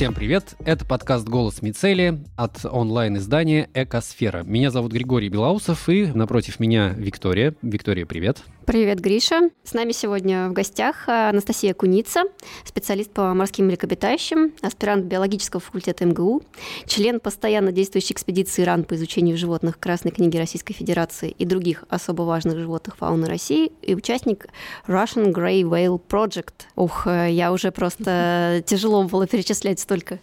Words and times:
Всем 0.00 0.14
привет! 0.14 0.54
Это 0.64 0.86
подкаст 0.86 1.28
«Голос 1.28 1.60
Мицели» 1.60 2.24
от 2.34 2.64
онлайн-издания 2.64 3.68
«Экосфера». 3.74 4.42
Меня 4.44 4.70
зовут 4.70 4.92
Григорий 4.92 5.28
Белоусов, 5.28 5.90
и 5.90 6.06
напротив 6.06 6.58
меня 6.58 6.94
Виктория. 6.96 7.54
Виктория, 7.60 8.06
привет! 8.06 8.42
Привет, 8.66 9.00
Гриша. 9.00 9.50
С 9.64 9.72
нами 9.72 9.92
сегодня 9.92 10.48
в 10.48 10.52
гостях 10.52 11.08
Анастасия 11.08 11.74
Куница, 11.74 12.24
специалист 12.64 13.10
по 13.10 13.34
морским 13.34 13.66
млекопитающим, 13.66 14.52
аспирант 14.62 15.06
биологического 15.06 15.60
факультета 15.60 16.04
МГУ, 16.04 16.42
член 16.86 17.20
постоянно 17.20 17.72
действующей 17.72 18.12
экспедиции 18.12 18.62
РАН 18.62 18.84
по 18.84 18.94
изучению 18.94 19.36
животных 19.36 19.80
Красной 19.80 20.12
книги 20.12 20.36
Российской 20.36 20.74
Федерации 20.74 21.30
и 21.30 21.44
других 21.44 21.84
особо 21.88 22.22
важных 22.22 22.58
животных 22.58 22.96
фауны 22.96 23.26
России 23.26 23.72
и 23.82 23.94
участник 23.94 24.46
Russian 24.86 25.32
Grey 25.32 25.62
Whale 25.62 26.00
Project. 26.08 26.52
Ух, 26.76 27.06
я 27.06 27.52
уже 27.52 27.72
просто 27.72 28.62
тяжело 28.66 29.02
было 29.04 29.26
перечислять 29.26 29.80
столько, 29.80 30.20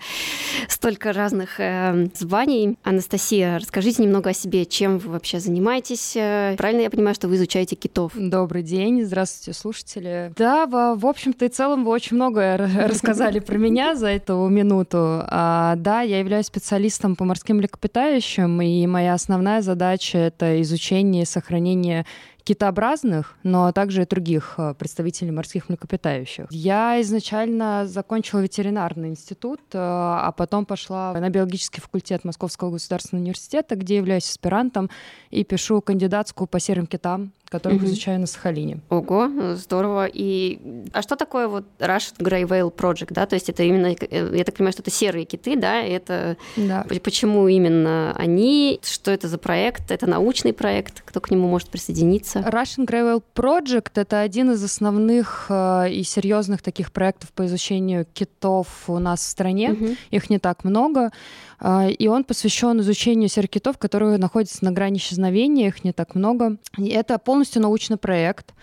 столько 0.70 1.12
разных 1.12 1.60
э, 1.60 2.10
званий. 2.14 2.78
Анастасия, 2.84 3.60
расскажите 3.60 4.04
немного 4.04 4.30
о 4.30 4.34
себе, 4.34 4.66
чем 4.66 5.00
вы 5.00 5.12
вообще 5.12 5.40
занимаетесь. 5.40 6.12
Правильно 6.14 6.82
я 6.82 6.90
понимаю, 6.90 7.16
что 7.16 7.28
вы 7.28 7.36
изучаете 7.36 7.76
китов? 7.76 8.14
Добрый 8.30 8.62
день, 8.62 9.06
здравствуйте, 9.06 9.58
слушатели. 9.58 10.34
Да, 10.36 10.66
в, 10.66 11.00
в 11.00 11.06
общем-то 11.06 11.46
и 11.46 11.50
целом 11.50 11.86
вы 11.86 11.92
очень 11.92 12.18
многое 12.18 12.58
рассказали 12.88 13.40
про 13.40 13.58
меня 13.58 13.96
за 13.96 14.08
эту 14.08 14.46
минуту. 14.50 14.98
А, 15.28 15.76
да, 15.78 16.02
я 16.02 16.20
являюсь 16.20 16.48
специалистом 16.48 17.16
по 17.16 17.24
морским 17.24 17.58
млекопитающим, 17.58 18.62
и 18.62 18.86
моя 18.86 19.14
основная 19.14 19.62
задача— 19.62 20.18
это 20.20 20.62
изучение 20.62 21.24
и 21.24 21.26
сохранение 21.26 22.06
китообразных, 22.44 23.36
но 23.44 23.74
также 23.74 24.04
и 24.04 24.06
других 24.06 24.56
э, 24.58 24.74
представителей 24.74 25.32
морских 25.32 25.68
млекопитающих. 25.68 26.48
Я 26.50 27.02
изначально 27.02 27.86
закончила 27.86 28.40
ветеринарный 28.40 29.10
институт, 29.10 29.60
э, 29.74 29.78
а 29.78 30.32
потом 30.32 30.66
пошла 30.66 31.12
на 31.12 31.30
биологический 31.30 31.82
факультет 31.82 32.24
Московского 32.24 32.72
государственного 32.72 33.24
университета, 33.24 33.76
где 33.76 33.98
являюсь 33.98 34.30
аспирантом 34.30 34.90
и 35.30 35.44
пишу 35.44 35.82
кандидатскую 35.82 36.48
по 36.48 36.62
серым 36.62 36.88
китам 36.88 37.34
которых 37.50 37.78
угу. 37.78 37.88
изучаю 37.88 38.20
на 38.20 38.28
Сахалине. 38.28 38.80
Ого, 38.90 39.56
здорово. 39.56 40.08
И 40.12 40.60
а 40.94 41.02
что 41.02 41.16
такое 41.16 41.48
вот 41.48 41.66
Russian 41.80 42.18
Grey 42.20 42.44
Whale 42.44 42.74
Project, 42.74 43.14
да? 43.14 43.26
То 43.26 43.36
есть 43.36 43.50
это 43.50 43.64
именно, 43.64 43.88
э, 43.88 44.36
я 44.36 44.44
так 44.44 44.56
понимаю, 44.56 44.74
что 44.74 44.82
это 44.82 44.92
серые 44.92 45.26
киты, 45.26 45.56
да? 45.56 45.82
Это 45.82 46.38
да. 46.56 46.86
почему 47.04 47.48
именно 47.48 48.14
они? 48.18 48.80
Что 48.84 49.12
это 49.12 49.28
за 49.28 49.38
проект? 49.38 49.92
Это 49.92 50.08
научный 50.08 50.54
проект? 50.54 51.02
Кто 51.06 51.20
к 51.22 51.32
нему 51.32 51.48
может 51.48 51.70
присоединиться? 51.70 52.40
Russian 52.40 52.86
Grey 52.86 53.04
Whale 53.04 53.24
Project 53.36 53.92
это 53.96 54.20
один 54.20 54.52
из 54.52 54.64
основных 54.64 55.48
э, 55.50 55.92
и 55.92 56.04
серьезных 56.04 56.62
таких 56.62 56.92
проектов 56.92 57.32
по 57.34 57.46
изучению 57.46 58.06
китов 58.14 58.68
у 58.88 59.00
нас 59.00 59.22
в 59.22 59.24
стране. 59.24 59.72
Угу. 59.72 59.96
Их 60.12 60.30
не 60.30 60.40
так 60.40 60.64
много. 60.64 61.12
Э, 61.60 61.90
и 61.90 62.08
он 62.08 62.24
посвящен 62.24 62.80
изучению 62.82 63.30
серых 63.30 63.50
китов, 63.50 63.78
которые 63.78 64.18
находятся 64.18 64.64
на 64.64 64.72
грани 64.72 64.98
исчезновения, 64.98 65.68
их 65.68 65.84
не 65.84 65.94
так 65.94 66.16
много. 66.16 66.58
И 66.78 66.90
это 66.90 67.18
полностью 67.18 67.37
полностью 67.38 67.62
научный 67.62 67.98
проект, 67.98 68.56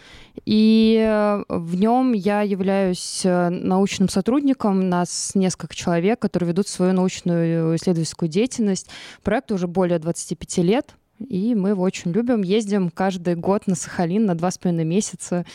и 0.47 0.99
э, 1.01 1.45
в 1.49 1.77
нем 1.77 2.13
я 2.13 2.43
являюсь 2.43 3.21
э, 3.25 3.51
научным 3.51 4.09
сотрудником. 4.09 4.89
Нас 4.89 5.31
несколько 5.37 5.77
человек, 5.77 6.19
которые 6.19 6.49
ведут 6.49 6.67
свою 6.67 6.93
научную 6.93 7.77
исследовательскую 7.77 8.29
деятельность. 8.29 8.89
Проекту 9.23 9.55
уже 9.55 9.69
более 9.69 10.01
25 10.01 10.59
лет. 10.59 10.97
И 11.21 11.55
мы 11.55 11.69
его 11.69 11.85
очень 11.85 12.11
любим. 12.11 12.43
Ездим 12.43 12.91
каждый 12.91 13.37
год 13.37 13.69
на 13.69 13.77
Сахалин 13.77 14.27
на 14.27 14.35
два 14.35 14.51
с 14.51 14.59
половиной 14.59 14.85
месяца 14.85 15.47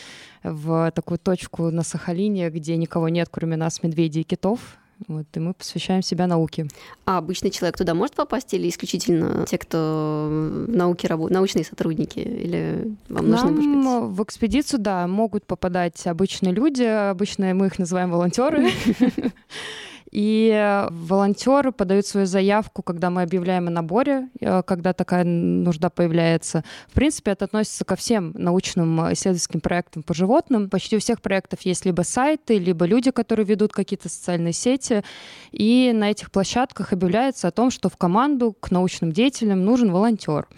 в 0.42 0.90
такую 0.92 1.18
точку 1.18 1.70
на 1.70 1.82
Сахалине, 1.82 2.48
где 2.48 2.78
никого 2.78 3.10
нет, 3.10 3.28
кроме 3.30 3.58
нас, 3.58 3.82
медведей 3.82 4.22
и 4.22 4.24
китов. 4.24 4.60
Вот, 5.08 5.26
и 5.34 5.40
мы 5.40 5.54
посвящаем 5.54 6.02
себя 6.02 6.26
науке. 6.26 6.66
А 7.04 7.18
обычный 7.18 7.50
человек 7.50 7.76
туда 7.76 7.94
может 7.94 8.14
попасть 8.14 8.52
или 8.54 8.68
исключительно 8.68 9.46
те, 9.46 9.58
кто 9.58 10.28
в 10.30 10.68
науке 10.68 11.08
работают, 11.08 11.34
научные 11.34 11.64
сотрудники? 11.64 12.18
Или 12.18 12.94
вам 13.08 13.30
нужны, 13.30 13.50
может 13.50 14.10
быть... 14.10 14.18
в 14.18 14.22
экспедицию, 14.22 14.80
да, 14.80 15.06
могут 15.06 15.46
попадать 15.46 16.06
обычные 16.06 16.52
люди. 16.52 16.82
Обычно 16.82 17.54
мы 17.54 17.66
их 17.66 17.78
называем 17.78 18.10
волонтеры. 18.10 18.70
И 20.10 20.86
волонтеры 20.90 21.70
подают 21.70 22.06
свою 22.06 22.26
заявку, 22.26 22.82
когда 22.82 23.10
мы 23.10 23.22
объявляем 23.22 23.68
о 23.68 23.70
наборе, 23.70 24.28
э, 24.40 24.62
когда 24.64 24.92
такая 24.92 25.24
нужда 25.24 25.88
появляется. 25.88 26.64
В 26.88 26.94
принципе, 26.94 27.30
это 27.30 27.44
относится 27.44 27.84
ко 27.84 27.94
всем 27.94 28.32
научным 28.34 29.00
э, 29.02 29.12
исследовательским 29.12 29.60
проектам 29.60 30.02
по 30.02 30.12
животным. 30.12 30.68
Почти 30.68 30.96
у 30.96 31.00
всех 31.00 31.22
проектов 31.22 31.60
есть 31.62 31.84
либо 31.84 32.02
сайты, 32.02 32.58
либо 32.58 32.86
люди, 32.86 33.12
которые 33.12 33.46
ведут 33.46 33.72
какие-то 33.72 34.08
социальные 34.08 34.52
сети. 34.52 35.04
И 35.52 35.92
на 35.94 36.10
этих 36.10 36.32
площадках 36.32 36.92
объявляется 36.92 37.48
о 37.48 37.52
том, 37.52 37.70
что 37.70 37.88
в 37.88 37.96
команду 37.96 38.56
к 38.58 38.70
научным 38.72 39.12
деятелям 39.12 39.64
нужен 39.64 39.92
волонтер. 39.92 40.48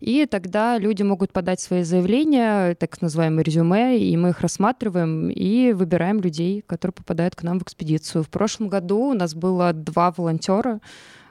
И 0.00 0.26
тогда 0.26 0.78
люди 0.78 1.02
могут 1.02 1.32
подать 1.32 1.60
свои 1.60 1.82
заявления, 1.82 2.74
так 2.74 3.00
называемые 3.02 3.44
резюме, 3.44 3.98
и 3.98 4.16
мы 4.16 4.30
их 4.30 4.40
рассматриваем 4.40 5.30
и 5.30 5.72
выбираем 5.72 6.20
людей, 6.20 6.62
которые 6.66 6.94
попадают 6.94 7.36
к 7.36 7.42
нам 7.42 7.58
в 7.58 7.62
экспедицию. 7.62 8.24
В 8.24 8.30
прошлом 8.30 8.68
году 8.68 9.10
у 9.10 9.14
нас 9.14 9.34
было 9.34 9.74
два 9.74 10.10
волонтера, 10.16 10.80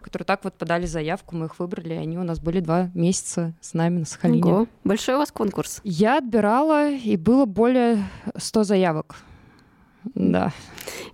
которые 0.02 0.26
так 0.26 0.44
вот 0.44 0.54
подали 0.54 0.86
заявку, 0.86 1.36
мы 1.36 1.48
их 1.48 1.60
выбрали, 1.60 1.96
и 1.96 1.98
они 1.98 2.18
у 2.18 2.24
нас 2.24 2.40
были 2.40 2.60
два 2.60 2.90
месяца 2.94 3.54
с 3.60 3.74
нами 3.74 4.00
на 4.00 4.06
Сахалине. 4.06 4.44
Ого. 4.44 4.68
Большой 4.84 5.16
у 5.16 5.18
вас 5.18 5.32
конкурс. 5.32 5.82
Я 5.84 6.20
отбирала, 6.20 6.90
и 6.92 7.18
было 7.18 7.46
более 7.46 8.06
100 8.38 8.64
заявок. 8.64 9.16
Да. 10.16 10.54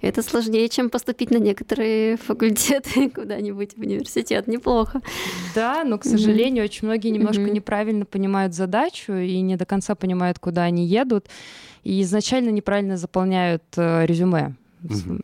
Это 0.02 0.22
сложнее, 0.22 0.70
чем 0.70 0.90
поступить 0.90 1.32
на 1.32 1.38
некоторые 1.38 2.18
факультеты 2.18 3.10
куда-нибудь 3.16 3.76
в 3.76 3.80
университет. 3.82 4.48
Неплохо. 4.48 5.02
Да, 5.56 5.84
но, 5.84 5.98
к 5.98 6.04
сожалению, 6.04 6.64
mm-hmm. 6.64 6.68
очень 6.68 6.88
многие 6.88 7.10
немножко 7.10 7.42
mm-hmm. 7.42 7.52
неправильно 7.52 8.06
понимают 8.06 8.54
задачу 8.54 9.14
и 9.14 9.42
не 9.42 9.56
до 9.56 9.66
конца 9.66 9.96
понимают, 9.96 10.40
куда 10.40 10.64
они 10.64 10.86
едут. 10.86 11.28
И 11.84 12.02
изначально 12.02 12.50
неправильно 12.50 12.98
заполняют 12.98 13.64
э, 13.76 14.06
резюме. 14.06 14.56
Mm-hmm. 14.84 15.22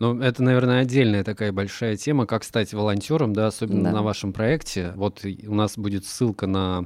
Ну, 0.00 0.20
это, 0.20 0.42
наверное, 0.44 0.82
отдельная 0.82 1.24
такая 1.24 1.50
большая 1.50 1.96
тема, 1.96 2.24
как 2.26 2.44
стать 2.44 2.72
волонтером, 2.72 3.32
да, 3.32 3.48
особенно 3.48 3.84
да. 3.84 3.92
на 3.92 4.02
вашем 4.02 4.32
проекте. 4.32 4.92
Вот 4.94 5.24
у 5.24 5.54
нас 5.54 5.76
будет 5.76 6.04
ссылка 6.04 6.46
на 6.46 6.84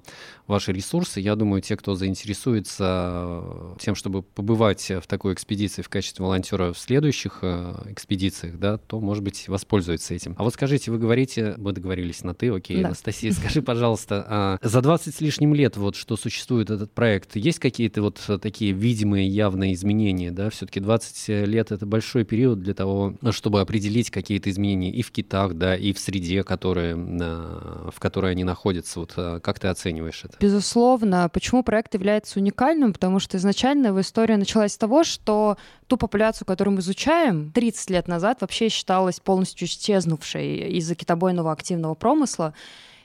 ваши 0.52 0.72
ресурсы. 0.72 1.20
Я 1.20 1.34
думаю, 1.34 1.62
те, 1.62 1.76
кто 1.76 1.94
заинтересуется 1.94 3.42
тем, 3.80 3.94
чтобы 3.94 4.22
побывать 4.22 4.90
в 4.90 5.06
такой 5.06 5.32
экспедиции 5.34 5.82
в 5.82 5.88
качестве 5.88 6.24
волонтера 6.24 6.72
в 6.72 6.78
следующих 6.78 7.38
э, 7.42 7.74
экспедициях, 7.86 8.58
да, 8.58 8.76
то, 8.76 9.00
может 9.00 9.24
быть, 9.24 9.48
воспользуются 9.48 10.14
этим. 10.14 10.34
А 10.38 10.44
вот 10.44 10.54
скажите, 10.54 10.90
вы 10.90 10.98
говорите, 10.98 11.54
мы 11.56 11.72
договорились 11.72 12.22
на 12.22 12.34
ты, 12.34 12.50
окей, 12.50 12.80
да. 12.82 12.88
Анастасия, 12.88 13.32
скажи, 13.32 13.62
пожалуйста, 13.62 14.24
а 14.28 14.58
за 14.62 14.82
20 14.82 15.14
с 15.14 15.20
лишним 15.20 15.54
лет, 15.54 15.76
вот 15.76 15.96
что 15.96 16.16
существует 16.16 16.70
этот 16.70 16.92
проект, 16.92 17.36
есть 17.36 17.58
какие-то 17.58 18.02
вот 18.02 18.20
такие 18.40 18.72
видимые, 18.72 19.26
явные 19.26 19.72
изменения, 19.72 20.30
да? 20.30 20.50
Все-таки 20.50 20.80
20 20.80 21.48
лет— 21.48 21.70
это 21.72 21.86
большой 21.86 22.24
период 22.24 22.60
для 22.60 22.74
того, 22.74 23.14
чтобы 23.30 23.60
определить 23.60 24.10
какие-то 24.10 24.50
изменения 24.50 24.90
и 24.90 25.02
в 25.02 25.10
китах, 25.10 25.54
да, 25.54 25.74
и 25.74 25.92
в 25.92 25.98
среде, 25.98 26.44
которые, 26.44 26.94
в 26.94 27.98
которой 27.98 28.32
они 28.32 28.44
находятся. 28.44 29.00
Вот 29.00 29.14
а, 29.16 29.40
как 29.40 29.58
ты 29.58 29.68
оцениваешь 29.68 30.24
это? 30.24 30.36
Безусловно. 30.42 31.28
Почему 31.32 31.62
проект 31.62 31.94
является 31.94 32.40
уникальным? 32.40 32.92
Потому 32.92 33.20
что 33.20 33.36
изначально 33.36 33.88
его 33.88 34.00
история 34.00 34.36
началась 34.36 34.72
с 34.72 34.76
того, 34.76 35.04
что 35.04 35.56
ту 35.86 35.96
популяцию, 35.96 36.48
которую 36.48 36.74
мы 36.74 36.80
изучаем, 36.80 37.52
30 37.52 37.90
лет 37.90 38.08
назад 38.08 38.40
вообще 38.40 38.68
считалась 38.68 39.20
полностью 39.20 39.68
исчезнувшей 39.68 40.78
из-за 40.78 40.96
китобойного 40.96 41.52
активного 41.52 41.94
промысла. 41.94 42.54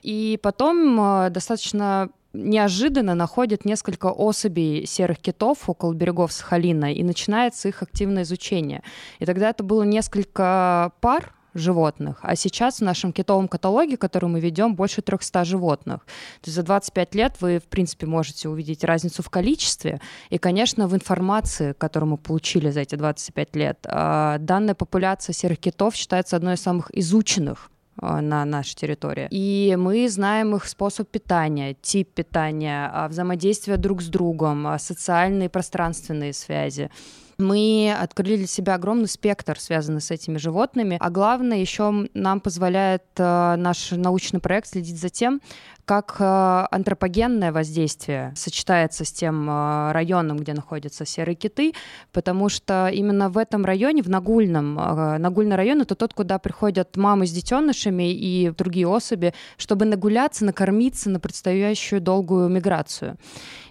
И 0.02 0.36
потом 0.42 1.00
а, 1.00 1.30
достаточно 1.30 2.10
неожиданно 2.32 3.14
находят 3.14 3.64
несколько 3.64 4.06
особей 4.10 4.84
серых 4.84 5.20
китов 5.20 5.70
около 5.70 5.92
берегов 5.92 6.32
Сахалина, 6.32 6.92
и 6.92 7.04
начинается 7.04 7.68
их 7.68 7.84
активное 7.84 8.24
изучение. 8.24 8.82
И 9.20 9.26
тогда 9.26 9.50
это 9.50 9.62
было 9.62 9.84
несколько 9.84 10.90
пар 11.00 11.37
животных. 11.58 12.18
А 12.22 12.36
сейчас 12.36 12.78
в 12.78 12.84
нашем 12.84 13.12
китовом 13.12 13.48
каталоге, 13.48 13.96
который 13.96 14.28
мы 14.28 14.40
ведем, 14.40 14.74
больше 14.74 15.02
300 15.02 15.44
животных. 15.44 16.00
То 16.40 16.46
есть 16.46 16.56
за 16.56 16.62
25 16.62 17.14
лет 17.14 17.36
вы, 17.40 17.58
в 17.58 17.64
принципе, 17.64 18.06
можете 18.06 18.48
увидеть 18.48 18.84
разницу 18.84 19.22
в 19.22 19.30
количестве 19.30 20.00
и, 20.30 20.38
конечно, 20.38 20.88
в 20.88 20.94
информации, 20.94 21.72
которую 21.72 22.10
мы 22.10 22.16
получили 22.16 22.70
за 22.70 22.80
эти 22.80 22.94
25 22.94 23.56
лет. 23.56 23.78
А, 23.86 24.38
данная 24.38 24.74
популяция 24.74 25.32
серых 25.32 25.58
китов 25.58 25.94
считается 25.94 26.36
одной 26.36 26.54
из 26.54 26.60
самых 26.60 26.90
изученных 26.96 27.70
а, 28.00 28.20
на 28.20 28.44
нашей 28.44 28.74
территории. 28.74 29.28
И 29.30 29.76
мы 29.78 30.08
знаем 30.08 30.54
их 30.54 30.66
способ 30.66 31.08
питания, 31.08 31.74
тип 31.80 32.14
питания, 32.14 32.90
а, 32.92 33.08
взаимодействие 33.08 33.76
друг 33.76 34.02
с 34.02 34.06
другом, 34.06 34.78
социальные 34.78 35.48
пространственные 35.48 36.32
связи. 36.32 36.90
Мы 37.38 37.96
открыли 37.96 38.36
для 38.36 38.46
себя 38.48 38.74
огромный 38.74 39.06
спектр, 39.06 39.58
связанный 39.60 40.00
с 40.00 40.10
этими 40.10 40.38
животными. 40.38 40.96
А 41.00 41.08
главное, 41.08 41.58
еще 41.58 42.08
нам 42.12 42.40
позволяет 42.40 43.04
э, 43.16 43.54
наш 43.56 43.92
научный 43.92 44.40
проект 44.40 44.68
следить 44.68 44.98
за 45.00 45.08
тем, 45.08 45.40
как 45.84 46.16
э, 46.18 46.66
антропогенное 46.70 47.52
воздействие 47.52 48.34
сочетается 48.36 49.04
с 49.04 49.12
тем 49.12 49.48
э, 49.48 49.92
районом, 49.92 50.36
где 50.38 50.52
находятся 50.52 51.06
серые 51.06 51.36
киты, 51.36 51.74
потому 52.12 52.48
что 52.48 52.88
именно 52.92 53.30
в 53.30 53.38
этом 53.38 53.64
районе, 53.64 54.02
в 54.02 54.10
Нагульном, 54.10 54.78
э, 54.78 55.18
Нагульный 55.18 55.56
район— 55.56 55.80
это 55.82 55.94
тот, 55.94 56.14
куда 56.14 56.38
приходят 56.40 56.96
мамы 56.96 57.26
с 57.26 57.30
детенышами 57.30 58.12
и 58.12 58.50
другие 58.50 58.88
особи, 58.88 59.32
чтобы 59.56 59.84
нагуляться, 59.84 60.44
накормиться 60.44 61.08
на 61.08 61.20
предстоящую 61.20 62.00
долгую 62.00 62.48
миграцию. 62.48 63.16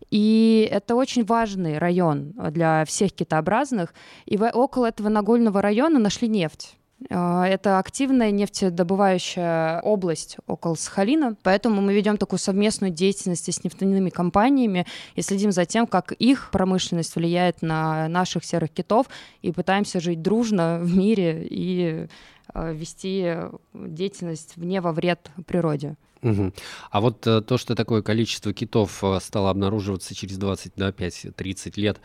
И 0.09 0.67
это 0.71 0.95
очень 0.95 1.25
важный 1.25 1.77
район 1.77 2.33
для 2.51 2.85
всех 2.85 3.13
китообразных. 3.13 3.93
И 4.25 4.37
около 4.37 4.87
этого 4.87 5.09
Нагульного 5.09 5.61
района 5.61 5.99
нашли 5.99 6.27
нефть. 6.27 6.77
А, 7.09 7.47
это 7.47 7.77
активная 7.77 8.31
нефтедобывающая 8.31 9.81
область 9.81 10.37
около 10.47 10.75
Сахалина, 10.75 11.35
поэтому 11.43 11.81
мы 11.81 11.93
ведем 11.93 12.17
такую 12.17 12.39
совместную 12.39 12.91
деятельность 12.91 13.51
с 13.51 13.63
нефтяными 13.63 14.09
компаниями 14.09 14.87
и 15.15 15.21
следим 15.21 15.51
за 15.51 15.65
тем, 15.65 15.85
как 15.85 16.11
их 16.13 16.49
промышленность 16.51 17.15
влияет 17.15 17.61
на 17.61 18.07
наших 18.07 18.43
серых 18.43 18.71
китов, 18.71 19.07
и 19.41 19.51
пытаемся 19.51 19.99
жить 19.99 20.21
дружно 20.21 20.79
в 20.81 20.95
мире 20.95 21.45
и 21.47 22.07
а, 22.53 22.71
вести 22.71 23.35
деятельность 23.73 24.53
вне 24.55 24.81
во 24.81 24.91
вред 24.91 25.29
природе. 25.45 25.95
Угу. 26.21 26.53
А 26.91 27.01
вот 27.01 27.25
э, 27.27 27.41
то, 27.41 27.57
что 27.57 27.75
такое 27.75 28.01
количество 28.01 28.53
китов 28.53 29.03
э, 29.03 29.19
стало 29.21 29.49
обнаруживаться 29.49 30.15
через 30.15 30.39
25-30 30.39 31.73
лет, 31.79 31.99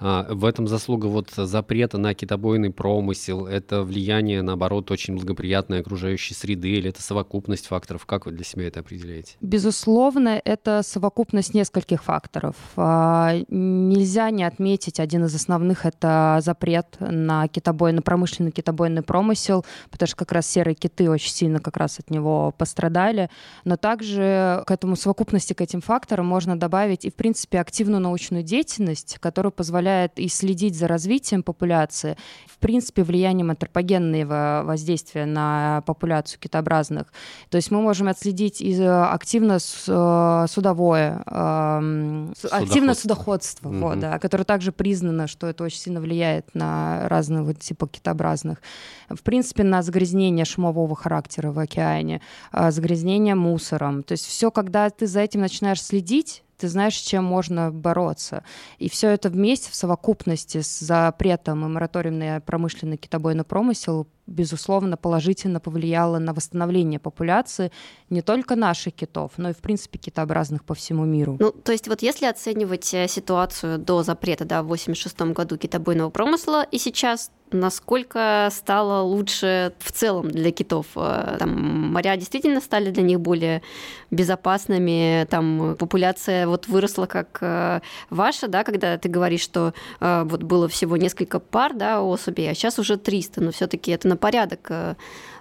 э, 0.00 0.26
в 0.30 0.44
этом 0.44 0.66
заслуга 0.66 1.06
вот 1.06 1.30
запрета 1.30 1.98
на 1.98 2.14
китобойный 2.14 2.70
промысел, 2.70 3.46
это 3.46 3.82
влияние, 3.82 4.42
наоборот, 4.42 4.90
очень 4.90 5.16
благоприятной 5.16 5.80
окружающей 5.80 6.34
среды, 6.34 6.70
или 6.70 6.88
это 6.90 7.02
совокупность 7.02 7.66
факторов? 7.66 8.06
Как 8.06 8.26
вы 8.26 8.32
для 8.32 8.44
себя 8.44 8.66
это 8.68 8.80
определяете? 8.80 9.36
Безусловно, 9.40 10.40
это 10.44 10.82
совокупность 10.82 11.54
нескольких 11.54 12.02
факторов. 12.04 12.56
Э, 12.76 13.44
нельзя 13.48 14.30
не 14.30 14.44
отметить 14.44 15.00
один 15.00 15.24
из 15.24 15.34
основных— 15.34 15.84
это 15.84 16.38
запрет 16.42 16.96
на 17.00 17.48
китобой, 17.48 17.92
на 17.92 18.02
промышленный 18.02 18.50
китобойный 18.50 19.02
промысел, 19.02 19.64
потому 19.90 20.06
что 20.06 20.16
как 20.16 20.32
раз 20.32 20.46
серые 20.46 20.74
киты 20.74 21.10
очень 21.10 21.32
сильно 21.32 21.60
как 21.60 21.76
раз 21.76 21.98
от 21.98 22.10
него 22.10 22.54
пострадали 22.56 23.28
но 23.68 23.76
также 23.76 24.62
к 24.66 24.70
этому 24.70 24.96
совокупности, 24.96 25.52
к 25.52 25.60
этим 25.60 25.82
факторам 25.82 26.24
можно 26.24 26.58
добавить 26.58 27.04
и, 27.04 27.10
в 27.10 27.14
принципе, 27.14 27.60
активную 27.60 28.00
научную 28.00 28.42
деятельность, 28.42 29.18
которая 29.20 29.50
позволяет 29.50 30.18
и 30.18 30.28
следить 30.28 30.74
за 30.74 30.88
развитием 30.88 31.42
популяции, 31.42 32.16
в 32.46 32.56
принципе, 32.56 33.02
влиянием 33.02 33.50
антропогенного 33.50 34.62
воздействия 34.64 35.26
на 35.26 35.82
популяцию 35.84 36.40
китообразных. 36.40 37.12
То 37.50 37.56
есть 37.56 37.70
мы 37.70 37.82
можем 37.82 38.08
отследить 38.08 38.62
и 38.62 38.74
э, 38.74 39.02
активно 39.04 39.58
э, 39.58 40.46
судовое, 40.48 41.22
эм, 41.26 42.32
активно 42.50 42.94
судоходство, 42.94 43.68
mm 43.68 43.78
вот, 43.78 44.00
да, 44.00 44.18
которое 44.18 44.44
также 44.44 44.72
признано, 44.72 45.26
что 45.26 45.46
это 45.46 45.62
очень 45.62 45.78
сильно 45.78 46.00
влияет 46.00 46.54
на 46.54 47.06
разные 47.08 47.42
вот 47.42 47.58
типа 47.58 47.86
китообразных. 47.86 48.62
В 49.10 49.22
принципе, 49.22 49.62
на 49.62 49.82
загрязнение 49.82 50.44
шумового 50.44 50.96
характера 50.96 51.52
в 51.52 51.58
океане, 51.58 52.22
э, 52.52 52.70
загрязнение 52.70 53.34
мусором. 53.58 54.02
То 54.04 54.12
есть 54.12 54.26
все, 54.26 54.50
когда 54.50 54.88
ты 54.88 55.06
за 55.06 55.20
этим 55.20 55.40
начинаешь 55.40 55.82
следить, 55.82 56.44
ты 56.56 56.68
знаешь, 56.68 56.96
с 56.96 57.02
чем 57.02 57.24
можно 57.24 57.70
бороться. 57.70 58.42
И 58.78 58.88
все 58.88 59.10
это 59.10 59.28
вместе 59.28 59.70
в 59.70 59.74
совокупности 59.74 60.60
с 60.60 60.80
запретом 60.80 61.64
и 61.64 61.68
мораторием 61.68 62.18
на 62.18 62.40
промышленный 62.40 62.96
китобойный 62.96 63.44
промысел 63.44 64.06
безусловно, 64.28 64.96
положительно 64.96 65.58
повлияло 65.58 66.18
на 66.18 66.34
восстановление 66.34 67.00
популяции 67.00 67.72
не 68.10 68.22
только 68.22 68.56
наших 68.56 68.94
китов, 68.94 69.32
но 69.36 69.50
и, 69.50 69.52
в 69.52 69.58
принципе, 69.58 69.98
китообразных 69.98 70.64
по 70.64 70.74
всему 70.74 71.04
миру. 71.04 71.36
Ну, 71.40 71.50
то 71.50 71.72
есть 71.72 71.88
вот 71.88 72.02
если 72.02 72.26
оценивать 72.26 72.92
э, 72.94 73.08
ситуацию 73.08 73.78
до 73.78 74.02
запрета, 74.02 74.44
да, 74.44 74.62
в 74.62 74.66
86 74.66 75.20
году 75.32 75.56
китобойного 75.56 76.10
промысла 76.10 76.66
и 76.70 76.78
сейчас, 76.78 77.30
насколько 77.50 78.48
стало 78.52 79.02
лучше 79.02 79.72
в 79.78 79.92
целом 79.92 80.30
для 80.30 80.52
китов? 80.52 80.86
Э, 80.96 81.36
там 81.38 81.90
моря 81.92 82.16
действительно 82.16 82.60
стали 82.60 82.90
для 82.90 83.02
них 83.02 83.20
более 83.20 83.62
безопасными, 84.10 85.26
там 85.30 85.76
популяция 85.78 86.46
вот 86.46 86.68
выросла 86.68 87.06
как 87.06 87.38
э, 87.40 87.80
ваша, 88.10 88.48
да, 88.48 88.64
когда 88.64 88.98
ты 88.98 89.08
говоришь, 89.08 89.40
что 89.40 89.72
вот 90.00 90.42
было 90.42 90.68
всего 90.68 90.96
несколько 90.96 91.40
пар, 91.40 91.74
да, 91.74 92.02
особей, 92.02 92.50
а 92.50 92.54
сейчас 92.54 92.78
уже 92.78 92.96
300, 92.96 93.40
но 93.40 93.52
все 93.52 93.66
таки 93.66 93.90
это 93.90 94.08
на 94.08 94.16
порядок 94.18 94.66
э, 94.70 94.94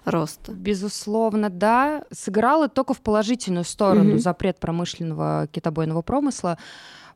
роста. 0.06 0.54
Безусловно, 0.54 1.50
да. 1.50 2.04
Сыграло 2.12 2.70
только 2.70 2.94
в 2.94 3.02
положительную 3.02 3.66
сторону 3.66 4.12
угу. 4.12 4.20
запрет 4.20 4.60
промышленного 4.60 5.48
китобойного 5.52 6.02
промысла. 6.02 6.58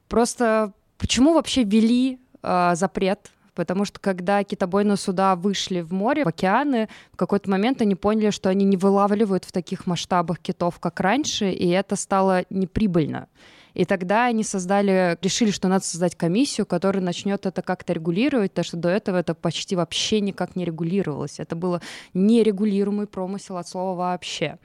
Просто 0.09 0.73
почему 0.97 1.33
вообще 1.33 1.63
ввели 1.63 2.19
э, 2.43 2.71
запрет 2.75 3.31
потому 3.53 3.85
что 3.85 3.99
когда 3.99 4.43
китобойные 4.43 4.97
суда 4.97 5.35
вышли 5.35 5.81
в 5.81 5.93
море, 5.93 6.23
в 6.23 6.27
океаны, 6.27 6.89
в 7.11 7.17
какой-то 7.17 7.49
момент 7.49 7.81
они 7.81 7.95
поняли, 7.95 8.29
что 8.29 8.49
они 8.49 8.65
не 8.65 8.77
вылавливают 8.77 9.45
в 9.45 9.51
таких 9.51 9.87
масштабах 9.87 10.39
китов, 10.39 10.79
как 10.79 10.99
раньше, 10.99 11.51
и 11.51 11.67
это 11.69 11.95
стало 11.95 12.45
неприбыльно. 12.49 13.27
И 13.73 13.85
тогда 13.85 14.25
они 14.25 14.43
создали, 14.43 15.17
решили, 15.21 15.51
что 15.51 15.67
надо 15.67 15.85
создать 15.85 16.15
комиссию, 16.15 16.65
которая 16.65 17.03
начнет 17.03 17.45
это 17.45 17.61
как-то 17.61 17.93
регулировать, 17.93 18.51
потому 18.51 18.65
что 18.65 18.77
до 18.77 18.89
этого 18.89 19.17
это 19.17 19.33
почти 19.33 19.75
вообще 19.75 20.19
никак 20.21 20.55
не 20.55 20.65
регулировалось. 20.65 21.39
Это 21.39 21.55
было 21.55 21.81
нерегулируемый 22.13 23.07
промысел 23.07 23.57
от 23.57 23.67
слова 23.67 23.95
вообще. 23.97 24.57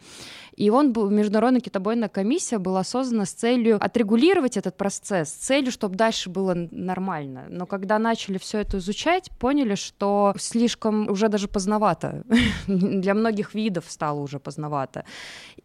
И 0.57 0.71
он 0.71 0.93
был, 0.93 1.11
Международная 1.11 1.61
китобойная 1.61 2.09
комиссия 2.09 2.59
была 2.59 2.83
создана 2.83 3.27
с 3.27 3.33
целью 3.33 3.77
отрегулировать 3.85 4.57
этот 4.57 4.77
процесс, 4.77 5.29
с 5.29 5.33
целью, 5.33 5.71
чтобы 5.71 5.97
дальше 5.97 6.31
было 6.31 6.55
нормально. 6.71 7.45
Но 7.51 7.67
когда 7.67 7.99
начали 7.99 8.39
все 8.39 8.59
это 8.59 8.79
изучать, 8.79 9.31
поняли, 9.39 9.75
что 9.75 10.35
слишком 10.39 11.11
уже 11.11 11.29
даже 11.29 11.47
поздновато. 11.47 12.25
Для 12.67 13.15
многих 13.15 13.55
видов 13.55 13.85
стало 13.89 14.21
уже 14.21 14.39
поздновато. 14.39 15.05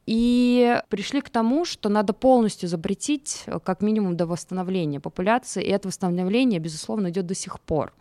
И 0.05 0.81
пришли 0.89 1.21
к 1.21 1.29
тому, 1.29 1.63
что 1.63 1.87
надо 1.87 2.11
полностью 2.11 2.67
запретить 2.67 3.45
как 3.63 3.81
минимум 3.81 4.17
до 4.17 4.25
восстановления 4.25 4.99
популяции, 4.99 5.63
и 5.63 5.69
это 5.69 5.87
восстановление, 5.87 6.59
безусловно, 6.59 7.09
идет 7.09 7.25
до 7.25 7.35
сих 7.35 7.61
пор. 7.61 7.93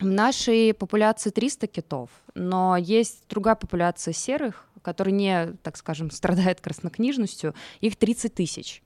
В 0.00 0.04
нашей 0.04 0.74
популяции 0.74 1.30
300 1.30 1.68
китов, 1.68 2.10
но 2.34 2.76
есть 2.76 3.22
другая 3.30 3.54
популяция 3.54 4.12
серых, 4.12 4.66
которые 4.86 5.12
не, 5.12 5.54
так 5.64 5.76
скажем, 5.76 6.12
страдают 6.12 6.60
краснокнижностью, 6.60 7.56
их 7.80 7.96
30 7.96 8.32
тысяч. 8.32 8.84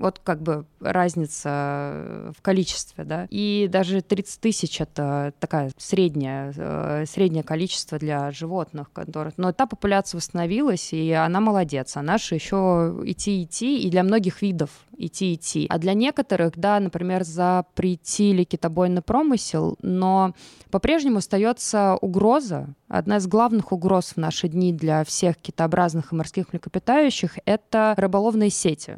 Вот 0.00 0.18
как 0.18 0.40
бы 0.40 0.64
разница 0.80 2.32
в 2.34 2.40
количестве, 2.40 3.04
да. 3.04 3.26
И 3.28 3.68
даже 3.70 4.00
30 4.00 4.40
тысяч— 4.40 4.80
это 4.80 5.34
такая 5.38 5.70
средняя, 5.76 6.54
э, 6.56 7.04
среднее 7.06 7.42
количество 7.42 7.98
для 7.98 8.30
животных, 8.30 8.90
которых... 8.92 9.34
Но 9.36 9.52
та 9.52 9.66
популяция 9.66 10.16
восстановилась, 10.16 10.94
и 10.94 11.12
она 11.12 11.40
молодец. 11.40 11.98
А 11.98 12.02
наши 12.02 12.34
еще 12.34 12.98
идти-идти, 13.04 13.82
и 13.82 13.90
для 13.90 14.02
многих 14.02 14.40
видов 14.40 14.70
идти-идти. 14.96 15.66
А 15.68 15.76
для 15.76 15.92
некоторых, 15.92 16.52
да, 16.56 16.80
например, 16.80 17.22
запретили 17.24 18.44
китобойный 18.44 19.02
промысел, 19.02 19.76
но 19.82 20.34
по-прежнему 20.70 21.18
остается 21.18 21.96
угроза, 22.00 22.68
одна 22.88 23.18
из 23.18 23.26
главных 23.26 23.70
угроз 23.72 24.12
в 24.12 24.16
наши 24.16 24.48
дни 24.48 24.72
для 24.72 25.04
всех 25.04 25.36
китообразных 25.36 26.12
и 26.12 26.16
морских 26.16 26.52
млекопитающих— 26.54 27.38
это 27.44 27.92
рыболовные 27.98 28.48
сети. 28.48 28.96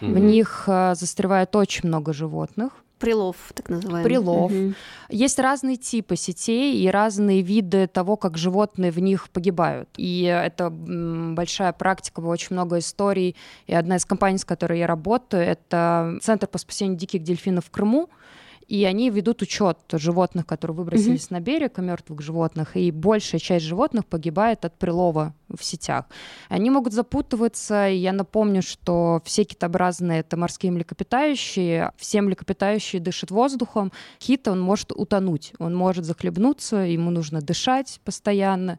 Mm-hmm. 0.00 0.12
В 0.12 0.18
них 0.18 0.64
э, 0.66 0.94
застревает 0.94 1.54
очень 1.56 1.88
много 1.88 2.12
животных. 2.12 2.72
Прилов, 2.98 3.36
так 3.54 3.68
называемый. 3.68 4.04
Прилов. 4.04 4.50
Угу. 4.50 4.74
Есть 5.10 5.38
разные 5.38 5.76
типы 5.76 6.16
сетей 6.16 6.82
и 6.82 6.88
разные 6.88 7.42
виды 7.42 7.88
того, 7.88 8.16
как 8.16 8.38
животные 8.38 8.90
в 8.90 8.98
них 9.00 9.28
погибают. 9.28 9.90
И 9.98 10.22
это 10.22 10.70
большая 10.70 11.74
практика, 11.74 12.20
очень 12.20 12.54
много 12.54 12.78
историй. 12.78 13.36
И 13.66 13.74
одна 13.74 13.96
из 13.96 14.06
компаний, 14.06 14.38
с 14.38 14.46
которой 14.46 14.78
я 14.78 14.86
работаю, 14.86 15.42
это 15.42 16.18
Центр 16.22 16.46
по 16.46 16.56
спасению 16.56 16.96
диких 16.96 17.22
дельфинов 17.22 17.66
в 17.66 17.70
Крыму 17.70 18.08
и 18.68 18.84
они 18.84 19.10
ведут 19.10 19.42
учет 19.42 19.78
животных, 19.92 20.46
которые 20.46 20.76
выбросились 20.76 21.26
mm-hmm. 21.26 21.32
на 21.34 21.40
берег, 21.40 21.78
и 21.78 21.82
мертвых 21.82 22.20
животных, 22.20 22.76
и 22.76 22.90
большая 22.90 23.40
часть 23.40 23.64
животных 23.64 24.06
погибает 24.06 24.64
от 24.64 24.76
прилова 24.78 25.34
в 25.48 25.64
сетях. 25.64 26.06
Они 26.48 26.70
могут 26.70 26.92
запутываться, 26.92 27.88
и 27.88 27.96
я 27.96 28.12
напомню, 28.12 28.62
что 28.62 29.22
все 29.24 29.44
китообразные— 29.44 30.20
это 30.20 30.36
морские 30.36 30.72
млекопитающие, 30.72 31.92
все 31.96 32.22
млекопитающие 32.22 33.00
дышат 33.00 33.30
воздухом, 33.30 33.92
кит, 34.18 34.48
он 34.48 34.60
может 34.60 34.92
утонуть, 34.92 35.52
он 35.58 35.74
может 35.74 36.04
захлебнуться, 36.04 36.76
ему 36.78 37.10
нужно 37.10 37.40
дышать 37.40 38.00
постоянно, 38.04 38.78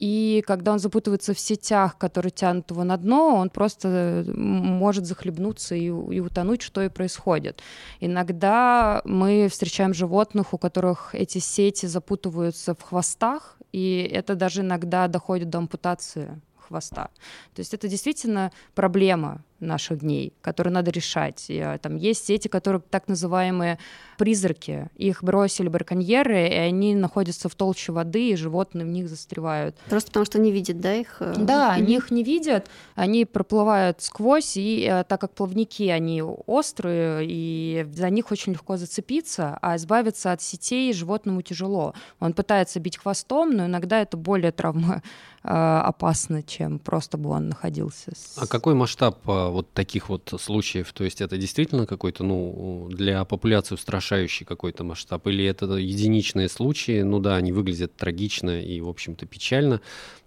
И 0.00 0.42
когда 0.46 0.72
он 0.72 0.78
запутывается 0.78 1.34
в 1.34 1.38
сетях, 1.38 1.98
которые 1.98 2.32
тянут 2.32 2.70
его 2.70 2.84
на 2.84 2.96
дно, 2.96 3.36
он 3.36 3.50
просто 3.50 4.24
может 4.34 5.04
захлебнуться 5.04 5.74
и, 5.74 5.84
и 5.86 6.20
утонуть, 6.20 6.62
что 6.62 6.82
и 6.82 6.88
происходит. 6.88 7.62
Иногда 8.00 9.02
мы 9.04 9.48
встречаем 9.50 9.92
животных, 9.92 10.54
у 10.54 10.58
которых 10.58 11.14
эти 11.14 11.38
сети 11.38 11.84
запутываются 11.84 12.74
в 12.74 12.82
хвостах, 12.82 13.58
и 13.72 14.10
это 14.10 14.34
даже 14.34 14.62
иногда 14.62 15.06
доходит 15.06 15.50
до 15.50 15.58
ампутации 15.58 16.40
хвоста. 16.56 17.10
То 17.54 17.60
есть 17.60 17.74
это 17.74 17.86
действительно 17.86 18.52
проблема 18.74 19.42
наших 19.60 20.00
дней, 20.00 20.32
которые 20.40 20.72
надо 20.72 20.90
решать. 20.90 21.46
А, 21.50 21.78
там 21.78 21.96
есть 21.96 22.26
сети, 22.26 22.48
которые 22.48 22.82
так 22.90 23.08
называемые 23.08 23.78
призраки. 24.20 24.90
Их 24.96 25.24
бросили 25.24 25.68
браконьеры, 25.68 26.46
и 26.46 26.54
они 26.54 26.94
находятся 26.94 27.48
в 27.48 27.54
толще 27.54 27.92
воды, 27.92 28.30
и 28.30 28.36
животные 28.36 28.84
в 28.84 28.88
них 28.88 29.08
застревают. 29.08 29.76
Просто 29.88 30.10
потому 30.10 30.26
что 30.26 30.38
не 30.38 30.52
видят, 30.52 30.80
да, 30.80 30.94
их? 30.94 31.16
Э, 31.20 31.34
да, 31.38 31.72
они 31.72 31.96
их 31.96 32.10
не 32.10 32.22
видят, 32.22 32.68
они 32.94 33.24
проплывают 33.24 34.02
сквозь, 34.02 34.56
и 34.56 34.86
э, 34.90 35.04
так 35.04 35.22
как 35.22 35.30
плавники, 35.32 35.88
они 35.88 36.22
острые, 36.22 37.24
и 37.26 37.86
за 37.94 38.10
них 38.10 38.30
очень 38.30 38.52
легко 38.52 38.76
зацепиться, 38.76 39.58
а 39.62 39.76
избавиться 39.76 40.32
от 40.32 40.42
сетей 40.42 40.92
животному 40.92 41.40
тяжело. 41.42 41.94
Он 42.18 42.34
пытается 42.34 42.78
бить 42.78 42.98
хвостом, 42.98 43.52
но 43.56 43.66
иногда 43.66 44.00
это 44.00 44.18
более 44.18 44.52
травма 44.52 45.02
э, 45.42 45.48
опасно, 45.48 46.42
чем 46.42 46.78
просто 46.78 47.16
бы 47.16 47.30
он 47.30 47.48
находился. 47.48 48.12
А 48.36 48.46
какой 48.46 48.74
масштаб 48.74 49.18
вот 49.50 49.72
таких 49.72 50.08
вот 50.08 50.32
случаев? 50.40 50.92
То 50.92 51.04
есть 51.04 51.20
это 51.20 51.36
действительно 51.36 51.86
какой-то, 51.86 52.24
ну, 52.24 52.88
для 52.90 53.24
популяции 53.24 53.74
устрашающий 53.74 54.46
какой-то 54.46 54.84
масштаб? 54.84 55.26
Или 55.26 55.44
это 55.44 55.66
единичные 55.66 56.48
случаи? 56.48 57.02
Ну 57.02 57.18
да, 57.18 57.36
они 57.36 57.52
выглядят 57.52 57.94
трагично 57.96 58.60
и, 58.60 58.80
в 58.80 58.88
общем-то, 58.88 59.26
печально, 59.26 59.80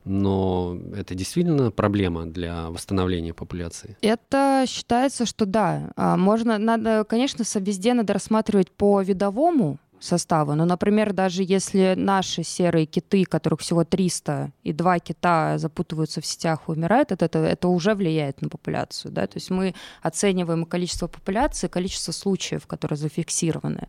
но 0.06 0.77
это 0.96 1.15
действительно 1.15 1.72
проблема 1.72 2.25
для 2.25 2.70
восстановления 2.70 3.34
популяции? 3.34 3.98
Это 4.01 4.65
считается, 4.68 5.25
что 5.25 5.46
да. 5.46 5.92
А, 5.96 6.18
можно, 6.18 6.58
надо, 6.58 7.03
конечно, 7.03 7.44
везде 7.56 7.94
надо 7.94 8.13
рассматривать 8.13 8.72
по 8.72 9.01
видовому, 9.01 9.80
состава. 10.03 10.55
Но, 10.55 10.65
например, 10.65 11.13
даже 11.13 11.43
если 11.43 11.95
наши 11.98 12.43
серые 12.43 12.86
киты, 12.86 13.25
которых 13.25 13.62
всего 13.62 13.83
300, 13.83 14.51
и 14.63 14.74
два 14.74 15.00
кита 15.00 15.57
запутываются 15.57 16.22
в 16.22 16.25
сетях 16.25 16.62
и 16.67 16.72
умирают 16.72 17.12
от 17.12 17.24
этого, 17.24 17.45
это 17.45 17.67
уже 17.67 17.95
влияет 17.95 18.41
на 18.41 18.50
популяцию. 18.50 19.12
Да? 19.12 19.27
То 19.27 19.38
есть 19.38 19.50
мы 19.50 19.74
оцениваем 20.01 20.65
количество 20.65 21.07
популяции, 21.07 21.67
количество 21.67 22.12
случаев, 22.12 22.67
которые 22.67 22.98
зафиксированы. 22.98 23.88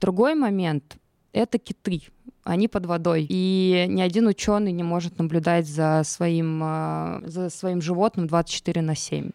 Другой 0.00 0.34
момент— 0.34 0.96
это 1.32 1.58
киты 1.58 2.02
они 2.48 2.66
под 2.66 2.86
водой. 2.86 3.26
И 3.28 3.86
ни 3.88 4.00
один 4.00 4.26
ученый 4.26 4.72
не 4.72 4.82
может 4.82 5.18
наблюдать 5.18 5.66
за 5.66 6.02
своим, 6.04 6.60
а, 6.62 7.20
за 7.24 7.50
своим 7.50 7.82
животным 7.82 8.26
24 8.26 8.80
на 8.80 8.96
7 8.96 9.30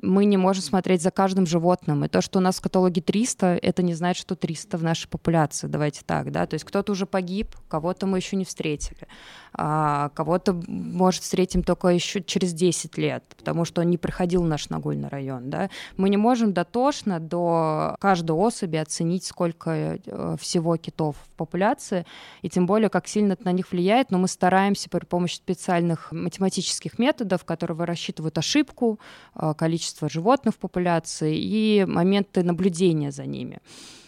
мы 0.00 0.24
не 0.24 0.36
можем 0.36 0.62
смотреть 0.62 1.02
за 1.02 1.10
каждым 1.10 1.46
животным. 1.46 2.04
И 2.04 2.08
то, 2.08 2.20
что 2.20 2.38
у 2.38 2.42
нас 2.42 2.58
в 2.58 2.60
каталоге 2.60 3.00
300, 3.00 3.58
это 3.60 3.82
не 3.82 3.94
значит, 3.94 4.22
что 4.22 4.36
300 4.36 4.78
в 4.78 4.82
нашей 4.82 5.08
популяции. 5.08 5.66
Давайте 5.66 6.02
так, 6.04 6.30
да. 6.30 6.46
То 6.46 6.54
есть 6.54 6.64
кто-то 6.64 6.92
уже 6.92 7.06
погиб, 7.06 7.54
кого-то 7.68 8.06
мы 8.06 8.18
еще 8.18 8.36
не 8.36 8.44
встретили. 8.44 9.06
А 9.54 10.08
кого-то, 10.10 10.58
может, 10.66 11.22
встретим 11.22 11.62
только 11.62 11.88
еще 11.88 12.22
через 12.22 12.54
10 12.54 12.96
лет, 12.96 13.24
потому 13.36 13.64
что 13.64 13.82
он 13.82 13.90
не 13.90 13.98
приходил 13.98 14.42
в 14.42 14.46
наш 14.46 14.70
Нагульный 14.70 15.08
район, 15.08 15.50
да. 15.50 15.68
Мы 15.96 16.08
не 16.08 16.16
можем 16.16 16.52
дотошно 16.54 17.20
до 17.20 17.96
каждой 18.00 18.32
особи 18.32 18.76
оценить, 18.76 19.24
сколько 19.24 19.98
э, 20.04 20.36
всего 20.40 20.76
китов 20.76 21.16
в 21.16 21.36
популяции, 21.36 22.06
и 22.40 22.48
тем 22.48 22.66
более, 22.66 22.88
как 22.88 23.06
сильно 23.06 23.32
это 23.34 23.44
на 23.44 23.52
них 23.52 23.70
влияет, 23.72 24.10
но 24.10 24.18
мы 24.18 24.28
стараемся 24.28 24.88
при 24.88 25.04
помощи 25.04 25.36
специальных 25.36 26.12
математических 26.12 26.98
методов, 26.98 27.44
которые 27.44 27.76
рассчитывают 27.84 28.38
ошибку, 28.38 28.98
э, 29.34 29.52
количество 29.56 29.81
количество 29.82 30.08
животных 30.08 30.54
в 30.54 30.58
популяции 30.58 31.36
и 31.36 31.84
моменты 31.84 32.44
наблюдения 32.44 33.10
за 33.10 33.26
ними. 33.26 33.58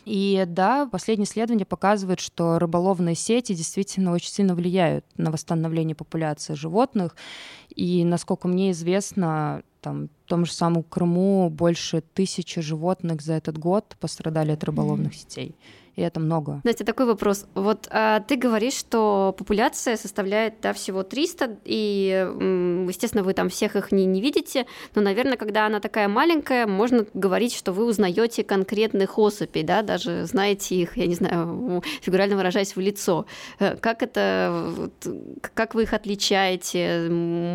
И 0.04 0.44
да, 0.46 0.86
последние 0.86 1.24
исследования 1.24 1.64
показывают, 1.64 2.20
что 2.20 2.58
рыболовные 2.58 3.14
сети 3.14 3.54
действительно 3.54 4.12
очень 4.12 4.30
сильно 4.30 4.54
влияют 4.54 5.04
на 5.16 5.30
восстановление 5.30 5.96
популяции 5.96 6.54
животных. 6.54 7.16
И, 7.76 8.04
насколько 8.04 8.48
мне 8.48 8.70
известно, 8.70 9.62
там, 9.80 10.08
в 10.24 10.28
том 10.28 10.46
же 10.46 10.52
самом 10.52 10.82
Крыму 10.82 11.50
больше 11.50 12.02
тысячи 12.14 12.60
животных 12.60 13.20
за 13.20 13.34
этот 13.34 13.58
год 13.58 13.96
пострадали 14.00 14.52
от 14.52 14.64
рыболовных 14.64 15.14
сетей 15.14 15.54
и 15.96 16.02
это 16.02 16.20
много. 16.20 16.60
Настя, 16.64 16.84
такой 16.84 17.06
вопрос. 17.06 17.46
Вот 17.54 17.88
а, 17.90 18.20
ты 18.20 18.36
говоришь, 18.36 18.74
что 18.74 19.34
популяция 19.38 19.96
составляет 19.96 20.54
да, 20.60 20.72
всего 20.72 21.02
300, 21.02 21.58
и, 21.64 22.28
естественно, 22.88 23.22
вы 23.22 23.32
там 23.32 23.48
всех 23.48 23.76
их 23.76 23.92
не, 23.92 24.04
не 24.04 24.20
видите, 24.20 24.66
но, 24.94 25.02
наверное, 25.02 25.36
когда 25.36 25.66
она 25.66 25.80
такая 25.80 26.08
маленькая, 26.08 26.66
можно 26.66 27.06
говорить, 27.14 27.54
что 27.54 27.72
вы 27.72 27.84
узнаете 27.84 28.42
конкретных 28.42 29.18
особей, 29.18 29.62
да, 29.62 29.82
даже 29.82 30.24
знаете 30.24 30.74
их, 30.74 30.96
я 30.96 31.06
не 31.06 31.14
знаю, 31.14 31.82
фигурально 32.00 32.36
выражаясь, 32.36 32.74
в 32.74 32.80
лицо. 32.80 33.26
Э, 33.60 33.76
как 33.76 34.02
это, 34.02 34.90
как 35.54 35.74
вы 35.74 35.84
их 35.84 35.92
отличаете? 35.92 37.08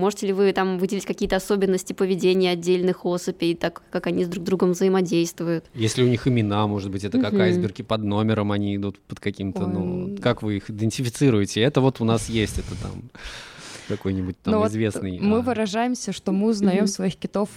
Можете 0.09 0.25
ли 0.25 0.33
вы 0.33 0.53
там 0.53 0.79
выделить 0.79 1.05
какие-то 1.05 1.35
особенности 1.35 1.93
поведения 1.93 2.49
отдельных 2.49 3.05
особей, 3.05 3.53
так 3.53 3.83
как 3.91 4.07
они 4.07 4.25
с 4.25 4.27
друг 4.27 4.43
другом 4.43 4.71
взаимодействуют? 4.71 5.65
Если 5.75 6.01
у 6.01 6.07
них 6.07 6.27
имена, 6.27 6.65
может 6.65 6.89
быть, 6.89 7.03
это 7.03 7.17
угу. 7.17 7.25
как 7.25 7.35
айсберги 7.35 7.83
под 7.83 8.03
номер 8.03 8.29
номером 8.29 8.51
они 8.51 8.75
идут 8.75 8.99
под 8.99 9.19
каким-то, 9.19 9.67
ну, 9.67 10.17
как 10.21 10.41
вы 10.41 10.57
их 10.57 10.69
идентифицируете? 10.69 11.61
Это 11.61 11.81
вот 11.81 12.01
у 12.01 12.05
нас 12.05 12.29
есть, 12.29 12.57
это 12.57 12.75
там 12.81 13.09
какой-нибудь 13.87 14.35
там 14.41 14.55
ну, 14.55 14.67
известный. 14.67 15.19
Вот 15.19 15.21
мы 15.21 15.37
а... 15.37 15.41
выражаемся, 15.41 16.11
что 16.11 16.31
мы 16.31 16.47
узнаем 16.47 16.87
своих 16.87 17.15
китов 17.15 17.49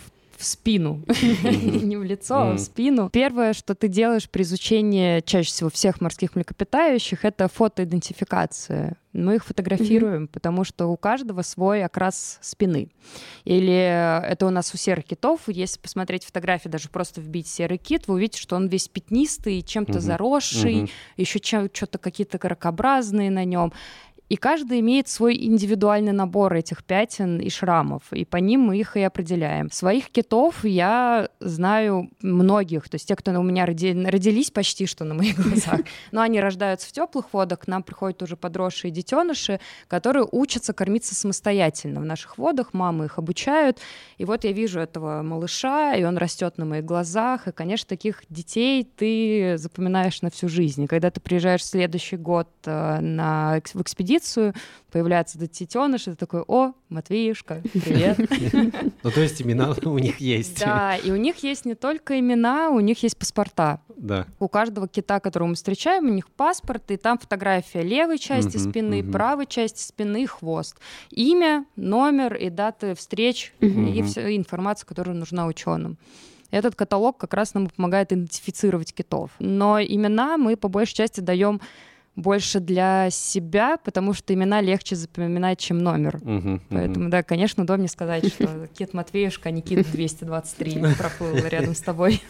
в 0.42 0.44
спину, 0.44 1.04
не 1.22 1.96
в 1.96 2.02
лицо, 2.02 2.36
а 2.36 2.52
в 2.54 2.58
спину. 2.58 3.08
Первое, 3.10 3.52
что 3.52 3.74
ты 3.76 3.86
делаешь 3.86 4.28
при 4.28 4.42
изучении 4.42 5.20
чаще 5.20 5.48
всего 5.48 5.70
всех 5.70 6.00
морских 6.00 6.34
млекопитающих, 6.34 7.24
это 7.24 7.48
фотоидентификация. 7.48 8.96
Мы 9.12 9.36
их 9.36 9.44
фотографируем, 9.44 10.26
потому 10.26 10.64
что 10.64 10.86
у 10.86 10.96
каждого 10.96 11.42
свой 11.42 11.84
окрас 11.84 12.38
спины. 12.40 12.88
Или 13.44 13.72
это 13.72 14.46
у 14.46 14.50
нас 14.50 14.72
у 14.74 14.78
серых 14.78 15.04
китов. 15.04 15.42
Если 15.46 15.78
посмотреть 15.78 16.24
фотографии, 16.24 16.68
даже 16.68 16.88
просто 16.88 17.20
вбить 17.20 17.46
серый 17.46 17.76
кит, 17.78 18.08
вы 18.08 18.14
увидите, 18.14 18.40
что 18.40 18.56
он 18.56 18.68
весь 18.68 18.88
пятнистый, 18.88 19.62
чем-то 19.62 20.00
заросший, 20.00 20.90
еще 21.16 21.38
что-то 21.72 21.98
какие-то 21.98 22.38
ракообразные 22.42 23.30
на 23.30 23.44
нем. 23.44 23.72
И 24.32 24.36
каждый 24.36 24.80
имеет 24.80 25.08
свой 25.08 25.36
индивидуальный 25.36 26.12
набор 26.12 26.54
этих 26.54 26.84
пятен 26.84 27.38
и 27.38 27.50
шрамов, 27.50 28.10
и 28.14 28.24
по 28.24 28.38
ним 28.38 28.60
мы 28.60 28.78
их 28.78 28.96
и 28.96 29.02
определяем. 29.02 29.70
Своих 29.70 30.08
китов 30.08 30.64
я 30.64 31.28
знаю 31.38 32.08
многих, 32.22 32.88
то 32.88 32.94
есть 32.94 33.06
те, 33.06 33.14
кто 33.14 33.30
у 33.32 33.42
меня 33.42 33.66
роди... 33.66 33.92
родились 33.92 34.50
почти 34.50 34.86
что 34.86 35.04
на 35.04 35.12
моих 35.12 35.36
глазах, 35.36 35.80
но 36.12 36.22
они 36.22 36.40
рождаются 36.40 36.88
в 36.88 36.92
теплых 36.92 37.26
водах, 37.34 37.58
к 37.58 37.66
нам 37.66 37.82
приходят 37.82 38.22
уже 38.22 38.38
подросшие 38.38 38.90
детеныши, 38.90 39.60
которые 39.86 40.26
учатся 40.32 40.72
кормиться 40.72 41.14
самостоятельно 41.14 42.00
в 42.00 42.06
наших 42.06 42.38
водах, 42.38 42.72
мамы 42.72 43.04
их 43.04 43.18
обучают, 43.18 43.80
и 44.16 44.24
вот 44.24 44.44
я 44.44 44.52
вижу 44.52 44.80
этого 44.80 45.20
малыша, 45.20 45.94
и 45.94 46.04
он 46.04 46.16
растет 46.16 46.56
на 46.56 46.64
моих 46.64 46.86
глазах, 46.86 47.48
и, 47.48 47.52
конечно, 47.52 47.86
таких 47.86 48.22
детей 48.30 48.84
ты 48.96 49.58
запоминаешь 49.58 50.22
на 50.22 50.30
всю 50.30 50.48
жизнь. 50.48 50.84
И 50.84 50.86
когда 50.86 51.10
ты 51.10 51.20
приезжаешь 51.20 51.60
в 51.60 51.66
следующий 51.66 52.16
год 52.16 52.48
э, 52.64 53.00
на, 53.00 53.60
в 53.74 53.82
экспедицию, 53.82 54.21
экспедицию, 54.22 54.54
появляется 54.90 55.38
этот 55.38 55.52
детеныш, 55.52 56.06
и 56.06 56.10
ты 56.10 56.16
такой, 56.16 56.42
о, 56.46 56.72
Матвеюшка, 56.88 57.62
привет. 57.72 58.18
Ну, 59.02 59.10
то 59.10 59.20
есть 59.20 59.42
имена 59.42 59.74
у 59.84 59.98
них 59.98 60.20
есть. 60.20 60.60
Да, 60.60 60.96
и 60.96 61.10
у 61.10 61.16
них 61.16 61.42
есть 61.42 61.64
не 61.64 61.74
только 61.74 62.18
имена, 62.18 62.70
у 62.70 62.80
них 62.80 63.02
есть 63.02 63.16
паспорта. 63.16 63.80
Да. 63.96 64.26
У 64.38 64.48
каждого 64.48 64.86
кита, 64.86 65.18
которого 65.20 65.48
мы 65.48 65.54
встречаем, 65.54 66.06
у 66.06 66.12
них 66.12 66.30
паспорт, 66.30 66.90
и 66.90 66.96
там 66.96 67.18
фотография 67.18 67.82
левой 67.82 68.18
части 68.18 68.58
спины, 68.58 69.02
правой 69.02 69.46
части 69.46 69.82
спины, 69.82 70.26
хвост. 70.26 70.76
Имя, 71.10 71.64
номер 71.76 72.34
и 72.34 72.50
даты 72.50 72.94
встреч, 72.94 73.52
и 73.60 74.02
вся 74.02 74.34
информация, 74.34 74.86
которая 74.86 75.16
нужна 75.16 75.46
ученым. 75.46 75.98
Этот 76.50 76.74
каталог 76.74 77.16
как 77.16 77.32
раз 77.34 77.54
нам 77.54 77.68
помогает 77.68 78.12
идентифицировать 78.12 78.92
китов. 78.92 79.30
Но 79.38 79.80
имена 79.80 80.36
мы 80.36 80.56
по 80.56 80.68
большей 80.68 80.94
части 80.94 81.20
даем 81.20 81.60
больше 82.16 82.60
для 82.60 83.08
себя, 83.10 83.78
потому 83.78 84.12
что 84.12 84.34
имена 84.34 84.60
легче 84.60 84.96
запоминать, 84.96 85.58
чем 85.58 85.78
номер. 85.78 86.16
Uh-huh, 86.16 86.60
Поэтому, 86.68 87.08
да, 87.08 87.22
конечно, 87.22 87.62
удобнее 87.62 87.88
сказать, 87.88 88.26
что 88.26 88.66
Кит 88.68 88.92
Матвеюшка, 88.92 89.48
а 89.48 89.52
не 89.52 89.62
Кит 89.62 89.90
223 89.90 90.94
проплыл 90.98 91.36
рядом 91.46 91.74
с 91.74 91.80
тобой. 91.80 92.22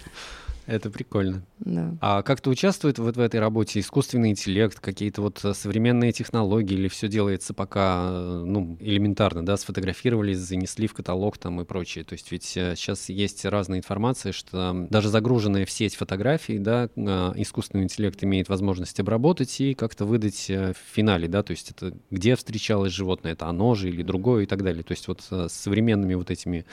Это 0.66 0.90
прикольно. 0.90 1.42
Да. 1.60 1.96
А 2.00 2.22
как-то 2.22 2.50
участвует 2.50 2.98
вот 2.98 3.16
в 3.16 3.20
этой 3.20 3.40
работе 3.40 3.80
искусственный 3.80 4.30
интеллект, 4.30 4.78
какие-то 4.80 5.22
вот 5.22 5.44
э, 5.44 5.54
современные 5.54 6.12
технологии, 6.12 6.74
или 6.74 6.88
все 6.88 7.08
делается 7.08 7.54
пока, 7.54 8.08
э, 8.10 8.44
ну, 8.46 8.76
элементарно, 8.80 9.44
да, 9.44 9.56
сфотографировали, 9.56 10.34
занесли 10.34 10.86
в 10.86 10.94
каталог 10.94 11.38
там 11.38 11.60
и 11.60 11.64
прочее. 11.64 12.04
То 12.04 12.14
есть 12.14 12.30
ведь 12.32 12.44
сейчас 12.44 13.10
э, 13.10 13.12
есть 13.12 13.44
разная 13.44 13.78
информация, 13.78 14.32
что 14.32 14.86
даже 14.90 15.08
загруженные 15.08 15.66
в 15.66 15.70
сеть 15.70 15.96
фотографии, 15.96 16.58
да, 16.58 16.88
искусственный 17.36 17.84
интеллект 17.84 18.22
имеет 18.24 18.48
возможность 18.48 18.98
обработать 19.00 19.60
и 19.60 19.74
как-то 19.74 20.04
выдать 20.04 20.48
в 20.48 20.74
финале, 20.92 21.28
да, 21.28 21.42
то 21.42 21.52
есть 21.52 21.70
это 21.70 21.94
где 22.10 22.36
встречалось 22.36 22.92
животное, 22.92 23.32
это 23.32 23.46
оно 23.46 23.74
же 23.74 23.88
или 23.88 24.02
другое 24.02 24.44
и 24.44 24.46
так 24.46 24.62
далее. 24.62 24.82
То 24.82 24.92
есть 24.92 25.08
вот 25.08 25.22
с 25.22 25.48
современными 25.48 26.14
вот 26.14 26.30
этими 26.30 26.64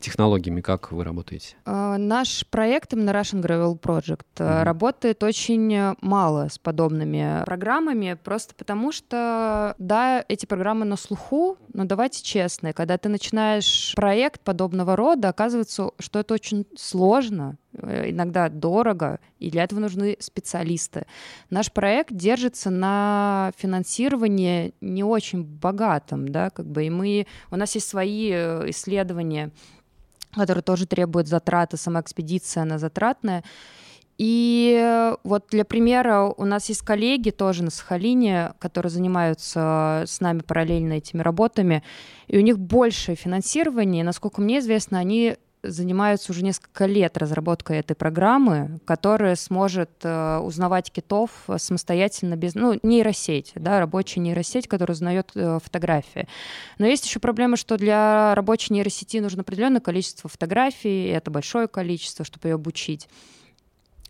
технологиями 0.00 0.60
как 0.60 0.92
вы 0.92 1.04
работаете? 1.04 1.56
А, 1.64 1.98
наш 1.98 2.46
проект 2.46 2.92
именно 2.92 3.10
Russian 3.10 3.35
Gravel 3.40 3.78
Project 3.78 4.20
mm-hmm. 4.36 4.62
работает 4.64 5.22
очень 5.22 5.94
мало 6.00 6.48
с 6.48 6.58
подобными 6.58 7.44
программами, 7.44 8.18
просто 8.22 8.54
потому 8.54 8.92
что, 8.92 9.74
да, 9.78 10.24
эти 10.28 10.46
программы 10.46 10.84
на 10.84 10.96
слуху, 10.96 11.58
но 11.72 11.84
давайте 11.84 12.22
честно, 12.22 12.72
когда 12.72 12.98
ты 12.98 13.08
начинаешь 13.08 13.92
проект 13.94 14.40
подобного 14.40 14.96
рода, 14.96 15.28
оказывается, 15.28 15.90
что 15.98 16.18
это 16.18 16.34
очень 16.34 16.66
сложно, 16.76 17.56
э, 17.74 18.10
иногда 18.10 18.48
дорого, 18.48 19.20
и 19.38 19.50
для 19.50 19.64
этого 19.64 19.80
нужны 19.80 20.16
специалисты. 20.20 21.06
Наш 21.50 21.72
проект 21.72 22.12
держится 22.12 22.70
на 22.70 23.52
финансировании 23.56 24.74
не 24.80 25.04
очень 25.04 25.44
богатом, 25.44 26.28
да, 26.28 26.50
как 26.50 26.66
бы, 26.66 26.86
и 26.86 26.90
мы, 26.90 27.26
у 27.50 27.56
нас 27.56 27.74
есть 27.74 27.88
свои 27.88 28.30
э, 28.32 28.70
исследования, 28.70 29.50
которые 30.36 30.62
тоже 30.62 30.86
требуют 30.86 31.28
затраты, 31.28 31.76
сама 31.76 32.00
экспедиция, 32.00 32.62
она 32.62 32.78
затратная, 32.78 33.42
и 34.18 35.14
вот 35.24 35.46
для 35.50 35.64
примера 35.64 36.22
у 36.22 36.44
нас 36.46 36.68
есть 36.70 36.80
коллеги 36.80 37.30
тоже 37.30 37.62
на 37.62 37.70
Сахалине, 37.70 38.52
которые 38.58 38.90
занимаются 38.90 40.04
с 40.06 40.20
нами 40.20 40.40
параллельно 40.40 40.94
этими 40.94 41.20
работами, 41.20 41.82
и 42.26 42.38
у 42.38 42.40
них 42.40 42.58
большее 42.58 43.16
финансирование, 43.16 44.00
и, 44.00 44.04
насколько 44.04 44.40
мне 44.40 44.60
известно, 44.60 44.98
они 44.98 45.36
занимаются 45.70 46.32
уже 46.32 46.42
несколько 46.42 46.86
лет 46.86 47.16
разработкой 47.16 47.78
этой 47.78 47.94
программы, 47.94 48.78
которая 48.84 49.36
сможет 49.36 49.90
э, 50.02 50.38
узнавать 50.38 50.90
китов 50.90 51.30
самостоятельно 51.56 52.36
без, 52.36 52.54
ну, 52.54 52.78
нейросеть, 52.82 53.52
да, 53.54 53.80
рабочая 53.80 54.20
нейросеть, 54.20 54.68
которая 54.68 54.94
узнает 54.94 55.30
э, 55.34 55.58
фотографии. 55.62 56.28
Но 56.78 56.86
есть 56.86 57.06
еще 57.06 57.20
проблема, 57.20 57.56
что 57.56 57.76
для 57.76 58.34
рабочей 58.34 58.72
нейросети 58.72 59.18
нужно 59.18 59.42
определенное 59.42 59.80
количество 59.80 60.28
фотографий, 60.28 61.06
и 61.06 61.10
это 61.10 61.30
большое 61.30 61.68
количество, 61.68 62.24
чтобы 62.24 62.48
ее 62.48 62.54
обучить. 62.54 63.08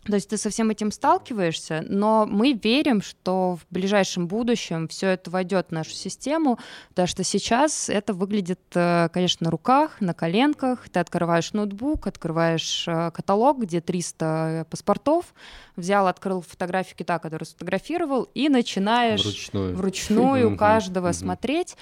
То 0.07 0.15
есть 0.15 0.29
ты 0.29 0.37
со 0.37 0.49
всем 0.49 0.69
этим 0.69 0.91
сталкиваешься, 0.91 1.83
но 1.87 2.25
мы 2.25 2.53
верим, 2.53 3.01
что 3.01 3.57
в 3.57 3.73
ближайшем 3.73 4.27
будущем 4.27 4.87
все 4.87 5.07
это 5.07 5.29
войдет 5.29 5.67
в 5.69 5.71
нашу 5.71 5.91
систему, 5.91 6.59
потому 6.89 7.07
что 7.07 7.23
сейчас 7.23 7.89
это 7.89 8.13
выглядит, 8.13 8.61
э, 8.73 9.09
конечно, 9.11 9.45
на 9.45 9.51
руках, 9.51 9.99
на 9.99 10.13
коленках. 10.13 10.87
Ты 10.89 10.99
открываешь 10.99 11.51
ноутбук, 11.53 12.07
открываешь 12.07 12.87
э, 12.87 13.11
каталог, 13.11 13.59
где 13.59 13.81
300 13.81 14.67
паспортов, 14.69 15.33
взял, 15.75 16.07
открыл 16.07 16.41
фотографию 16.41 16.95
кита, 16.97 17.19
который 17.19 17.43
сфотографировал, 17.43 18.23
и 18.33 18.49
начинаешь 18.49 19.23
вручную, 19.23 19.75
вручную 19.75 20.57
каждого 20.57 21.11
смотреть. 21.11 21.75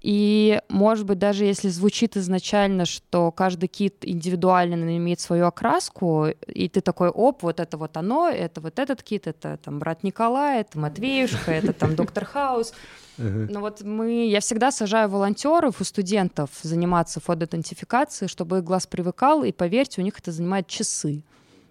И, 0.00 0.60
может 0.68 1.06
быть, 1.06 1.18
даже 1.18 1.44
если 1.44 1.68
звучит 1.68 2.16
изначально, 2.16 2.84
что 2.84 3.30
каждый 3.32 3.68
кит 3.68 3.96
индивидуально 4.02 4.96
имеет 4.96 5.20
свою 5.20 5.46
окраску, 5.46 6.26
и 6.46 6.68
ты 6.68 6.80
такой, 6.80 7.08
оп, 7.08 7.42
вот 7.42 7.60
это 7.60 7.76
вот 7.76 7.96
оно, 7.96 8.28
это 8.28 8.60
вот 8.60 8.78
этот 8.78 9.02
кит, 9.02 9.26
это 9.26 9.58
там 9.62 9.78
брат 9.78 10.02
Николай, 10.02 10.60
это 10.60 10.78
Матвеюшка, 10.78 11.52
это 11.52 11.72
там 11.72 11.96
доктор 11.96 12.24
Хаус. 12.24 12.74
Но 13.16 13.60
вот 13.60 13.82
мы, 13.82 14.26
я 14.26 14.40
всегда 14.40 14.70
сажаю 14.72 15.08
волонтеров 15.08 15.80
у 15.80 15.84
студентов 15.84 16.50
заниматься 16.62 17.20
фотоидентификацией, 17.20 18.28
чтобы 18.28 18.58
их 18.58 18.64
глаз 18.64 18.86
привыкал, 18.86 19.44
и 19.44 19.52
поверьте, 19.52 20.00
у 20.00 20.04
них 20.04 20.18
это 20.18 20.32
занимает 20.32 20.66
часы 20.66 21.22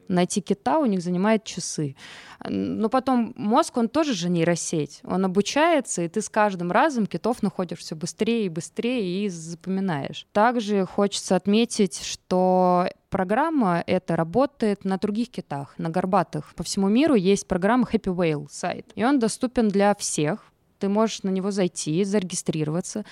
найти 0.08 0.42
кита 0.42 0.80
у 0.80 0.86
них 0.86 1.02
занимает 1.02 1.44
часы. 1.44 1.96
Но 2.46 2.90
потом 2.90 3.34
мозг, 3.36 3.78
он 3.78 3.90
тоже 3.90 4.14
же 4.14 4.30
нейросеть. 4.30 5.02
Он 5.04 5.26
обучается, 5.26 6.02
и 6.02 6.08
ты 6.08 6.22
с 6.22 6.30
каждым 6.30 6.72
разом 6.72 7.06
китов 7.06 7.42
находишь 7.42 7.80
все 7.80 7.96
быстрее 7.96 8.46
и 8.46 8.50
быстрее 8.50 9.26
и 9.26 9.30
запоминаешь. 9.30 10.28
Также 10.32 10.86
хочется 10.86 11.36
отметить, 11.36 12.02
что 12.04 12.88
программа 13.10 13.84
эта 13.86 14.16
работает 14.16 14.86
на 14.86 14.98
других 14.98 15.30
китах, 15.30 15.76
на 15.78 15.90
горбатых. 15.90 16.54
По 16.56 16.64
всему 16.64 16.90
миру 16.90 17.16
есть 17.16 17.48
программа 17.48 17.88
Happy 17.92 18.14
Whale 18.14 18.48
сайт, 18.50 18.92
и 18.96 19.06
он 19.06 19.20
доступен 19.20 19.70
для 19.70 19.94
всех. 19.96 20.53
Ты 20.84 20.90
можешь 20.90 21.24
на 21.24 21.30
него 21.30 21.50
зайти, 21.52 22.04
зарегистрироваться. 22.04 23.06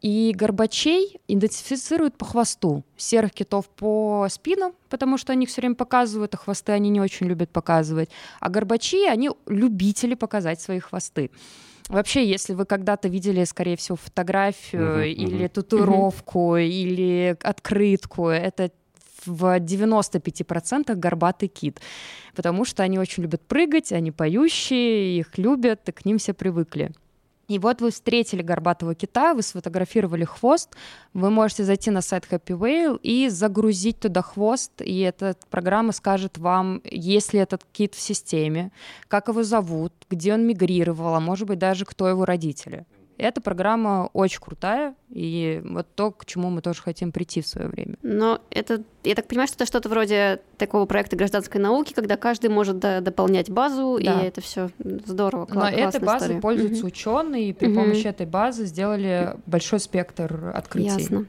И 0.00 0.32
горбачей 0.34 1.20
идентифицируют 1.28 2.16
по 2.16 2.24
хвосту, 2.24 2.82
серых 2.96 3.32
китов 3.32 3.68
по 3.68 4.26
спинам, 4.30 4.72
потому 4.88 5.18
что 5.18 5.32
они 5.32 5.44
все 5.44 5.60
время 5.60 5.74
показывают, 5.74 6.34
а 6.34 6.38
хвосты 6.38 6.72
они 6.72 6.88
не 6.88 6.98
очень 6.98 7.26
любят 7.26 7.50
показывать. 7.50 8.08
А 8.40 8.48
горбачи, 8.48 9.04
они 9.04 9.32
любители 9.46 10.14
показать 10.14 10.62
свои 10.62 10.78
хвосты. 10.78 11.30
Вообще, 11.88 12.26
если 12.26 12.54
вы 12.54 12.64
когда-то 12.64 13.08
видели, 13.08 13.44
скорее 13.44 13.76
всего, 13.76 13.96
фотографию 13.96 15.04
uh-huh, 15.04 15.12
или 15.12 15.44
uh-huh. 15.44 15.48
татуировку 15.50 16.56
uh-huh. 16.56 16.66
или 16.66 17.36
открытку, 17.42 18.28
это 18.28 18.70
в 19.26 19.58
95% 19.58 20.94
горбатый 20.94 21.48
кит, 21.48 21.82
потому 22.34 22.64
что 22.64 22.82
они 22.82 22.98
очень 22.98 23.24
любят 23.24 23.42
прыгать, 23.42 23.92
они 23.92 24.10
поющие, 24.10 25.18
их 25.18 25.36
любят, 25.36 25.86
и 25.86 25.92
к 25.92 26.06
ним 26.06 26.16
все 26.16 26.32
привыкли. 26.32 26.92
И 27.50 27.58
вот 27.58 27.80
вы 27.80 27.90
встретили 27.90 28.42
горбатого 28.42 28.94
кита, 28.94 29.34
вы 29.34 29.42
сфотографировали 29.42 30.24
хвост, 30.24 30.76
вы 31.14 31.30
можете 31.30 31.64
зайти 31.64 31.90
на 31.90 32.00
сайт 32.00 32.28
Happy 32.30 32.56
Whale 32.56 33.00
и 33.02 33.28
загрузить 33.28 33.98
туда 33.98 34.22
хвост, 34.22 34.80
и 34.80 35.00
эта 35.00 35.34
программа 35.50 35.90
скажет 35.90 36.38
вам, 36.38 36.80
есть 36.84 37.32
ли 37.32 37.40
этот 37.40 37.64
кит 37.72 37.96
в 37.96 38.00
системе, 38.00 38.70
как 39.08 39.26
его 39.26 39.42
зовут, 39.42 39.92
где 40.08 40.32
он 40.32 40.46
мигрировал, 40.46 41.16
а 41.16 41.18
может 41.18 41.48
быть 41.48 41.58
даже 41.58 41.84
кто 41.84 42.08
его 42.08 42.24
родители. 42.24 42.86
Эта 43.20 43.40
программа 43.40 44.08
очень 44.12 44.40
крутая, 44.40 44.94
и 45.10 45.60
вот 45.64 45.86
то, 45.94 46.10
к 46.10 46.24
чему 46.24 46.48
мы 46.48 46.62
тоже 46.62 46.80
хотим 46.80 47.12
прийти 47.12 47.42
в 47.42 47.46
свое 47.46 47.68
время. 47.68 47.96
Но 48.02 48.40
это, 48.50 48.82
я 49.04 49.14
так 49.14 49.26
понимаю, 49.26 49.46
что 49.46 49.56
это 49.56 49.66
что-то 49.66 49.88
вроде 49.88 50.40
такого 50.56 50.86
проекта 50.86 51.16
гражданской 51.16 51.60
науки, 51.60 51.92
когда 51.92 52.16
каждый 52.16 52.48
может 52.48 52.78
до, 52.78 53.00
дополнять 53.00 53.50
базу, 53.50 53.98
да. 54.02 54.20
и 54.20 54.26
это 54.26 54.40
все 54.40 54.70
здорово. 54.78 55.46
Но 55.52 55.68
этой 55.68 56.00
базой 56.00 56.26
история. 56.26 56.40
пользуются 56.40 56.80
угу. 56.80 56.88
ученые, 56.88 57.50
и 57.50 57.52
при 57.52 57.68
угу. 57.68 57.80
помощи 57.80 58.06
этой 58.06 58.26
базы 58.26 58.64
сделали 58.64 59.36
большой 59.46 59.80
спектр 59.80 60.52
открытий. 60.54 61.02
Ясно. 61.02 61.26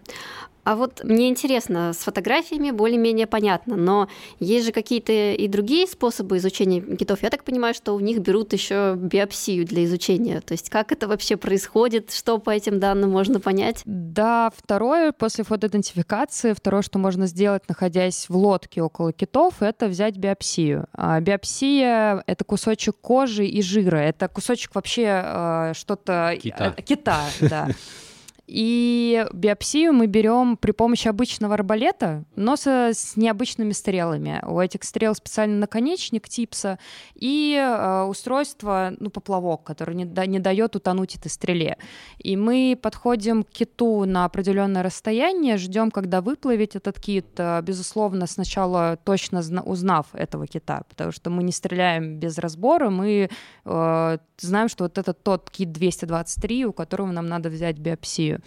А 0.64 0.76
вот 0.76 1.04
мне 1.04 1.30
интересно, 1.30 1.94
с 1.94 1.98
фотографиями 1.98 2.72
более-менее 2.72 3.28
понятно, 3.28 3.76
но 3.76 4.08
есть 4.40 4.68
же 4.68 4.72
какие-то 4.72 5.12
и 5.12 5.48
другие 5.48 5.88
способы 5.88 6.38
изучения 6.38 6.82
китов. 6.96 7.24
Я 7.24 7.30
так 7.30 7.44
понимаю, 7.44 7.74
что 7.74 7.94
у 7.94 8.00
них 8.00 8.20
берут 8.20 8.54
еще 8.54 8.96
биопсию 8.96 9.66
для 9.66 9.86
изучения. 9.86 10.42
То 10.42 10.54
есть 10.54 10.70
как 10.70 10.92
это 10.92 11.08
вообще 11.08 11.36
происходит, 11.38 12.12
что 12.12 12.38
по 12.38 12.52
этим 12.52 12.80
данным 12.80 13.12
можно 13.12 13.40
понять? 13.40 13.82
Да, 13.86 14.52
второе, 14.56 15.12
после 15.12 15.44
фотоидентификации, 15.44 16.54
второе, 16.54 16.84
что 16.84 17.00
можно 17.00 17.26
сделать, 17.26 17.64
находясь 17.68 18.30
в 18.30 18.36
лодке 18.36 18.82
около 18.82 19.14
китов, 19.14 19.62
это 19.62 19.88
взять 19.88 20.18
биопсию. 20.18 20.88
А 20.94 21.20
биопсия— 21.20 22.24
это 22.28 22.44
кусочек 22.44 22.96
кожи 23.02 23.46
и 23.46 23.62
жира. 23.62 23.98
Это 23.98 24.28
кусочек 24.28 24.76
вообще 24.76 25.22
э, 25.24 25.74
что-то... 25.76 26.38
Кита. 26.42 26.74
Э, 26.78 26.82
кита, 26.82 27.22
да. 27.42 27.70
И 28.54 29.26
биопсию 29.32 29.94
мы 29.94 30.08
берем 30.08 30.58
при 30.58 30.72
помощи 30.72 31.08
обычного 31.08 31.54
арбалета, 31.54 32.26
но 32.36 32.58
со, 32.58 32.90
с 32.94 33.16
необычными 33.16 33.72
стрелами. 33.72 34.44
У 34.46 34.60
этих 34.60 34.84
стрел 34.84 35.16
специальный 35.16 35.58
наконечник 35.58 36.28
типса 36.28 36.78
и 37.16 37.56
э, 37.58 38.02
устройство, 38.04 38.92
ну, 39.00 39.10
поплавок, 39.10 39.64
который 39.64 39.96
не, 39.96 40.04
да, 40.04 40.26
не 40.26 40.40
дает 40.40 40.76
утонуть 40.76 41.16
этой 41.16 41.30
стреле. 41.30 41.78
И 42.18 42.36
мы 42.36 42.78
подходим 42.80 43.44
к 43.44 43.52
киту 43.52 44.04
на 44.04 44.26
определенное 44.26 44.84
расстояние, 44.84 45.56
ждем, 45.56 45.90
когда 45.90 46.20
выплывет 46.20 46.76
этот 46.76 47.00
кит, 47.00 47.28
э, 47.38 47.62
безусловно, 47.62 48.28
сначала 48.28 48.98
точно 49.02 49.40
узнав 49.64 50.08
этого 50.12 50.46
кита, 50.46 50.84
потому 50.90 51.14
что 51.14 51.30
мы 51.30 51.44
не 51.44 51.54
стреляем 51.54 52.20
без 52.20 52.38
разбора, 52.38 52.90
мы 52.90 53.30
э, 53.64 54.18
знаем, 54.38 54.68
что 54.68 54.84
вот 54.84 54.98
это 54.98 55.14
тот 55.14 55.50
кит 55.50 55.72
223, 55.72 56.66
у 56.66 56.74
которого 56.74 57.12
нам 57.12 57.28
надо 57.28 57.48
взять 57.50 57.78
биопсию. 57.78 58.41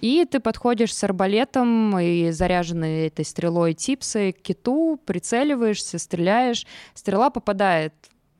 И 0.00 0.24
ты 0.24 0.40
подходишь 0.40 0.94
с 0.94 1.04
арбалетом 1.04 1.98
и 1.98 2.30
заряженной 2.30 3.08
этой 3.08 3.24
стрелой 3.24 3.74
типсой 3.74 4.32
к 4.32 4.40
киту, 4.40 4.98
прицеливаешься, 5.04 5.98
стреляешь. 5.98 6.66
Стрела 6.94 7.30
попадает 7.30 7.92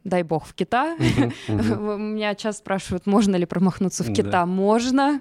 дай 0.04 0.22
бог, 0.22 0.46
в 0.46 0.54
кита. 0.54 0.96
Меня 1.48 2.34
часто 2.34 2.60
спрашивают, 2.60 3.06
можно 3.06 3.36
ли 3.36 3.46
промахнуться 3.46 4.04
в 4.04 4.12
кита. 4.12 4.46
Можно. 4.46 5.20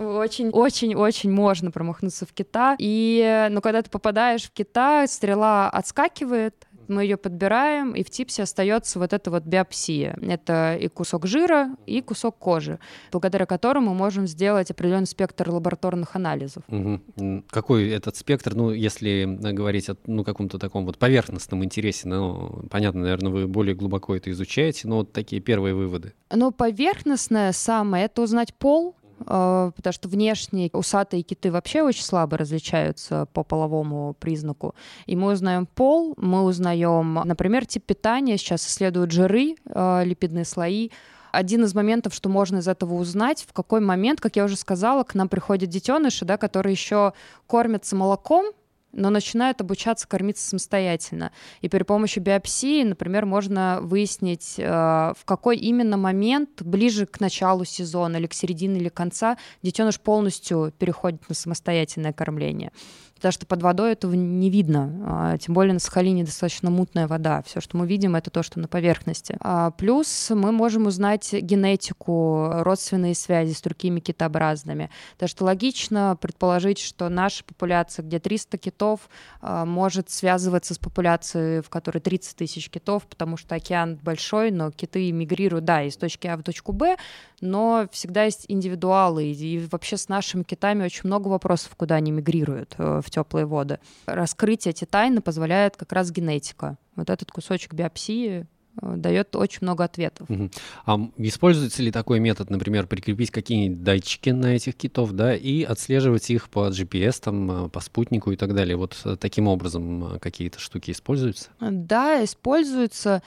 Очень-очень-очень 0.00 1.30
можно 1.32 1.70
промахнуться 1.70 2.26
в 2.26 2.32
кита. 2.32 2.76
И, 2.78 3.48
но 3.50 3.60
когда 3.60 3.82
ты 3.82 3.90
попадаешь 3.90 4.44
в 4.44 4.52
кита, 4.52 5.06
стрела 5.06 5.68
отскакивает, 5.68 6.65
мы 6.88 7.04
ее 7.04 7.16
подбираем, 7.16 7.92
и 7.92 8.02
в 8.02 8.10
типсе 8.10 8.42
остается 8.42 8.98
вот 8.98 9.12
эта 9.12 9.30
вот 9.30 9.44
биопсия. 9.44 10.16
Это 10.20 10.76
и 10.76 10.88
кусок 10.88 11.26
жира, 11.26 11.76
и 11.86 12.00
кусок 12.00 12.38
кожи, 12.38 12.78
благодаря 13.12 13.46
которому 13.46 13.90
мы 13.90 14.06
можем 14.06 14.26
сделать 14.26 14.70
определенный 14.70 15.06
спектр 15.06 15.50
лабораторных 15.50 16.16
анализов. 16.16 16.62
Угу. 16.68 17.44
Какой 17.50 17.88
этот 17.90 18.16
спектр, 18.16 18.54
ну, 18.54 18.70
если 18.70 19.24
говорить 19.52 19.88
о 19.88 19.96
ну, 20.06 20.24
каком-то 20.24 20.58
таком 20.58 20.86
вот 20.86 20.98
поверхностном 20.98 21.64
интересе, 21.64 22.08
ну, 22.08 22.64
понятно, 22.70 23.02
наверное, 23.02 23.32
вы 23.32 23.46
более 23.46 23.74
глубоко 23.74 24.14
это 24.16 24.30
изучаете, 24.30 24.88
но 24.88 24.96
вот 24.96 25.12
такие 25.12 25.40
первые 25.40 25.74
выводы. 25.74 26.14
Ну, 26.32 26.50
поверхностное 26.50 27.52
самое— 27.52 28.04
это 28.06 28.22
узнать 28.22 28.54
пол, 28.54 28.95
потому 29.18 29.92
что 29.92 30.08
внешние 30.08 30.70
усатые 30.72 31.22
киты 31.22 31.50
вообще 31.50 31.82
очень 31.82 32.02
слабо 32.02 32.36
различаются 32.36 33.26
по 33.32 33.42
половому 33.42 34.14
признаку. 34.18 34.74
И 35.06 35.16
мы 35.16 35.32
узнаем 35.32 35.66
пол, 35.66 36.14
мы 36.16 36.42
узнаем, 36.42 37.14
например, 37.24 37.66
тип 37.66 37.84
питания, 37.84 38.36
сейчас 38.38 38.66
исследуют 38.66 39.10
жиры, 39.10 39.56
а, 39.66 40.02
липидные 40.04 40.44
слои, 40.44 40.90
один 41.32 41.64
из 41.64 41.74
моментов, 41.74 42.14
что 42.14 42.28
можно 42.28 42.58
из 42.58 42.68
этого 42.68 42.94
узнать, 42.94 43.44
в 43.46 43.52
какой 43.52 43.80
момент, 43.80 44.20
как 44.20 44.36
я 44.36 44.44
уже 44.44 44.56
сказала, 44.56 45.02
к 45.02 45.14
нам 45.14 45.28
приходят 45.28 45.68
детеныши, 45.68 46.24
да, 46.24 46.38
которые 46.38 46.72
еще 46.72 47.12
кормятся 47.46 47.94
молоком, 47.94 48.52
но 48.96 49.10
начинают 49.10 49.60
обучаться 49.60 50.08
кормиться 50.08 50.48
самостоятельно. 50.48 51.30
И 51.60 51.68
при 51.68 51.82
помощи 51.82 52.18
биопсии, 52.18 52.82
например, 52.82 53.26
можно 53.26 53.78
выяснить, 53.82 54.54
э, 54.58 54.64
в 54.64 55.24
какой 55.24 55.58
именно 55.58 55.96
момент, 55.96 56.62
ближе 56.62 57.06
к 57.06 57.20
началу 57.20 57.64
сезона 57.64 58.16
или 58.16 58.26
к 58.26 58.34
середине 58.34 58.80
или 58.80 58.88
конца, 58.88 59.36
детеныш 59.62 60.00
полностью 60.00 60.72
переходит 60.78 61.28
на 61.28 61.34
самостоятельное 61.34 62.12
кормление 62.12 62.72
потому 63.16 63.32
что 63.32 63.46
под 63.46 63.62
водой 63.62 63.92
этого 63.92 64.14
не 64.14 64.50
видно. 64.50 64.92
А, 65.06 65.38
тем 65.38 65.54
более 65.54 65.72
на 65.72 65.80
Сахалине 65.80 66.24
достаточно 66.24 66.70
мутная 66.70 67.08
вода. 67.08 67.42
Все, 67.46 67.60
что 67.60 67.76
мы 67.76 67.86
видим, 67.86 68.14
это 68.14 68.30
то, 68.30 68.42
что 68.42 68.60
на 68.60 68.68
поверхности. 68.68 69.36
А, 69.40 69.70
плюс 69.72 70.30
мы 70.30 70.52
можем 70.52 70.86
узнать 70.86 71.32
генетику, 71.32 72.48
родственные 72.52 73.14
связи 73.14 73.54
с 73.54 73.62
другими 73.62 74.00
китообразными. 74.00 74.90
Так 75.16 75.28
что 75.30 75.44
логично 75.44 76.16
предположить, 76.20 76.78
что 76.78 77.08
наша 77.08 77.42
популяция, 77.44 78.04
где 78.04 78.18
300 78.20 78.58
китов, 78.58 79.08
а, 79.40 79.64
может 79.64 80.10
связываться 80.10 80.74
с 80.74 80.78
популяцией, 80.78 81.62
в 81.62 81.70
которой 81.70 82.00
30 82.00 82.36
тысяч 82.36 82.68
китов, 82.68 83.06
потому 83.06 83.36
что 83.38 83.54
океан 83.54 83.98
большой, 84.02 84.50
но 84.50 84.70
киты 84.70 85.10
мигрируют, 85.10 85.64
да, 85.64 85.82
из 85.82 85.96
точки 85.96 86.26
А 86.26 86.36
в 86.36 86.42
точку 86.42 86.72
Б, 86.72 86.96
но 87.40 87.88
всегда 87.92 88.24
есть 88.24 88.44
индивидуалы. 88.48 89.24
И 89.24 89.66
вообще 89.70 89.96
с 89.96 90.08
нашими 90.08 90.42
китами 90.42 90.84
очень 90.84 91.02
много 91.04 91.28
вопросов, 91.28 91.74
куда 91.76 91.96
они 91.96 92.10
мигрируют 92.10 92.74
э, 92.78 93.00
в 93.06 93.10
теплые 93.10 93.46
воды. 93.46 93.78
Раскрыть 94.06 94.66
эти 94.66 94.84
тайны 94.84 95.20
позволяет 95.20 95.76
как 95.76 95.92
раз 95.92 96.10
генетика. 96.10 96.76
Вот 96.96 97.10
этот 97.10 97.30
кусочек 97.30 97.74
биопсии 97.74 98.46
э, 98.80 98.94
дает 98.96 99.36
очень 99.36 99.60
много 99.62 99.84
ответов. 99.84 100.28
Угу. 100.28 100.50
А 100.86 100.98
используется 101.18 101.82
ли 101.82 101.92
такой 101.92 102.20
метод, 102.20 102.50
например, 102.50 102.86
прикрепить 102.86 103.30
какие-нибудь 103.30 103.82
датчики 103.82 104.30
на 104.30 104.56
этих 104.56 104.74
китов, 104.74 105.12
да, 105.12 105.34
и 105.34 105.62
отслеживать 105.62 106.28
их 106.30 106.50
по 106.50 106.68
GPS, 106.68 107.20
там, 107.22 107.66
э, 107.66 107.68
по 107.68 107.80
спутнику 107.80 108.32
и 108.32 108.36
так 108.36 108.54
далее? 108.54 108.76
Вот 108.76 108.96
таким 109.20 109.48
образом 109.48 110.18
какие-то 110.20 110.58
штуки 110.58 110.90
используются? 110.90 111.50
Да, 111.60 112.22
используются. 112.24 113.22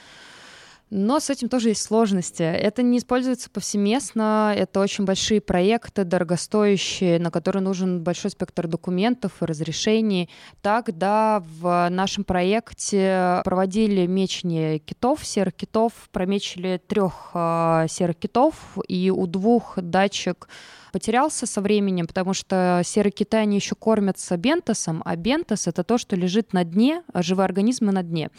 Но 0.90 1.20
с 1.20 1.30
этим 1.30 1.48
тоже 1.48 1.68
есть 1.68 1.82
сложности. 1.82 2.42
Это 2.42 2.82
не 2.82 2.98
используется 2.98 3.48
повсеместно, 3.48 4.52
это 4.56 4.80
очень 4.80 5.04
большие 5.04 5.40
проекты, 5.40 6.02
дорогостоящие, 6.02 7.20
на 7.20 7.30
которые 7.30 7.62
нужен 7.62 8.02
большой 8.02 8.32
спектр 8.32 8.66
документов 8.66 9.40
и 9.40 9.44
разрешений. 9.44 10.28
Так, 10.62 10.96
да, 10.98 11.44
в 11.60 11.88
нашем 11.90 12.24
проекте 12.24 13.40
проводили 13.44 14.06
мечение 14.06 14.80
китов, 14.80 15.24
серых 15.24 15.54
китов, 15.54 15.92
промечили 16.10 16.80
трех 16.84 17.30
э, 17.34 17.86
серых 17.88 18.16
китов, 18.16 18.76
и 18.88 19.10
у 19.10 19.26
двух 19.28 19.74
датчик 19.76 20.48
потерялся 20.92 21.46
со 21.46 21.60
временем, 21.60 22.08
потому 22.08 22.34
что 22.34 22.82
серые 22.84 23.12
киты, 23.12 23.36
они 23.36 23.56
еще 23.56 23.76
кормятся 23.76 24.36
бентосом, 24.36 25.02
а 25.04 25.14
бентос— 25.14 25.66
это 25.68 25.84
то, 25.84 25.98
что 25.98 26.16
лежит 26.16 26.52
на 26.52 26.64
дне, 26.64 27.04
а 27.12 27.22
живые 27.22 27.44
организмы 27.44 27.92
на 27.92 28.02
дне 28.02 28.30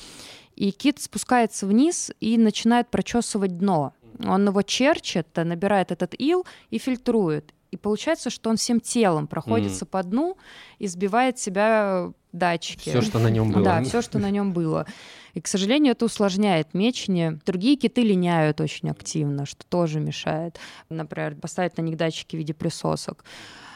и 0.62 0.70
кит 0.70 1.02
спускается 1.02 1.66
вниз 1.66 2.12
и 2.20 2.38
начинает 2.38 2.88
прочесывать 2.92 3.58
дно. 3.58 3.94
Он 4.24 4.48
его 4.48 4.62
черчит, 4.62 5.26
набирает 5.36 5.92
этот 5.92 6.14
ил 6.20 6.46
и 6.70 6.78
фильтрует. 6.78 7.52
И 7.72 7.78
получается, 7.78 8.30
что 8.30 8.52
он 8.52 8.58
всем 8.58 8.80
телом 8.80 9.26
проходится 9.26 9.86
mm. 9.86 9.88
по 9.88 10.04
дну 10.04 10.38
и 10.78 10.86
сбивает 10.86 11.40
себя 11.40 12.12
датчики. 12.32 12.90
Все, 12.90 13.02
что 13.02 13.18
на 13.18 13.30
нем 13.30 13.52
было. 13.52 13.64
Да, 13.64 13.82
все, 13.82 14.04
что 14.04 14.20
на 14.20 14.30
нем 14.30 14.54
было. 14.54 14.86
И, 15.34 15.42
к 15.42 15.48
сожалению, 15.48 15.94
это 15.94 16.06
усложняет 16.06 16.76
мечение. 16.76 17.40
Другие 17.44 17.76
киты 17.76 18.04
линяют 18.04 18.62
очень 18.62 18.92
активно, 18.92 19.48
что 19.48 19.66
тоже 19.66 20.00
мешает. 20.00 20.60
Например, 20.90 21.34
поставить 21.34 21.76
на 21.78 21.82
них 21.82 21.98
датчики 21.98 22.36
в 22.36 22.40
виде 22.40 22.54
присосок. 22.54 23.26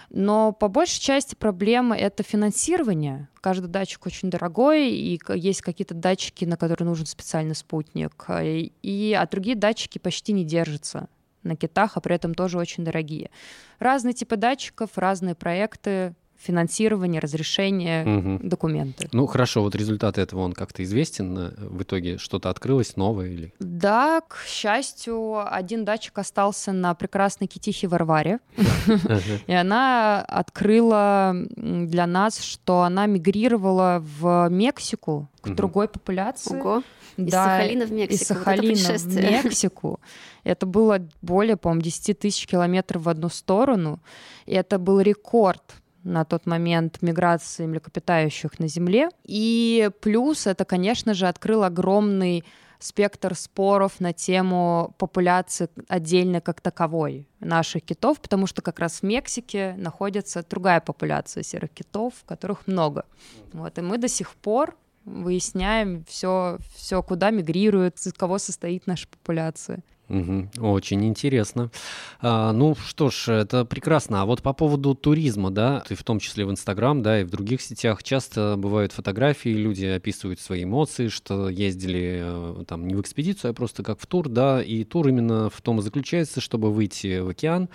Но 0.09 0.51
по 0.51 0.67
большей 0.67 1.01
части 1.01 1.35
проблема— 1.35 1.97
это 1.97 2.23
финансирование. 2.23 3.27
Каждый 3.41 3.67
датчик 3.67 4.05
очень 4.05 4.29
дорогой, 4.29 4.89
и 4.89 5.19
есть 5.35 5.61
какие-то 5.61 5.93
датчики, 5.93 6.45
на 6.45 6.57
которые 6.57 6.87
нужен 6.87 7.05
специальный 7.05 7.55
спутник. 7.55 8.25
И, 8.41 9.17
а 9.19 9.27
другие 9.27 9.55
датчики 9.55 9.97
почти 9.97 10.33
не 10.33 10.45
держатся 10.45 11.09
на 11.43 11.55
китах, 11.55 11.95
а 11.95 12.01
при 12.01 12.15
этом 12.15 12.33
тоже 12.33 12.57
очень 12.57 12.83
дорогие. 12.83 13.29
Разные 13.79 14.13
типы 14.13 14.35
датчиков, 14.35 14.97
разные 14.97 15.35
проекты, 15.35 16.15
финансирование, 16.45 17.19
разрешение, 17.19 18.05
угу. 18.05 18.39
документы. 18.47 19.09
Ну 19.11 19.25
хорошо, 19.25 19.61
вот 19.61 19.75
результат 19.75 20.17
этого 20.17 20.41
он 20.41 20.53
как-то 20.53 20.83
известен. 20.83 21.37
Э, 21.37 21.51
в 21.57 21.81
итоге 21.83 22.17
что-то 22.17 22.49
открылось 22.49 22.95
новое 22.95 23.27
или? 23.27 23.53
Да, 23.59 24.21
к 24.27 24.45
счастью, 24.47 25.43
один 25.53 25.85
датчик 25.85 26.17
остался 26.17 26.71
на 26.71 26.93
прекрасной 26.93 27.47
китихе 27.47 27.87
Варваре, 27.87 28.39
и 29.47 29.53
она 29.53 30.21
открыла 30.21 31.35
для 31.55 32.07
нас, 32.07 32.39
что 32.39 32.81
она 32.81 33.05
мигрировала 33.05 34.03
в 34.19 34.47
Мексику 34.49 35.29
к 35.41 35.49
другой 35.49 35.87
популяции. 35.87 36.59
Ого. 36.59 36.83
Из 37.17 37.31
да, 37.31 37.45
Сахалина 37.45 37.85
в 37.85 37.91
Мексику. 37.91 38.21
Из 38.23 38.27
Сахалина 38.27 38.91
вот 38.91 39.01
в 39.01 39.15
Мексику. 39.15 39.99
Это 40.43 40.65
было 40.65 40.99
более, 41.21 41.57
по-моему, 41.57 41.81
10 41.81 42.19
тысяч 42.19 42.45
километров 42.45 43.03
в 43.03 43.09
одну 43.09 43.29
сторону. 43.29 43.99
И 44.45 44.53
это 44.53 44.77
был 44.77 44.99
рекорд 44.99 45.61
на 46.05 46.23
тот 46.23 46.45
момент 46.45 47.01
миграции 47.01 47.65
млекопитающих 47.65 48.59
на 48.59 48.67
Земле. 48.67 49.09
И 49.25 49.89
плюс 50.01 50.47
это, 50.47 50.63
конечно 50.63 51.13
же, 51.13 51.27
открыл 51.27 51.63
огромный 51.63 52.45
спектр 52.79 53.35
споров 53.35 53.99
на 53.99 54.13
тему 54.13 54.93
популяции 54.97 55.69
отдельно 55.87 56.39
как 56.41 56.61
таковой 56.61 57.27
наших 57.39 57.83
китов, 57.83 58.21
потому 58.21 58.47
что 58.47 58.61
как 58.61 58.79
раз 58.79 58.99
в 58.99 59.03
Мексике 59.03 59.75
находится 59.77 60.45
другая 60.47 60.81
популяция 60.81 61.43
серых 61.43 61.71
китов, 61.71 62.13
которых 62.25 62.67
много. 62.67 63.05
Вот, 63.53 63.77
и 63.77 63.81
мы 63.81 63.97
до 63.97 64.07
сих 64.07 64.35
пор 64.35 64.77
выясняем 65.05 66.03
все, 66.07 66.59
все, 66.75 67.01
куда 67.01 67.31
мигрируют, 67.31 67.97
из 67.97 68.13
кого 68.13 68.37
состоит 68.37 68.87
наша 68.87 69.07
популяция. 69.07 69.79
Очень 70.07 71.05
интересно. 71.05 71.71
А, 72.21 72.51
ну 72.51 72.75
что 72.75 73.09
ж, 73.09 73.29
это 73.29 73.65
прекрасно. 73.65 74.21
А 74.21 74.25
вот 74.25 74.43
по 74.43 74.53
поводу 74.53 74.93
туризма, 74.93 75.49
да, 75.49 75.83
и 75.89 75.95
в 75.95 76.03
том 76.03 76.19
числе 76.19 76.45
в 76.45 76.51
Инстаграм, 76.51 77.01
да, 77.01 77.21
и 77.21 77.23
в 77.23 77.31
других 77.31 77.61
сетях 77.61 78.03
часто 78.03 78.55
бывают 78.55 78.91
фотографии, 78.91 79.49
люди 79.49 79.85
описывают 79.85 80.39
свои 80.39 80.63
эмоции, 80.63 81.07
что 81.07 81.49
ездили 81.49 82.21
э, 82.23 82.63
там 82.67 82.87
не 82.87 82.93
в 82.93 83.01
экспедицию, 83.01 83.51
а 83.51 83.53
просто 83.55 83.81
как 83.81 83.99
в 83.99 84.05
тур, 84.05 84.29
да, 84.29 84.61
и 84.61 84.83
тур 84.83 85.07
именно 85.07 85.49
в 85.49 85.59
том 85.61 85.79
и 85.79 85.81
заключается, 85.81 86.39
чтобы 86.39 86.71
выйти 86.71 87.19
в 87.19 87.29
океан 87.29 87.69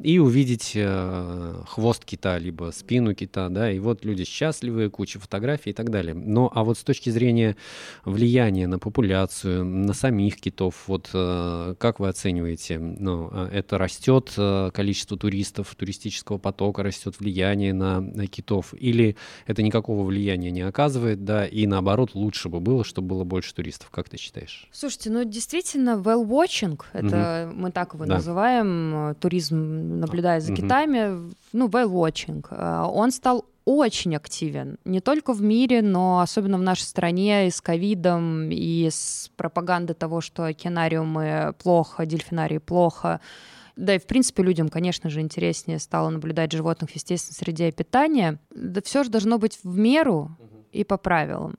и 0.00 0.18
увидеть 0.18 0.72
э, 0.74 1.62
хвост 1.68 2.04
кита, 2.04 2.38
либо 2.38 2.72
спину 2.72 3.14
кита, 3.14 3.48
да, 3.48 3.70
и 3.70 3.78
вот 3.78 4.04
люди 4.04 4.24
счастливые, 4.24 4.90
куча 4.90 5.20
фотографий 5.20 5.70
и 5.70 5.72
так 5.72 5.90
далее. 5.90 6.14
Но 6.14 6.50
а 6.52 6.64
вот 6.64 6.78
с 6.78 6.82
точки 6.82 7.10
зрения 7.10 7.56
влияния 8.04 8.66
на 8.66 8.80
популяцию, 8.80 9.64
на 9.64 9.94
самих 9.94 10.40
китов, 10.40 10.74
вот 10.88 11.10
э, 11.12 11.75
как 11.78 12.00
вы 12.00 12.08
оцениваете? 12.08 12.78
Ну, 12.78 13.28
а, 13.32 13.48
это 13.50 13.78
растет 13.78 14.32
э, 14.36 14.70
количество 14.72 15.16
туристов, 15.16 15.74
туристического 15.74 16.38
потока, 16.38 16.82
растет 16.82 17.18
влияние 17.18 17.72
на, 17.72 18.00
на 18.00 18.26
китов? 18.26 18.74
Или 18.74 19.16
это 19.46 19.62
никакого 19.62 20.04
влияния 20.04 20.50
не 20.50 20.62
оказывает, 20.62 21.24
да, 21.24 21.46
и 21.46 21.66
наоборот 21.66 22.14
лучше 22.14 22.48
бы 22.48 22.60
было, 22.60 22.84
чтобы 22.84 23.08
было 23.08 23.24
больше 23.24 23.54
туристов? 23.54 23.90
Как 23.90 24.08
ты 24.08 24.16
считаешь? 24.16 24.68
Слушайте, 24.72 25.10
ну 25.10 25.24
действительно, 25.24 25.90
well 25.90 26.26
watching, 26.26 26.80
это 26.92 27.48
угу. 27.48 27.60
мы 27.60 27.70
так 27.70 27.94
его 27.94 28.06
да. 28.06 28.14
называем, 28.14 29.10
э, 29.10 29.14
туризм, 29.14 30.00
наблюдая 30.00 30.40
за 30.40 30.52
угу. 30.52 30.62
китами, 30.62 31.32
ну, 31.52 31.68
well 31.68 31.90
watching. 31.90 32.44
Э, 32.50 32.82
он 32.88 33.10
стал 33.10 33.44
очень 33.66 34.14
активен, 34.14 34.78
не 34.84 35.00
только 35.00 35.34
в 35.34 35.42
мире, 35.42 35.82
но 35.82 36.20
особенно 36.20 36.56
в 36.56 36.62
нашей 36.62 36.84
стране 36.84 37.48
и 37.48 37.50
с 37.50 37.60
ковидом, 37.60 38.48
и 38.50 38.88
с 38.88 39.30
пропагандой 39.36 39.94
того, 39.94 40.20
что 40.20 40.44
океанариумы 40.44 41.52
плохо, 41.62 42.06
дельфинарии 42.06 42.58
плохо. 42.58 43.20
Да 43.74 43.96
и, 43.96 43.98
в 43.98 44.06
принципе, 44.06 44.44
людям, 44.44 44.68
конечно 44.68 45.10
же, 45.10 45.20
интереснее 45.20 45.80
стало 45.80 46.10
наблюдать 46.10 46.52
животных 46.52 46.90
в 46.90 46.94
естественной 46.94 47.34
среде 47.34 47.68
и 47.68 47.72
питания. 47.72 48.38
Да 48.50 48.80
все 48.82 49.02
же 49.02 49.10
должно 49.10 49.38
быть 49.38 49.58
в 49.64 49.76
меру 49.76 50.30
и 50.70 50.84
по 50.84 50.96
правилам. 50.96 51.56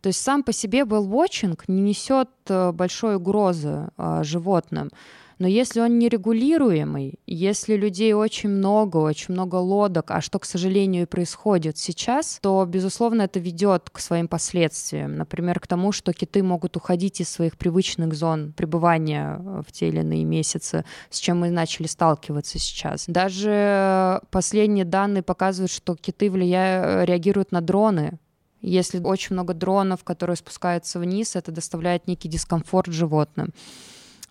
То 0.00 0.08
есть 0.08 0.20
сам 0.20 0.42
по 0.42 0.52
себе 0.52 0.80
whale-watching 0.80 1.58
не 1.68 1.80
несет 1.80 2.28
э, 2.48 2.72
большой 2.72 3.16
угрозы 3.16 3.88
э, 3.96 4.20
животным. 4.24 4.90
Но 5.38 5.46
если 5.46 5.80
он 5.80 5.98
нерегулируемый, 5.98 7.18
если 7.26 7.76
людей 7.76 8.14
очень 8.14 8.48
много, 8.48 8.96
очень 8.96 9.34
много 9.34 9.56
лодок, 9.56 10.10
а 10.10 10.20
что, 10.20 10.38
к 10.38 10.46
сожалению, 10.46 11.02
и 11.02 11.06
происходит 11.06 11.76
сейчас, 11.76 12.38
то, 12.40 12.64
безусловно, 12.64 13.22
это 13.22 13.38
ведет 13.38 13.90
к 13.90 13.98
своим 13.98 14.28
последствиям. 14.28 15.16
Например, 15.16 15.60
к 15.60 15.66
тому, 15.66 15.92
что 15.92 16.12
киты 16.12 16.42
могут 16.42 16.76
уходить 16.76 17.20
из 17.20 17.28
своих 17.28 17.58
привычных 17.58 18.14
зон 18.14 18.54
пребывания 18.54 19.38
э, 19.38 19.62
в 19.66 19.72
те 19.72 19.88
или 19.88 20.00
иные 20.00 20.24
месяцы, 20.24 20.84
с 21.10 21.18
чем 21.18 21.40
мы 21.40 21.50
начали 21.50 21.86
сталкиваться 21.86 22.58
сейчас. 22.58 23.04
Даже 23.06 24.20
последние 24.30 24.86
данные 24.86 25.22
показывают, 25.22 25.70
что 25.70 25.96
киты 25.96 26.30
влияют, 26.30 27.08
реагируют 27.08 27.52
на 27.52 27.60
дроны, 27.60 28.18
если 28.62 28.98
очень 28.98 29.34
много 29.34 29.54
дронов, 29.54 30.02
которые 30.02 30.36
спускаются 30.36 30.98
вниз, 30.98 31.36
это 31.36 31.52
доставляет 31.52 32.08
некий 32.08 32.28
дискомфорт 32.28 32.92
животным. 32.92 33.52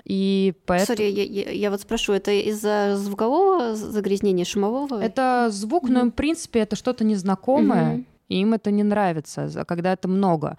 И 0.06 0.54
поэтому... 0.66 0.98
Сори, 0.98 1.10
я, 1.10 1.24
я, 1.24 1.52
я 1.52 1.72
вот 1.72 1.82
спрошу, 1.82 2.14
это 2.14 2.32
из-за 2.32 2.96
звукового 2.96 3.76
загрязнения, 3.76 4.46
шумового? 4.46 5.02
Это 5.02 5.50
звук, 5.52 5.86
mm-hmm. 5.86 6.04
но, 6.04 6.06
в 6.06 6.12
принципе, 6.12 6.60
это 6.60 6.76
что-то 6.76 7.04
незнакомое, 7.04 7.98
mm-hmm. 7.98 8.06
и 8.30 8.42
им 8.42 8.54
это 8.54 8.70
не 8.70 8.84
нравится, 8.84 9.66
когда 9.68 9.94
это 9.94 10.08
много. 10.08 10.58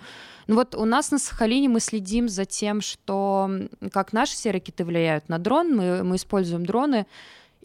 Ну 0.48 0.56
вот 0.56 0.74
у 0.74 0.84
нас 0.84 1.12
на 1.12 1.18
Сахалине 1.18 1.68
мы 1.68 1.78
следим 1.78 2.28
за 2.28 2.44
тем, 2.44 2.80
что 2.80 3.48
как 3.92 4.12
наши 4.12 4.36
серые 4.36 4.60
киты 4.60 4.84
влияют 4.84 5.28
на 5.28 5.38
дрон, 5.38 5.76
мы, 5.76 6.02
мы 6.02 6.16
используем 6.16 6.66
дроны, 6.66 7.06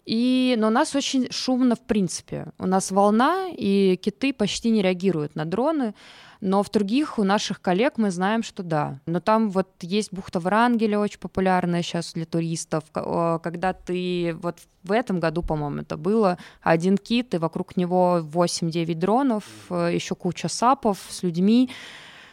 и, 0.04 0.56
но 0.58 0.68
у 0.68 0.70
нас 0.70 0.94
очень 0.96 1.30
шумно 1.30 1.76
в 1.76 1.80
принципе. 1.80 2.46
У 2.58 2.66
нас 2.66 2.90
волна, 2.90 3.48
и 3.56 3.96
киты 3.96 4.32
почти 4.32 4.70
не 4.70 4.82
реагируют 4.82 5.36
на 5.36 5.44
дроны. 5.44 5.94
Но 6.40 6.64
в 6.64 6.70
других 6.72 7.20
у 7.20 7.22
наших 7.22 7.60
коллег 7.60 7.98
мы 7.98 8.10
знаем, 8.10 8.42
что 8.42 8.64
да. 8.64 8.98
Но 9.06 9.20
там 9.20 9.48
вот 9.50 9.68
есть 9.80 10.12
бухта 10.12 10.40
Врангеля, 10.40 10.98
очень 10.98 11.20
популярная 11.20 11.82
сейчас 11.82 12.14
для 12.14 12.26
туристов. 12.26 12.82
Когда 12.92 13.72
ты 13.72 14.36
вот 14.42 14.58
в 14.82 14.90
этом 14.90 15.20
году, 15.20 15.42
по-моему, 15.42 15.82
это 15.82 15.96
было, 15.96 16.38
один 16.60 16.98
кит, 16.98 17.34
и 17.34 17.38
вокруг 17.38 17.76
него 17.76 18.20
8-9 18.22 18.94
дронов, 18.94 19.44
э, 19.70 19.90
еще 19.94 20.16
куча 20.16 20.48
сапов 20.48 20.98
с 21.08 21.22
людьми. 21.22 21.70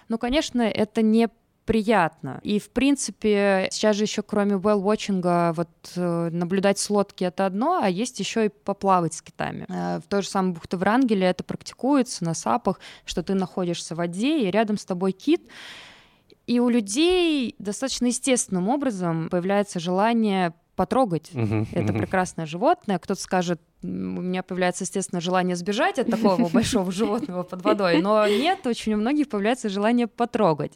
Ну, 0.08 0.18
конечно, 0.18 0.64
это 0.64 1.04
не 1.04 1.30
приятно. 1.70 2.40
И, 2.42 2.58
в 2.58 2.72
принципе, 2.72 3.68
сейчас 3.70 3.96
же 3.96 4.04
еще 4.04 4.24
кроме 4.24 4.56
whale-watching, 4.56 5.54
вот 5.54 5.70
э, 5.96 6.30
наблюдать 6.32 6.80
с 6.80 6.90
лодки— 6.90 7.24
это 7.26 7.46
одно, 7.46 7.80
а 7.84 7.88
есть 7.88 8.20
еще 8.20 8.48
и 8.48 8.50
поплавать 8.50 9.14
с 9.14 9.22
китами. 9.22 9.68
Э, 9.70 10.00
в 10.00 10.08
той 10.08 10.24
же 10.24 10.30
самой 10.30 10.54
бухте 10.54 10.78
Врангеля 10.78 11.30
это 11.30 11.44
практикуется 11.44 12.24
на 12.24 12.34
сапах, 12.34 12.80
что 13.06 13.22
ты 13.22 13.36
находишься 13.36 13.94
в 13.94 14.00
воде, 14.00 14.48
и 14.48 14.50
рядом 14.50 14.80
с 14.80 14.86
тобой 14.86 15.12
кит, 15.12 15.44
и 16.48 16.60
у 16.60 16.70
людей 16.70 17.54
достаточно 17.60 18.08
естественным 18.08 18.68
образом 18.68 19.30
появляется 19.30 19.80
желание 19.80 20.56
потрогать 20.76 21.30
uh-huh, 21.34 21.68
это 21.72 21.94
uh-huh. 21.94 21.98
прекрасное 22.00 22.48
животное. 22.48 22.98
Кто-то 22.98 23.22
скажет, 23.22 23.62
у 23.84 23.88
меня 23.88 24.42
появляется, 24.42 24.86
естественно, 24.86 25.22
желание 25.22 25.56
сбежать 25.56 26.00
от 26.00 26.10
такого 26.10 26.50
большого 26.54 26.92
животного 26.92 27.44
под 27.44 27.62
водой, 27.62 28.02
но 28.02 28.28
нет, 28.28 28.66
очень 28.66 28.96
у 28.96 28.98
многих 28.98 29.30
появляется 29.30 29.70
желание 29.70 30.08
потрогать. 30.08 30.74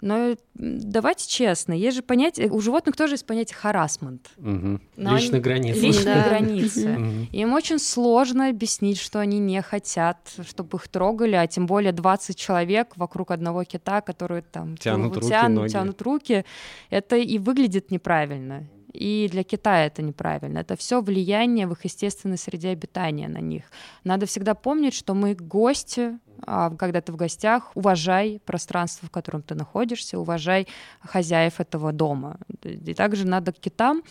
Но 0.00 0.34
давайте 0.54 1.28
честно, 1.28 1.72
есть 1.72 1.96
же 1.96 2.02
понятие, 2.02 2.50
у 2.50 2.60
животных 2.60 2.96
тоже 2.96 3.14
есть 3.14 3.26
понятие 3.26 3.56
харасмент. 3.56 4.30
Угу. 4.38 4.80
Личные 4.96 5.28
они, 5.28 5.40
границы. 5.40 5.80
Личные 5.80 6.14
да. 6.14 6.28
границы. 6.28 7.28
Им 7.32 7.52
очень 7.52 7.78
сложно 7.78 8.48
объяснить, 8.48 8.98
что 8.98 9.20
они 9.20 9.38
не 9.38 9.60
хотят, 9.62 10.18
чтобы 10.46 10.78
их 10.78 10.88
трогали, 10.88 11.34
а 11.34 11.46
тем 11.46 11.66
более 11.66 11.92
20 11.92 12.36
человек 12.36 12.96
вокруг 12.96 13.30
одного 13.30 13.64
кита, 13.64 14.00
которые 14.00 14.42
там 14.42 14.76
тянут, 14.76 15.16
руки, 15.16 15.28
тянут, 15.28 15.60
ноги. 15.60 15.72
тянут 15.72 16.02
руки. 16.02 16.44
Это 16.90 17.16
и 17.16 17.38
выглядит 17.38 17.90
неправильно. 17.90 18.66
И 18.92 19.28
для 19.30 19.44
Китая 19.44 19.86
это 19.86 20.02
неправильно. 20.02 20.58
Это 20.58 20.76
все 20.76 21.00
влияние 21.00 21.66
в 21.66 21.72
их 21.72 21.84
естественной 21.84 22.38
среде 22.38 22.70
обитания 22.70 23.28
на 23.28 23.38
них. 23.38 23.64
Надо 24.04 24.26
всегда 24.26 24.54
помнить, 24.54 24.94
что 24.94 25.14
мы 25.14 25.34
гости, 25.34 26.18
а 26.46 26.70
когда 26.70 27.00
ты 27.00 27.12
в 27.12 27.16
гостях, 27.16 27.70
уважай 27.74 28.40
пространство, 28.44 29.08
в 29.08 29.10
котором 29.10 29.42
ты 29.42 29.54
находишься, 29.54 30.18
уважай 30.18 30.66
хозяев 31.00 31.60
этого 31.60 31.92
дома. 31.92 32.38
И 32.62 32.94
также 32.94 33.26
надо 33.26 33.52
к 33.52 33.58
китам 33.58 34.02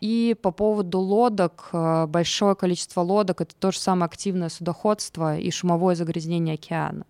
и 0.00 0.36
по 0.40 0.50
поводу 0.50 0.98
лодок, 0.98 1.70
э, 1.72 2.06
большое 2.06 2.54
количество 2.54 3.00
лодок— 3.00 3.40
это 3.42 3.54
то 3.54 3.72
же 3.72 3.78
самое 3.78 4.06
активное 4.06 4.48
судоходство 4.48 5.38
и 5.38 5.50
шумовое 5.50 5.94
загрязнение 5.94 6.54
океана. 6.54 7.06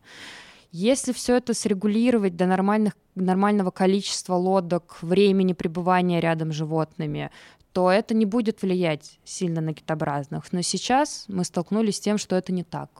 Если 0.78 1.14
все 1.14 1.36
это 1.36 1.54
срегулировать 1.54 2.36
до 2.36 2.44
нормальных, 2.44 2.92
нормального 3.14 3.70
количества 3.70 4.34
лодок, 4.34 4.98
времени 5.00 5.54
пребывания 5.54 6.20
рядом 6.20 6.52
с 6.52 6.54
животными, 6.54 7.30
то 7.72 7.90
это 7.90 8.12
не 8.12 8.26
будет 8.26 8.60
влиять 8.60 9.18
сильно 9.24 9.62
на 9.62 9.72
китообразных. 9.72 10.52
Но 10.52 10.60
сейчас 10.60 11.24
мы 11.28 11.44
столкнулись 11.44 11.96
с 11.96 12.00
тем, 12.00 12.18
что 12.18 12.36
это 12.36 12.52
не 12.52 12.62
так. 12.62 12.90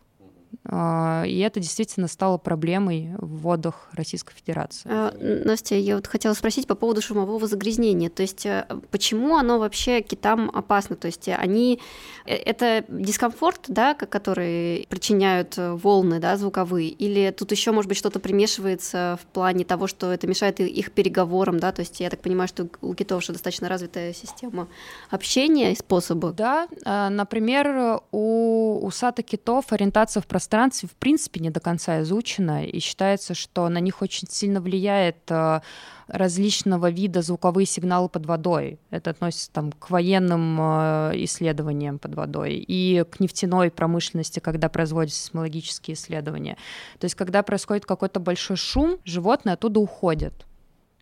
А, 0.68 1.24
и 1.26 1.38
это 1.38 1.60
действительно 1.60 2.08
стало 2.08 2.38
проблемой 2.38 3.10
в 3.18 3.42
водах 3.42 3.88
Российской 3.92 4.34
Федерации. 4.34 4.88
А, 4.90 5.14
Настя, 5.44 5.76
я 5.76 5.96
вот 5.96 6.06
хотела 6.06 6.34
спросить 6.34 6.66
по 6.66 6.74
поводу 6.74 7.00
шумового 7.00 7.46
загрязнения. 7.46 8.10
То 8.10 8.22
есть 8.22 8.46
э, 8.46 8.66
почему 8.90 9.36
оно 9.36 9.58
вообще 9.58 10.00
китам 10.00 10.50
опасно? 10.52 10.96
То 10.96 11.06
есть 11.06 11.28
они... 11.28 11.80
Э, 12.24 12.34
это 12.34 12.84
дискомфорт, 12.88 13.66
да, 13.68 13.94
который 13.94 14.86
причиняют 14.88 15.56
э, 15.56 15.72
волны 15.72 16.18
да, 16.18 16.36
звуковые? 16.36 16.88
Или 16.88 17.30
тут 17.30 17.52
еще, 17.52 17.70
может 17.70 17.88
быть, 17.88 17.98
что-то 17.98 18.18
примешивается 18.18 19.18
в 19.22 19.26
плане 19.26 19.64
того, 19.64 19.86
что 19.86 20.12
это 20.12 20.26
мешает 20.26 20.58
их 20.60 20.90
переговорам? 20.92 21.60
Да? 21.60 21.70
То 21.72 21.80
есть 21.80 22.00
я 22.00 22.10
так 22.10 22.20
понимаю, 22.20 22.48
что 22.48 22.68
у 22.80 22.94
китов 22.94 23.22
же 23.22 23.32
достаточно 23.32 23.68
развитая 23.68 24.12
система 24.12 24.68
общения 25.10 25.72
и 25.72 25.76
способы. 25.76 26.32
Да, 26.32 26.66
например, 26.84 28.00
у 28.10 28.84
усатых 28.84 29.26
китов 29.26 29.66
ориентация 29.70 30.20
в 30.20 30.26
пространстве 30.26 30.55
в 30.86 30.94
принципе 30.96 31.40
не 31.40 31.50
до 31.50 31.60
конца 31.60 32.00
изучена, 32.02 32.64
и 32.64 32.78
считается, 32.78 33.34
что 33.34 33.68
на 33.68 33.78
них 33.78 34.02
очень 34.02 34.28
сильно 34.28 34.60
влияет 34.60 35.18
э, 35.28 35.60
различного 36.08 36.90
вида 36.90 37.22
звуковые 37.22 37.66
сигналы 37.66 38.08
под 38.08 38.26
водой. 38.26 38.78
Это 38.90 39.10
относится 39.10 39.50
там, 39.52 39.72
к 39.72 39.90
военным 39.90 40.58
э, 40.60 41.12
исследованиям 41.24 41.98
под 41.98 42.14
водой 42.14 42.54
и 42.54 43.04
к 43.10 43.20
нефтяной 43.20 43.70
промышленности, 43.70 44.40
когда 44.40 44.68
производятся 44.68 45.20
сейсмологические 45.20 45.94
исследования. 45.94 46.56
То 46.98 47.04
есть, 47.04 47.14
когда 47.14 47.42
происходит 47.42 47.86
какой-то 47.86 48.20
большой 48.20 48.56
шум, 48.56 48.98
животные 49.04 49.54
оттуда 49.54 49.80
уходят. 49.80 50.46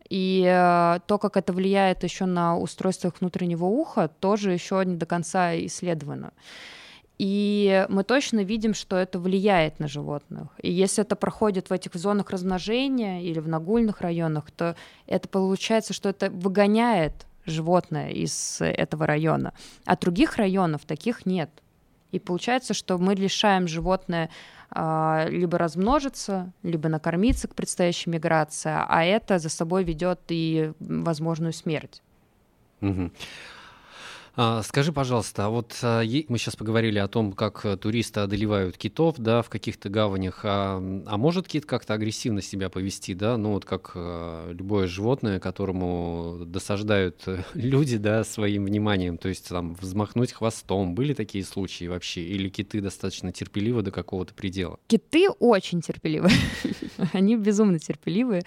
И 0.08 0.44
э, 0.46 1.00
то, 1.06 1.18
как 1.18 1.36
это 1.36 1.52
влияет 1.52 2.04
еще 2.04 2.26
на 2.26 2.58
устройство 2.58 3.08
их 3.08 3.20
внутреннего 3.20 3.64
уха, 3.64 4.08
тоже 4.08 4.52
еще 4.52 4.82
не 4.84 4.96
до 4.96 5.06
конца 5.06 5.56
исследовано. 5.56 6.32
И 7.26 7.86
мы 7.88 8.04
точно 8.04 8.44
видим, 8.44 8.74
что 8.74 8.96
это 8.96 9.18
влияет 9.18 9.80
на 9.80 9.88
животных. 9.88 10.48
И 10.60 10.70
если 10.70 11.02
это 11.02 11.16
проходит 11.16 11.70
в 11.70 11.72
этих 11.72 11.94
зонах 11.94 12.28
размножения 12.28 13.22
или 13.22 13.40
в 13.40 13.48
нагульных 13.48 14.02
районах, 14.02 14.50
то 14.50 14.76
это 15.06 15.26
получается, 15.26 15.94
что 15.94 16.10
это 16.10 16.28
выгоняет 16.28 17.26
животное 17.46 18.10
из 18.10 18.58
этого 18.60 19.06
района. 19.06 19.54
А 19.86 19.96
других 19.96 20.36
районов 20.36 20.84
таких 20.84 21.24
нет. 21.24 21.48
И 22.12 22.18
получается, 22.18 22.74
что 22.74 22.98
мы 22.98 23.14
лишаем 23.14 23.68
животное 23.68 24.28
а, 24.70 25.26
либо 25.30 25.56
размножиться, 25.56 26.52
либо 26.62 26.90
накормиться 26.90 27.48
к 27.48 27.54
предстоящей 27.54 28.10
миграции, 28.10 28.70
а 28.74 29.02
это 29.02 29.38
за 29.38 29.48
собой 29.48 29.82
ведет 29.84 30.20
и 30.28 30.72
возможную 30.78 31.54
смерть. 31.54 32.02
Угу. 32.82 33.10
А, 34.36 34.62
скажи, 34.62 34.92
пожалуйста, 34.92 35.46
а 35.46 35.48
вот 35.48 35.78
а, 35.82 36.02
мы 36.28 36.38
сейчас 36.38 36.56
поговорили 36.56 36.98
о 36.98 37.06
том, 37.06 37.32
как 37.32 37.64
э, 37.64 37.76
туристы 37.76 38.18
одолевают 38.20 38.76
китов, 38.76 39.14
да, 39.18 39.42
в 39.42 39.48
каких-то 39.48 39.88
гаванях, 39.88 40.40
а, 40.42 40.78
а 41.06 41.16
может 41.16 41.46
кит 41.46 41.66
как-то 41.66 41.94
агрессивно 41.94 42.42
себя 42.42 42.68
повести, 42.68 43.14
да, 43.14 43.36
ну 43.36 43.52
вот 43.52 43.64
как 43.64 43.92
любое 43.94 44.88
животное, 44.88 45.38
которому 45.38 46.42
досаждают 46.46 47.22
э, 47.26 47.42
люди, 47.54 47.96
да, 47.96 48.24
своим 48.24 48.64
вниманием, 48.64 49.18
то 49.18 49.28
есть 49.28 49.48
там 49.48 49.74
взмахнуть 49.74 50.32
хвостом, 50.32 50.96
были 50.96 51.14
такие 51.14 51.44
случаи 51.44 51.84
вообще, 51.84 52.22
или 52.22 52.48
киты 52.48 52.80
достаточно 52.80 53.32
терпеливы 53.32 53.82
до 53.82 53.92
какого-то 53.92 54.34
предела? 54.34 54.80
Киты 54.88 55.28
очень 55.38 55.80
терпеливы, 55.80 56.30
они 57.12 57.36
безумно 57.36 57.78
терпеливые. 57.78 58.42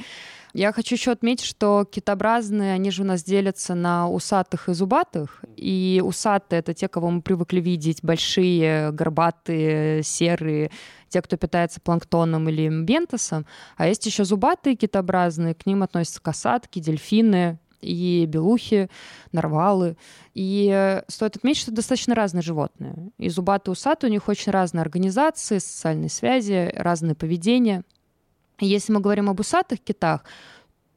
Я 0.57 0.71
хочу 0.73 0.95
еще 0.95 1.11
отметить, 1.11 1.45
что 1.45 1.85
китообразные, 1.85 2.73
они 2.73 2.89
же 2.89 3.03
у 3.03 3.05
нас 3.05 3.23
делятся 3.23 3.75
на 3.75 4.09
усатых 4.09 4.69
и 4.69 4.73
зубатых. 4.73 5.45
И 5.55 6.01
усатые— 6.03 6.59
это 6.61 6.73
те, 6.73 6.87
кого 6.87 7.11
мы 7.11 7.21
привыкли 7.21 7.61
видеть, 7.61 8.03
большие, 8.03 8.91
горбатые, 8.91 10.01
серые, 10.01 10.71
те, 11.09 11.21
кто 11.21 11.37
питается 11.37 11.79
планктоном 11.79 12.49
или 12.49 12.69
бентосом. 12.69 13.45
А 13.75 13.87
есть 13.87 14.03
еще 14.07 14.23
зубатые 14.23 14.75
китообразные, 14.75 15.53
к 15.53 15.67
ним 15.67 15.83
относятся 15.83 16.23
касатки, 16.23 16.79
дельфины, 16.79 17.59
и 17.79 18.25
белухи, 18.27 18.89
нарвалы. 19.31 19.95
И 20.33 21.03
стоит 21.07 21.35
отметить, 21.35 21.61
что 21.61 21.71
достаточно 21.71 22.15
разные 22.15 22.41
животные. 22.41 23.11
И 23.19 23.29
зубатые, 23.29 23.73
усатые, 23.73 24.09
у 24.09 24.11
них 24.11 24.27
очень 24.27 24.51
разные 24.51 24.81
организации, 24.81 25.59
социальные 25.59 26.09
связи, 26.09 26.73
разное 26.75 27.13
поведение— 27.13 27.83
Если 28.59 28.91
мы 28.91 28.99
говорим 28.99 29.29
об 29.29 29.39
усатых 29.39 29.79
китах, 29.79 30.23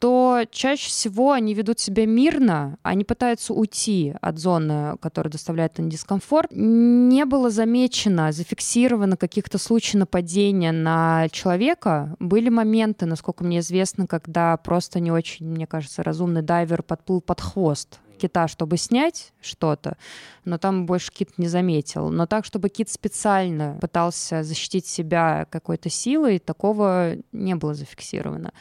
то 0.01 0.44
чаще 0.51 0.88
всего 0.88 1.33
они 1.33 1.53
ведут 1.53 1.79
себя 1.79 2.07
мирно, 2.07 2.79
они 2.83 3.05
пытаются 3.05 3.53
уйти 3.53 4.14
от 4.23 4.38
зоны, 4.38 4.96
которая 4.99 5.31
доставляет 5.31 5.79
им 5.79 5.90
дискомфорт. 5.90 6.51
Не 6.53 7.27
было 7.27 7.51
замечено, 7.51 8.33
зафиксировано 8.33 9.18
каких-то 9.18 9.59
случаев 9.59 10.01
нападения 10.01 10.73
на 10.73 11.29
человека. 11.31 12.16
Были 12.18 12.49
моменты, 12.49 13.05
насколько 13.05 13.44
мне 13.44 13.59
известно, 13.59 14.07
когда 14.07 14.57
просто 14.57 15.01
не 15.01 15.12
очень, 15.12 15.46
мне 15.46 15.66
кажется, 15.66 16.03
разумный 16.03 16.42
дайвер 16.42 16.83
подплыл 16.83 17.20
под 17.20 17.40
хвост 17.42 18.01
кита, 18.20 18.48
чтобы 18.48 18.76
снять 18.76 19.33
что-то, 19.40 19.96
но 20.44 20.59
там 20.59 20.87
больше 20.87 21.12
кит 21.12 21.38
не 21.38 21.48
заметил. 21.48 22.11
Но 22.11 22.26
так, 22.26 22.44
чтобы 22.44 22.68
кит 22.68 22.90
специально 22.90 23.78
пытался 23.80 24.42
защитить 24.42 24.87
себя 24.87 25.46
какой-то 25.50 25.88
силой, 25.88 26.38
такого 26.38 27.14
не 27.33 27.54
было 27.54 27.74
зафиксировано. 27.74 28.52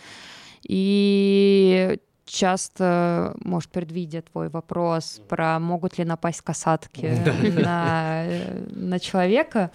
И 0.64 2.00
часто, 2.26 3.36
может, 3.44 3.72
предвидя 3.72 4.22
твой 4.22 4.50
вопрос 4.50 5.22
про 5.28 5.60
могут 5.60 5.98
ли 5.98 6.06
напасть 6.06 6.42
касатки 6.42 7.18
на, 7.64 8.26
на 8.70 9.00
человека, 9.00 9.72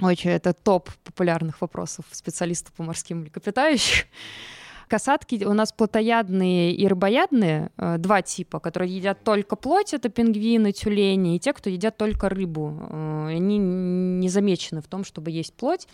очень 0.00 0.30
это 0.30 0.52
топ 0.52 0.90
популярных 1.04 1.60
вопросов 1.60 2.04
специалистов 2.10 2.72
по 2.74 2.82
морским 2.82 3.20
млекопитающим. 3.20 4.06
Касатки 4.88 5.44
у 5.44 5.52
нас 5.52 5.72
плотоядные 5.72 6.72
и 6.72 6.86
рыбоядные, 6.86 7.70
э, 7.76 7.96
два 7.98 8.22
типа, 8.22 8.60
которые 8.60 8.94
едят 8.94 9.24
только 9.24 9.56
плоть, 9.56 9.94
это 9.94 10.08
пингвины, 10.08 10.72
тюлени, 10.72 11.36
и 11.36 11.38
те, 11.38 11.52
кто 11.52 11.70
едят 11.70 11.96
только 11.96 12.28
рыбу. 12.28 12.78
Э, 12.90 13.26
они 13.30 13.58
не 13.58 14.28
замечены 14.28 14.80
в 14.80 14.86
том, 14.88 15.04
чтобы 15.04 15.30
есть 15.30 15.54
плоть. 15.54 15.86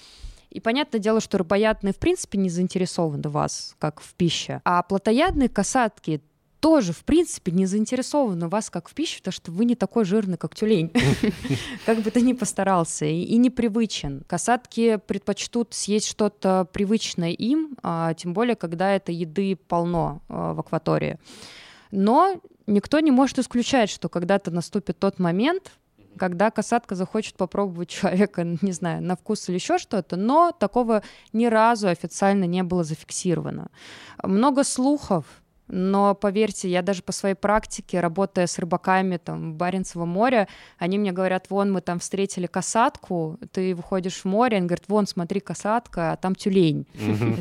И 0.51 0.61
понятное 0.61 0.99
дело, 0.99 1.21
что 1.21 1.39
рыбоядные 1.39 1.93
в 1.93 1.99
принципе 1.99 2.39
не 2.39 2.49
заинтересованы 2.49 3.29
в 3.29 3.33
вас, 3.33 3.77
как 3.79 4.01
в 4.01 4.15
пище. 4.15 4.63
А 4.65 4.83
плотоядные 4.83 5.49
касатки 5.49 6.23
тоже, 6.61 6.93
в 6.93 7.05
принципе, 7.05 7.53
не 7.53 7.67
заинтересованы 7.67 8.47
в 8.49 8.51
вас 8.51 8.71
как 8.71 8.89
в 8.89 8.95
пище, 8.95 9.19
потому 9.19 9.33
что 9.33 9.53
вы 9.53 9.65
не 9.65 9.75
такой 9.75 10.05
жирный, 10.05 10.37
как 10.37 10.55
тюлень. 10.55 10.93
Как 11.87 11.99
бы 12.01 12.11
ты 12.11 12.21
ни 12.21 12.33
постарался. 12.33 13.05
И 13.07 13.37
непривычен. 13.37 14.23
Касатки 14.27 14.99
предпочтут 15.07 15.75
съесть 15.75 16.09
что-то 16.09 16.67
привычное 16.73 17.31
им, 17.31 17.77
а, 17.83 18.15
тем 18.15 18.33
более, 18.33 18.57
когда 18.57 18.95
это 18.95 19.13
еды 19.13 19.57
полно 19.57 20.21
а, 20.29 20.55
в 20.55 20.61
акватории. 20.61 21.19
Но 21.91 22.41
никто 22.67 23.01
не 23.01 23.11
может 23.11 23.39
исключать, 23.39 23.91
что 23.91 24.09
когда-то 24.09 24.51
наступит 24.51 24.99
тот 24.99 25.19
момент, 25.19 25.73
когда 26.19 26.51
касатка 26.51 26.95
захочет 26.95 27.37
попробовать 27.37 27.89
человека, 27.89 28.45
не 28.61 28.73
знаю, 28.73 29.03
на 29.03 29.17
вкус 29.17 29.49
или 29.49 29.57
еще 29.57 29.79
что-то, 29.79 30.17
но 30.17 30.53
такого 30.53 31.03
ни 31.33 31.47
разу 31.47 31.89
официально 31.89 32.45
не 32.45 32.63
было 32.63 32.85
зафиксировано. 32.85 33.71
Много 34.23 34.65
слухов, 34.65 35.25
но 35.69 36.15
поверьте, 36.15 36.69
я 36.69 36.83
даже 36.83 37.03
по 37.03 37.13
своей 37.13 37.35
практике, 37.35 38.01
работая 38.01 38.47
с 38.47 38.59
рыбаками 38.59 39.19
там 39.19 39.53
в 39.53 39.55
Баренцево 39.55 40.05
море, 40.05 40.49
они 40.79 40.99
мне 40.99 41.13
говорят, 41.13 41.51
вон 41.51 41.73
мы 41.73 41.81
там 41.81 41.99
встретили 41.99 42.47
касатку, 42.47 43.39
ты 43.53 43.75
выходишь 43.75 44.23
в 44.23 44.25
море, 44.25 44.59
он 44.59 44.67
говорит, 44.67 44.85
вон 44.89 45.07
смотри 45.07 45.41
касатка, 45.41 46.13
а 46.13 46.17
там 46.17 46.35
тюлень. 46.35 46.87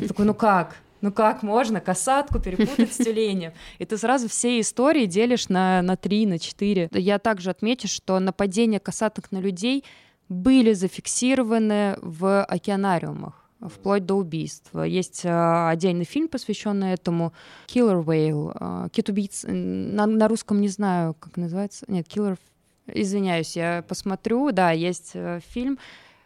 Я 0.00 0.08
такой, 0.08 0.26
ну 0.26 0.34
как? 0.34 0.76
Ну 1.00 1.12
как 1.12 1.42
можно 1.42 1.80
касатку 1.80 2.40
перепутать 2.40 2.92
с 2.92 2.96
тюленем? 2.96 3.52
И 3.78 3.84
ты 3.84 3.96
сразу 3.96 4.28
все 4.28 4.60
истории 4.60 5.06
делишь 5.06 5.48
на, 5.48 5.80
на 5.82 5.96
три, 5.96 6.26
на 6.26 6.38
четыре. 6.38 6.88
Я 6.92 7.18
также 7.18 7.50
отмечу, 7.50 7.88
что 7.88 8.18
нападения 8.18 8.80
касаток 8.80 9.30
на 9.30 9.38
людей 9.38 9.84
были 10.28 10.72
зафиксированы 10.72 11.96
в 12.02 12.44
океанариумах 12.44 13.37
вплоть 13.60 14.06
до 14.06 14.14
убийства. 14.14 14.82
Есть 14.82 15.24
э, 15.24 15.68
отдельный 15.68 16.04
фильм, 16.04 16.28
посвященный 16.28 16.92
этому 16.92 17.32
Killer 17.66 18.04
Whale, 18.04 18.86
э, 18.86 18.88
кит-убийц. 18.90 19.44
На, 19.48 20.06
на 20.06 20.28
русском 20.28 20.60
не 20.60 20.68
знаю, 20.68 21.14
как 21.14 21.36
называется. 21.36 21.84
Нет, 21.88 22.06
Killer... 22.06 22.38
Извиняюсь, 22.86 23.56
я 23.56 23.84
посмотрю. 23.86 24.50
Да, 24.52 24.70
есть 24.70 25.10
э, 25.14 25.40
фильм 25.48 25.78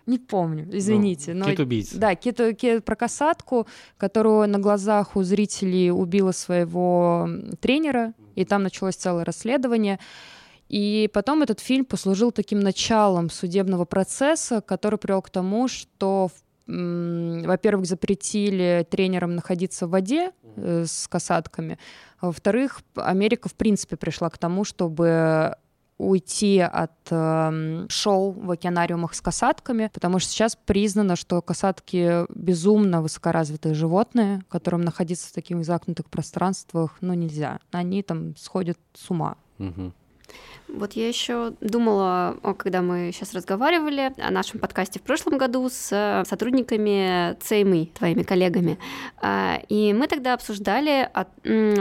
не 0.07 0.19
помню, 0.19 0.69
извините. 0.73 1.33
Ну, 1.33 1.45
кит-убийца. 1.45 1.99
Да, 1.99 2.15
кит, 2.17 2.41
кит, 2.59 2.85
про 2.85 2.97
касатку, 2.97 3.69
которую 3.97 4.49
на 4.49 4.59
глазах 4.59 5.15
у 5.17 5.23
зрителей 5.23 5.93
убила 5.93 6.33
своего 6.33 7.29
тренера, 7.61 8.13
и 8.35 8.45
там 8.45 8.65
началось 8.65 8.97
целое 8.97 9.25
расследование. 9.25 10.01
И 10.69 11.09
потом 11.13 11.43
этот 11.43 11.61
фильм 11.61 11.85
послужил 11.85 12.33
таким 12.33 12.61
началом 12.61 13.31
судебного 13.31 13.85
процесса, 13.85 14.61
который 14.61 14.99
привел 14.99 15.23
к 15.23 15.31
тому, 15.31 15.69
что 15.69 16.31
во-первых, 16.73 17.87
запретили 17.87 18.87
тренерам 18.91 19.35
находиться 19.35 19.87
в 19.87 19.91
воде 19.91 20.33
э, 20.57 20.85
с 20.87 21.07
касатками, 21.09 21.79
а 22.19 22.27
во-вторых, 22.27 22.83
Америка 22.97 23.49
в 23.49 23.55
принципе 23.55 23.97
пришла 23.97 24.31
к 24.31 24.39
тому, 24.39 24.65
чтобы 24.65 25.57
уйти 25.99 26.59
от 26.59 26.93
э, 27.11 27.87
шоу 27.89 28.33
в 28.33 28.51
океанариумах 28.51 29.15
с 29.15 29.21
касатками, 29.21 29.91
потому 29.93 30.19
что 30.19 30.31
сейчас 30.31 30.57
признано, 30.57 31.17
что 31.17 31.41
касатки 31.43 32.27
безумно 32.35 33.03
высокоразвитые 33.03 33.75
животные, 33.75 34.43
которым 34.49 34.81
находиться 34.83 35.29
в 35.29 35.33
таких 35.33 35.65
загнутых 35.65 36.11
пространствах, 36.11 36.97
ну, 37.01 37.15
нельзя. 37.15 37.61
Они 37.71 38.03
там 38.03 38.37
сходят 38.37 38.79
с 38.95 39.11
ума. 39.11 39.37
Угу. 39.59 39.93
Вот 40.69 40.93
я 40.93 41.09
еще 41.09 41.53
думала, 41.61 42.37
когда 42.57 42.81
мы 42.83 43.11
сейчас 43.13 43.35
разговаривали 43.35 44.13
о 44.19 44.31
нашем 44.31 44.59
подкасте 44.59 45.01
в 45.01 45.03
прошлом 45.03 45.37
году 45.37 45.69
с 45.69 46.25
сотрудниками 46.27 47.37
ЦМИ, 47.41 47.93
твоими 47.95 48.23
коллегами, 48.23 48.79
а, 49.21 49.61
и 49.69 49.93
мы 49.93 50.07
тогда 50.07 50.35
обсуждали, 50.35 51.11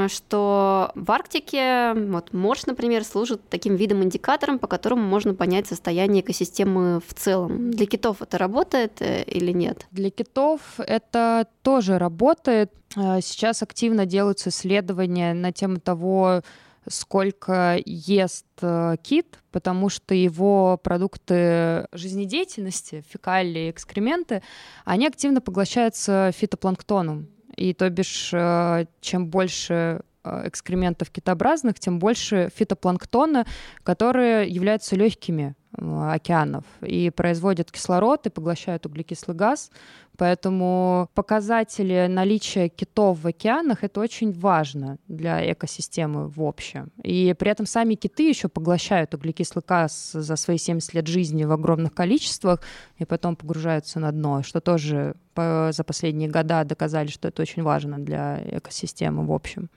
что 0.09 0.91
в 0.95 1.11
Арктике 1.11 1.93
вот 1.93 2.33
морж, 2.33 2.65
например, 2.65 3.03
служит 3.03 3.41
таким 3.49 3.75
видом 3.75 4.03
индикатором, 4.03 4.59
по 4.59 4.67
которому 4.67 5.03
можно 5.03 5.33
понять 5.33 5.67
состояние 5.67 6.21
экосистемы 6.21 7.01
в 7.07 7.13
целом. 7.13 7.71
Для 7.71 7.85
китов 7.85 8.21
это 8.21 8.37
работает 8.37 9.01
э, 9.01 9.23
или 9.23 9.51
нет? 9.51 9.85
Для 9.91 10.09
китов 10.09 10.61
это 10.77 11.47
тоже 11.61 11.97
работает. 11.97 12.71
А, 12.95 13.21
сейчас 13.21 13.63
активно 13.63 14.05
делаются 14.05 14.49
исследования 14.49 15.33
на 15.33 15.51
тему 15.51 15.79
того, 15.79 16.41
сколько 16.87 17.79
ест 17.85 18.45
э, 18.61 18.95
кит, 19.03 19.39
потому 19.51 19.89
что 19.89 20.15
его 20.15 20.77
продукты 20.77 21.87
жизнедеятельности, 21.91 23.03
фекалии, 23.09 23.69
экскременты, 23.69 24.41
они 24.85 25.07
активно 25.07 25.41
поглощаются 25.41 26.31
фитопланктоном. 26.35 27.27
И 27.55 27.73
то 27.73 27.89
бишь, 27.89 28.31
э, 28.33 28.85
чем 29.01 29.27
больше 29.27 30.01
э, 30.23 30.47
экскрементов 30.47 31.11
китообразных, 31.11 31.79
тем 31.79 31.99
больше 31.99 32.49
фитопланктона, 32.55 33.45
которые 33.83 34.47
являются 34.47 34.95
легкими 34.95 35.55
океанов 35.81 36.63
и 36.81 37.09
производят 37.09 37.71
кислород 37.71 38.27
и 38.27 38.29
поглощают 38.29 38.85
углекислый 38.85 39.35
газ. 39.35 39.71
Поэтому 40.17 41.09
показатели 41.15 42.05
наличия 42.07 42.69
китов 42.69 43.19
в 43.19 43.27
океанах 43.27 43.83
это 43.83 44.01
очень 44.01 44.31
важно 44.31 44.97
для 45.07 45.51
экосистемы 45.51 46.27
в 46.27 46.41
общем. 46.41 46.91
И 47.01 47.33
при 47.39 47.49
этом 47.49 47.65
сами 47.65 47.95
киты 47.95 48.29
еще 48.29 48.47
поглощают 48.47 49.15
углекислый 49.15 49.63
газ 49.67 50.11
за 50.13 50.35
свои 50.35 50.57
70 50.57 50.93
лет 50.93 51.07
жизни 51.07 51.45
в 51.45 51.51
огромных 51.51 51.93
количествах 51.93 52.61
и 52.97 53.05
потом 53.05 53.35
погружаются 53.35 53.99
на 53.99 54.11
дно, 54.11 54.43
что 54.43 54.61
тоже 54.61 55.15
за 55.35 55.83
последние 55.85 56.29
года 56.29 56.63
доказали, 56.65 57.07
что 57.07 57.29
это 57.29 57.41
очень 57.41 57.63
важно 57.63 57.97
для 57.97 58.39
экосистемы 58.57 59.25
в 59.25 59.31
общем. 59.31 59.69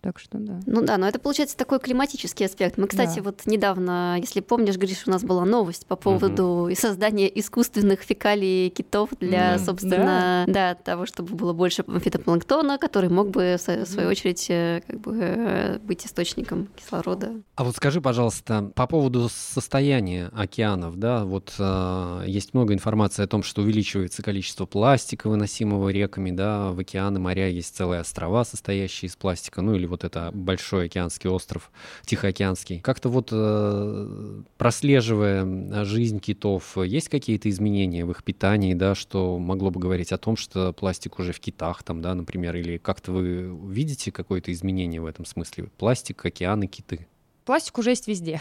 Так 0.00 0.20
что 0.20 0.38
да. 0.38 0.60
Ну 0.66 0.82
да, 0.82 0.96
но 0.96 1.08
это 1.08 1.18
получается 1.18 1.56
такой 1.56 1.80
климатический 1.80 2.46
аспект. 2.46 2.78
Мы, 2.78 2.86
кстати, 2.86 3.16
да. 3.16 3.22
вот 3.22 3.42
недавно, 3.46 4.16
если 4.20 4.40
помнишь, 4.40 4.76
Гриш, 4.76 5.02
у 5.06 5.10
нас 5.10 5.24
была 5.24 5.44
новость 5.44 5.86
по 5.86 5.96
поводу 5.96 6.44
угу. 6.44 6.74
создания 6.76 7.26
искусственных 7.40 8.02
фекалий 8.02 8.70
китов 8.70 9.10
для, 9.18 9.56
mm, 9.56 9.64
собственно, 9.64 10.44
да. 10.46 10.74
да, 10.74 10.74
того, 10.76 11.04
чтобы 11.04 11.34
было 11.34 11.52
больше 11.52 11.82
фитопланктона, 11.82 12.78
который 12.78 13.10
мог 13.10 13.30
бы, 13.30 13.56
в 13.58 13.86
свою 13.86 14.08
очередь, 14.08 14.46
э, 14.48 14.82
как 14.86 15.00
бы 15.00 15.16
э, 15.18 15.78
быть 15.80 16.06
источником 16.06 16.68
кислорода. 16.76 17.32
А 17.56 17.64
вот 17.64 17.74
скажи, 17.74 18.00
пожалуйста, 18.00 18.70
по 18.76 18.86
поводу 18.86 19.28
состояния 19.28 20.30
океанов, 20.32 20.96
да, 20.96 21.24
вот 21.24 21.52
э, 21.58 22.22
есть 22.26 22.54
много 22.54 22.72
информации 22.72 23.24
о 23.24 23.26
том, 23.26 23.42
что 23.42 23.62
увеличивается 23.62 24.22
количество 24.22 24.64
пластика, 24.64 25.28
выносимого 25.28 25.88
реками, 25.88 26.30
да, 26.30 26.70
в 26.70 26.78
океаны, 26.78 27.18
моря 27.18 27.48
есть 27.48 27.74
целые 27.74 28.02
острова, 28.02 28.44
состоящие 28.44 29.08
из 29.08 29.16
пластика, 29.16 29.60
ну 29.60 29.74
или 29.74 29.87
вот 29.88 30.04
это 30.04 30.30
большой 30.32 30.86
океанский 30.86 31.28
остров, 31.28 31.70
Тихоокеанский. 32.04 32.80
Как-то 32.80 33.08
вот 33.08 33.30
э, 33.32 34.42
прослеживая 34.56 35.84
жизнь 35.84 36.20
китов, 36.20 36.76
есть 36.76 37.08
какие-то 37.08 37.50
изменения 37.50 38.04
в 38.04 38.10
их 38.10 38.22
питании, 38.22 38.74
да, 38.74 38.94
что 38.94 39.38
могло 39.38 39.70
бы 39.70 39.80
говорить 39.80 40.12
о 40.12 40.18
том, 40.18 40.36
что 40.36 40.72
пластик 40.72 41.18
уже 41.18 41.32
в 41.32 41.40
китах 41.40 41.82
там, 41.82 42.02
да, 42.02 42.14
например, 42.14 42.56
или 42.56 42.78
как-то 42.78 43.12
вы 43.12 43.56
видите 43.72 44.12
какое-то 44.12 44.52
изменение 44.52 45.00
в 45.00 45.06
этом 45.06 45.24
смысле? 45.24 45.70
Пластик, 45.76 46.24
океаны, 46.24 46.66
киты? 46.66 47.06
Пластик 47.44 47.78
уже 47.78 47.90
есть 47.90 48.06
везде. 48.06 48.40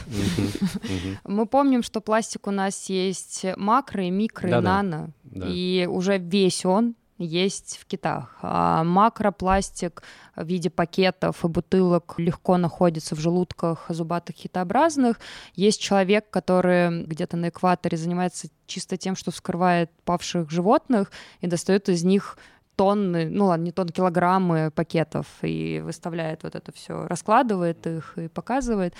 Мы 1.23 1.45
помним, 1.45 1.81
что 1.81 2.01
пластик 2.01 2.45
у 2.47 2.51
нас 2.51 2.89
есть 2.89 3.45
макро 3.55 4.01
микро 4.01 4.49
и 4.49 4.62
нано. 4.62 5.12
И 5.33 5.88
уже 5.89 6.17
весь 6.17 6.65
он 6.65 6.95
есть 7.17 7.77
в 7.82 7.86
китах. 7.86 8.38
А 8.41 8.84
макропластик 8.84 10.03
в 10.36 10.45
виде 10.45 10.70
пакетов 10.70 11.43
и 11.43 11.47
бутылок 11.47 12.15
легко 12.18 12.57
находится 12.57 13.15
в 13.15 13.20
желудках 13.20 13.86
зубатых 13.89 14.36
китообразных. 14.36 15.20
Есть 15.55 15.82
человек, 15.82 16.30
который 16.30 17.03
где-то 17.03 17.38
на 17.38 17.49
экваторе 17.49 17.97
занимается 17.97 18.49
чисто 18.65 18.97
тем, 18.97 19.15
что 19.15 19.32
вскрывает 19.32 19.91
павших 20.05 20.51
животных 20.51 21.11
и 21.41 21.47
достает 21.47 21.89
из 21.89 22.03
них 22.03 22.38
тонны, 22.76 23.28
ну 23.30 23.47
ладно, 23.47 23.65
не 23.65 23.72
тонны, 23.72 23.91
килограммы 23.91 24.72
пакетов 24.72 25.26
и 25.41 25.82
выставляет 25.84 26.43
вот 26.43 26.55
это 26.55 26.72
все, 26.72 27.07
раскладывает 27.07 27.86
их 27.88 28.18
и 28.18 28.28
показывает. 28.28 28.93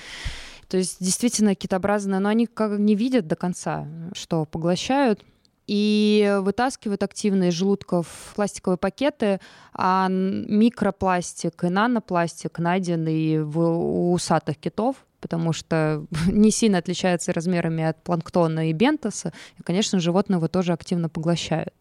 То 0.68 0.78
есть 0.78 0.97
действительно 0.99 1.55
китообразные, 1.55 2.20
но 2.20 2.30
они 2.30 2.47
как 2.47 2.80
не 2.80 2.95
видят 2.95 3.28
до 3.28 3.36
конца, 3.36 3.88
что 4.13 4.45
поглощают 4.45 5.24
и 5.68 6.38
вытаскивают 6.39 7.03
активно 7.03 7.49
из 7.49 7.53
желудков 7.53 8.07
пластиковые 8.36 8.78
пакеты, 8.78 9.39
а 9.74 10.07
микропластик 10.09 11.63
и 11.65 11.70
нанопластик 11.70 12.57
найдены 12.59 13.43
в, 13.43 13.59
у 13.59 14.13
усатых 14.13 14.57
китов, 14.57 14.95
потому 15.20 15.51
что 15.53 16.05
не 16.28 16.51
сильно 16.51 16.78
отличается 16.78 17.34
размерами 17.34 17.84
от 17.84 18.01
планктона 18.01 18.70
и 18.70 18.74
бентоса, 18.74 19.34
и, 19.59 19.63
конечно, 19.63 19.99
животные 19.99 20.38
его 20.38 20.47
тоже 20.47 20.74
активно 20.74 21.09
поглощают. 21.09 21.74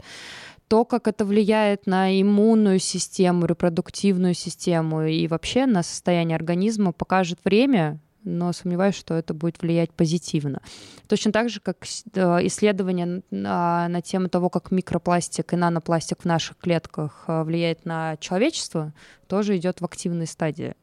То, 0.68 0.84
как 0.84 1.06
это 1.06 1.24
влияет 1.24 1.86
на 1.86 2.20
иммунную 2.20 2.80
систему, 2.80 3.46
репродуктивную 3.46 4.34
систему 4.34 5.04
и 5.04 5.28
вообще 5.28 5.64
на 5.64 5.84
состояние 5.84 6.34
организма, 6.34 6.90
покажет 6.90 7.38
время, 7.44 8.00
но 8.26 8.52
сомневаюсь, 8.52 8.94
что 8.96 9.14
это 9.14 9.32
будет 9.32 9.62
влиять 9.62 9.92
позитивно. 9.92 10.60
Точно 11.08 11.32
так 11.32 11.48
же, 11.48 11.60
как 11.60 11.84
исследования 11.84 13.22
на, 13.30 13.88
на 13.88 14.02
тему 14.02 14.28
того, 14.28 14.50
как 14.50 14.70
микропластик 14.70 15.52
и 15.52 15.56
нанопластик 15.56 16.22
в 16.22 16.24
наших 16.24 16.58
клетках 16.58 17.24
э, 17.28 17.42
влияет 17.44 17.84
на 17.84 18.16
человечество, 18.18 18.92
тоже 19.28 19.56
идет 19.56 19.80
в 19.80 19.84
активной 19.84 20.26
стадии. 20.26 20.74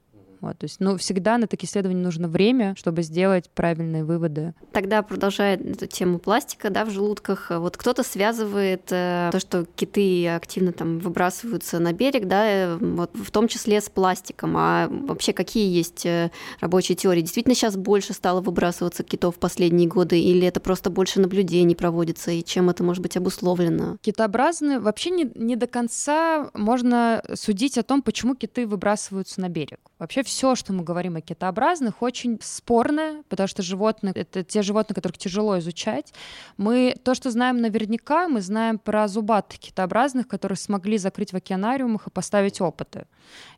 Вот, 0.43 0.57
то 0.57 0.65
есть, 0.65 0.81
ну, 0.81 0.97
всегда 0.97 1.37
на 1.37 1.47
такие 1.47 1.69
исследования 1.69 2.01
нужно 2.01 2.27
время, 2.27 2.75
чтобы 2.77 3.01
сделать 3.01 3.49
правильные 3.49 4.03
выводы. 4.03 4.53
Тогда, 4.73 5.01
продолжая 5.01 5.55
эту 5.55 5.87
тему 5.87 6.19
пластика, 6.19 6.69
да, 6.69 6.83
в 6.83 6.89
желудках, 6.89 7.49
вот 7.49 7.77
кто-то 7.77 8.03
связывает 8.03 8.91
э, 8.91 9.29
то, 9.31 9.39
что 9.39 9.65
киты 9.77 10.27
активно 10.27 10.73
там 10.73 10.99
выбрасываются 10.99 11.79
на 11.79 11.93
берег, 11.93 12.27
да, 12.27 12.45
э, 12.45 12.75
вот, 12.75 13.11
в 13.13 13.31
том 13.31 13.47
числе 13.47 13.79
с 13.79 13.87
пластиком. 13.87 14.55
А 14.57 14.89
вообще 14.89 15.31
какие 15.31 15.73
есть 15.73 16.05
э, 16.05 16.29
рабочие 16.59 16.97
теории? 16.97 17.21
Действительно 17.21 17.55
сейчас 17.55 17.77
больше 17.77 18.11
стало 18.11 18.41
выбрасываться 18.41 19.03
китов 19.03 19.37
в 19.37 19.39
последние 19.39 19.87
годы, 19.87 20.19
или 20.19 20.45
это 20.45 20.59
просто 20.59 20.89
больше 20.89 21.21
наблюдений 21.21 21.75
проводится, 21.75 22.31
и 22.31 22.43
чем 22.43 22.69
это 22.69 22.83
может 22.83 23.01
быть 23.01 23.15
обусловлено? 23.15 23.95
Китообразные 24.01 24.79
вообще 24.79 25.11
не, 25.11 25.31
не 25.35 25.55
до 25.55 25.67
конца 25.67 26.49
можно 26.53 27.23
судить 27.33 27.77
о 27.77 27.83
том, 27.83 28.01
почему 28.01 28.35
киты 28.35 28.67
выбрасываются 28.67 29.39
на 29.39 29.47
берег. 29.47 29.79
Вообще 29.99 30.21
все, 30.33 30.55
что 30.55 30.73
мы 30.73 30.83
говорим 30.83 31.15
о 31.15 31.21
китообразных, 31.21 32.01
очень 32.01 32.39
спорное, 32.41 33.21
потому 33.29 33.47
что 33.47 33.61
животные— 33.61 34.13
это 34.15 34.43
те 34.43 34.63
животные, 34.63 34.95
которых 34.95 35.19
тяжело 35.19 35.59
изучать. 35.59 36.11
Мы 36.57 36.95
то, 37.03 37.13
что 37.13 37.29
знаем 37.29 37.61
наверняка, 37.61 38.27
мы 38.27 38.41
знаем 38.41 38.79
про 38.79 39.07
зубатых 39.07 39.59
китообразных, 39.59 40.27
которые 40.27 40.57
смогли 40.57 40.97
закрыть 40.97 41.33
в 41.33 41.35
океанариумах 41.35 42.07
и 42.07 42.09
поставить 42.09 42.61
опыты. 42.61 43.05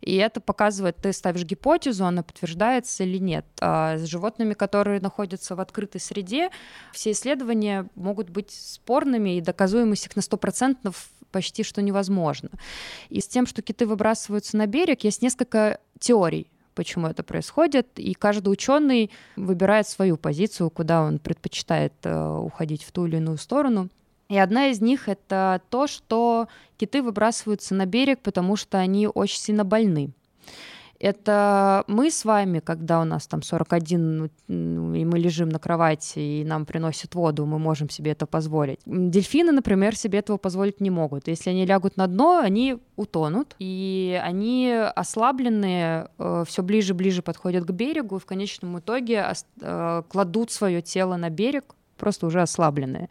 И 0.02 0.16
это 0.16 0.42
показывает, 0.42 0.98
ты 0.98 1.14
ставишь 1.14 1.46
гипотезу, 1.46 2.06
она 2.06 2.24
подтверждается 2.24 3.06
или 3.06 3.20
нет. 3.20 3.46
А 3.62 3.98
с 3.98 4.04
животными, 4.04 4.54
которые 4.54 5.00
находятся 5.00 5.56
в 5.56 5.62
открытой 5.62 6.02
среде, 6.02 6.50
все 6.92 7.12
исследования 7.12 7.88
могут 7.96 8.30
быть 8.30 8.52
спорными, 8.52 9.38
и 9.38 9.42
доказуемость 9.42 10.08
их 10.08 10.18
на 10.18 10.20
100% 10.20 10.94
почти 11.32 11.64
что 11.64 11.82
невозможно. 11.82 12.50
И 13.08 13.22
с 13.22 13.28
тем, 13.30 13.46
что 13.46 13.62
киты 13.62 13.86
выбрасываются 13.86 14.58
на 14.58 14.68
берег, 14.68 15.06
есть 15.06 15.22
несколько 15.22 15.80
теорий 16.00 16.52
почему 16.76 17.08
это 17.08 17.24
происходит, 17.24 17.88
и 17.96 18.14
каждый 18.14 18.50
ученый 18.50 19.10
выбирает 19.36 19.88
свою 19.88 20.18
позицию, 20.18 20.70
куда 20.70 21.02
он 21.02 21.18
предпочитает 21.18 21.94
э, 22.04 22.38
уходить 22.38 22.84
в 22.84 22.92
ту 22.92 23.08
или 23.08 23.18
иную 23.18 23.38
сторону. 23.38 23.90
И 24.28 24.38
одна 24.38 24.68
из 24.68 24.82
них 24.82 25.08
это 25.08 25.62
то, 25.70 25.88
что 25.88 26.48
киты 26.78 27.02
выбрасываются 27.02 27.76
на 27.76 27.86
берег, 27.86 28.20
потому 28.22 28.56
что 28.56 28.78
они 28.78 29.08
очень 29.08 29.40
сильно 29.40 29.64
больны. 29.64 30.12
Это 31.00 31.84
мы 31.88 32.10
с 32.10 32.26
вами, 32.26 32.60
когда 32.60 33.02
у 33.02 33.04
нас 33.04 33.28
там 33.28 33.42
41, 33.42 34.30
ну, 34.48 34.94
и 34.94 35.06
мы 35.06 35.20
лежим 35.20 35.50
на 35.50 35.60
кровати, 35.60 36.20
и 36.20 36.44
нам 36.46 36.66
приносят 36.66 37.16
воду, 37.16 37.46
мы 37.46 37.60
можем 37.60 37.90
себе 37.90 38.12
это 38.12 38.26
позволить. 38.26 38.80
Дельфины, 38.86 39.52
например, 39.52 39.96
себе 39.96 40.20
этого 40.20 40.38
позволить 40.38 40.82
не 40.82 40.90
могут. 40.90 41.28
Если 41.28 41.50
они 41.50 41.66
лягут 41.66 41.98
на 41.98 42.08
дно, 42.08 42.40
они 42.40 42.78
утонут, 42.96 43.56
и 43.60 44.20
они 44.24 44.72
ослабленные 44.96 46.10
э, 46.18 46.44
все 46.48 46.64
ближе 46.64 46.94
и 46.94 46.96
ближе 46.96 47.22
подходят 47.22 47.66
к 47.66 47.72
берегу, 47.72 48.18
и 48.18 48.20
в 48.20 48.26
конечном 48.26 48.80
итоге 48.80 49.34
э, 49.62 50.04
кладут 50.08 50.52
свое 50.52 50.82
тело 50.82 51.18
на 51.18 51.30
берег, 51.30 51.76
просто 51.98 52.28
уже 52.28 52.42
ослабленные. 52.42 53.10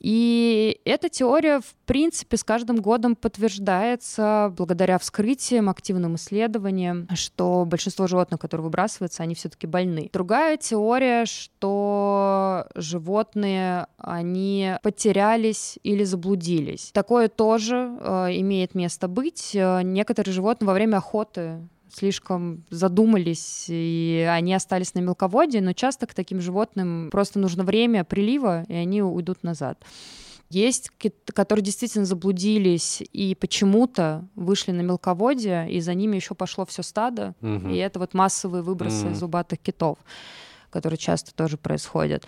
И 0.00 0.80
эта 0.84 1.08
теория, 1.08 1.60
в 1.60 1.74
принципе, 1.86 2.36
с 2.36 2.44
каждым 2.44 2.76
годом 2.76 3.16
подтверждается 3.16 4.52
благодаря 4.56 4.98
вскрытиям, 4.98 5.68
активным 5.68 6.16
исследованиям, 6.16 7.08
что 7.14 7.64
большинство 7.64 8.06
животных, 8.06 8.40
которые 8.40 8.64
выбрасываются, 8.64 9.22
они 9.22 9.34
все-таки 9.34 9.66
больны. 9.66 10.10
Другая 10.12 10.56
теория, 10.56 11.24
что 11.24 12.66
животные, 12.74 13.86
они 13.98 14.74
потерялись 14.82 15.78
или 15.82 16.04
заблудились. 16.04 16.90
Такое 16.92 17.28
тоже 17.28 17.96
э, 18.00 18.26
имеет 18.38 18.74
место 18.74 19.08
быть. 19.08 19.54
Э, 19.54 19.82
некоторые 19.82 20.34
животные 20.34 20.66
во 20.66 20.74
время 20.74 20.98
охоты 20.98 21.60
слишком 21.96 22.64
задумались, 22.68 23.66
и 23.68 24.26
они 24.30 24.54
остались 24.54 24.94
на 24.94 24.98
мелководье, 24.98 25.62
но 25.62 25.72
часто 25.72 26.06
к 26.06 26.14
таким 26.14 26.40
животным 26.40 27.08
просто 27.10 27.38
нужно 27.38 27.64
время 27.64 28.04
прилива, 28.04 28.64
и 28.64 28.74
они 28.74 29.02
уйдут 29.02 29.42
назад. 29.42 29.82
Есть, 30.50 30.90
которые 31.34 31.64
действительно 31.64 32.04
заблудились 32.04 33.02
и 33.12 33.34
почему-то 33.34 34.28
вышли 34.36 34.72
на 34.72 34.82
мелководье, 34.82 35.70
и 35.70 35.80
за 35.80 35.94
ними 35.94 36.16
еще 36.16 36.34
пошло 36.34 36.66
все 36.66 36.82
стадо. 36.82 37.34
Угу. 37.40 37.70
И 37.70 37.76
это 37.76 37.98
вот 37.98 38.14
массовые 38.14 38.62
выбросы 38.62 39.06
угу. 39.06 39.14
зубатых 39.14 39.58
китов, 39.58 39.98
которые 40.70 40.98
часто 40.98 41.34
тоже 41.34 41.56
происходят. 41.56 42.26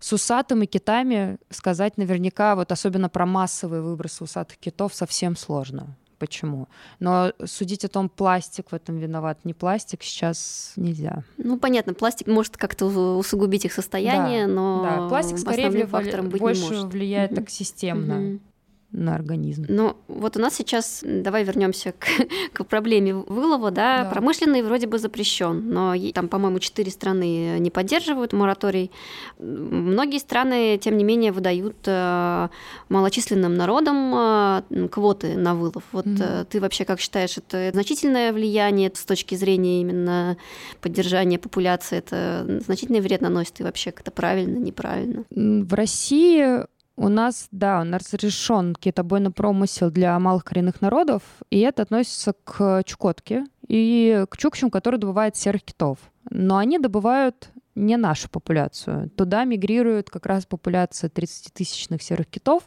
С 0.00 0.12
усатым 0.12 0.62
и 0.62 0.66
китами 0.66 1.38
сказать 1.50 1.98
наверняка, 1.98 2.56
вот 2.56 2.72
особенно 2.72 3.08
про 3.08 3.26
массовые 3.26 3.82
выбросы 3.82 4.24
усатых 4.24 4.56
китов, 4.56 4.94
совсем 4.94 5.36
сложно 5.36 5.96
почему. 6.22 6.68
Но 7.00 7.32
судить 7.44 7.84
о 7.84 7.88
том, 7.88 8.08
пластик 8.08 8.70
в 8.70 8.74
этом 8.76 8.96
виноват, 8.96 9.40
не 9.42 9.54
пластик, 9.54 10.04
сейчас 10.04 10.72
нельзя. 10.76 11.24
Ну, 11.36 11.58
понятно, 11.58 11.94
пластик 11.94 12.28
может 12.28 12.56
как-то 12.56 12.86
усугубить 12.86 13.64
их 13.64 13.72
состояние, 13.72 14.46
да, 14.46 14.52
но 14.52 14.82
да. 14.84 15.08
пластик 15.08 15.38
скорее 15.38 15.84
фактором 15.88 16.28
быть 16.28 16.40
больше 16.40 16.62
не 16.62 16.68
может. 16.68 16.92
влияет 16.92 17.34
так 17.34 17.50
системно 17.50 18.38
на 18.92 19.14
организм. 19.14 19.64
Ну, 19.68 19.96
вот 20.08 20.36
у 20.36 20.40
нас 20.40 20.54
сейчас, 20.54 21.02
давай 21.02 21.44
вернемся 21.44 21.92
к, 21.92 22.06
к 22.52 22.64
проблеме 22.64 23.14
вылова, 23.14 23.70
да? 23.70 24.04
да, 24.04 24.10
промышленный 24.10 24.62
вроде 24.62 24.86
бы 24.86 24.98
запрещен, 24.98 25.70
но 25.70 25.94
там, 26.12 26.28
по-моему, 26.28 26.58
четыре 26.58 26.90
страны 26.90 27.58
не 27.58 27.70
поддерживают 27.70 28.32
мораторий. 28.32 28.90
Многие 29.38 30.18
страны, 30.18 30.78
тем 30.78 30.96
не 30.96 31.04
менее, 31.04 31.32
выдают 31.32 31.76
э, 31.86 32.48
малочисленным 32.88 33.54
народам 33.54 34.12
э, 34.14 34.88
квоты 34.90 35.36
на 35.36 35.54
вылов. 35.54 35.84
Вот 35.92 36.06
mm-hmm. 36.06 36.46
ты 36.46 36.60
вообще 36.60 36.84
как 36.84 37.00
считаешь, 37.00 37.38
это 37.38 37.70
значительное 37.72 38.32
влияние 38.32 38.90
с 38.94 39.04
точки 39.04 39.34
зрения 39.34 39.80
именно 39.80 40.36
поддержания 40.80 41.38
популяции? 41.38 41.98
Это 41.98 42.60
значительный 42.64 43.00
вред 43.00 43.22
наносит 43.22 43.60
и 43.60 43.62
вообще 43.62 43.90
как-то 43.90 44.10
правильно, 44.10 44.58
неправильно? 44.58 45.24
В 45.30 45.72
России 45.74 46.66
у 46.96 47.08
нас, 47.08 47.48
да, 47.50 47.80
у 47.80 47.84
нас 47.84 48.12
разрешен 48.12 48.74
китобойный 48.74 49.30
промысел 49.30 49.90
для 49.90 50.18
малых 50.18 50.44
коренных 50.44 50.80
народов, 50.80 51.22
и 51.50 51.60
это 51.60 51.82
относится 51.82 52.34
к 52.44 52.82
Чукотке 52.84 53.46
и 53.66 54.24
к 54.28 54.36
чукчам, 54.36 54.70
которые 54.70 55.00
добывают 55.00 55.36
серых 55.36 55.62
китов. 55.62 55.98
Но 56.30 56.58
они 56.58 56.78
добывают 56.78 57.50
не 57.74 57.96
нашу 57.96 58.28
популяцию. 58.28 59.10
Туда 59.10 59.44
мигрирует 59.44 60.10
как 60.10 60.26
раз 60.26 60.44
популяция 60.44 61.08
30-тысячных 61.08 62.02
серых 62.02 62.26
китов. 62.26 62.64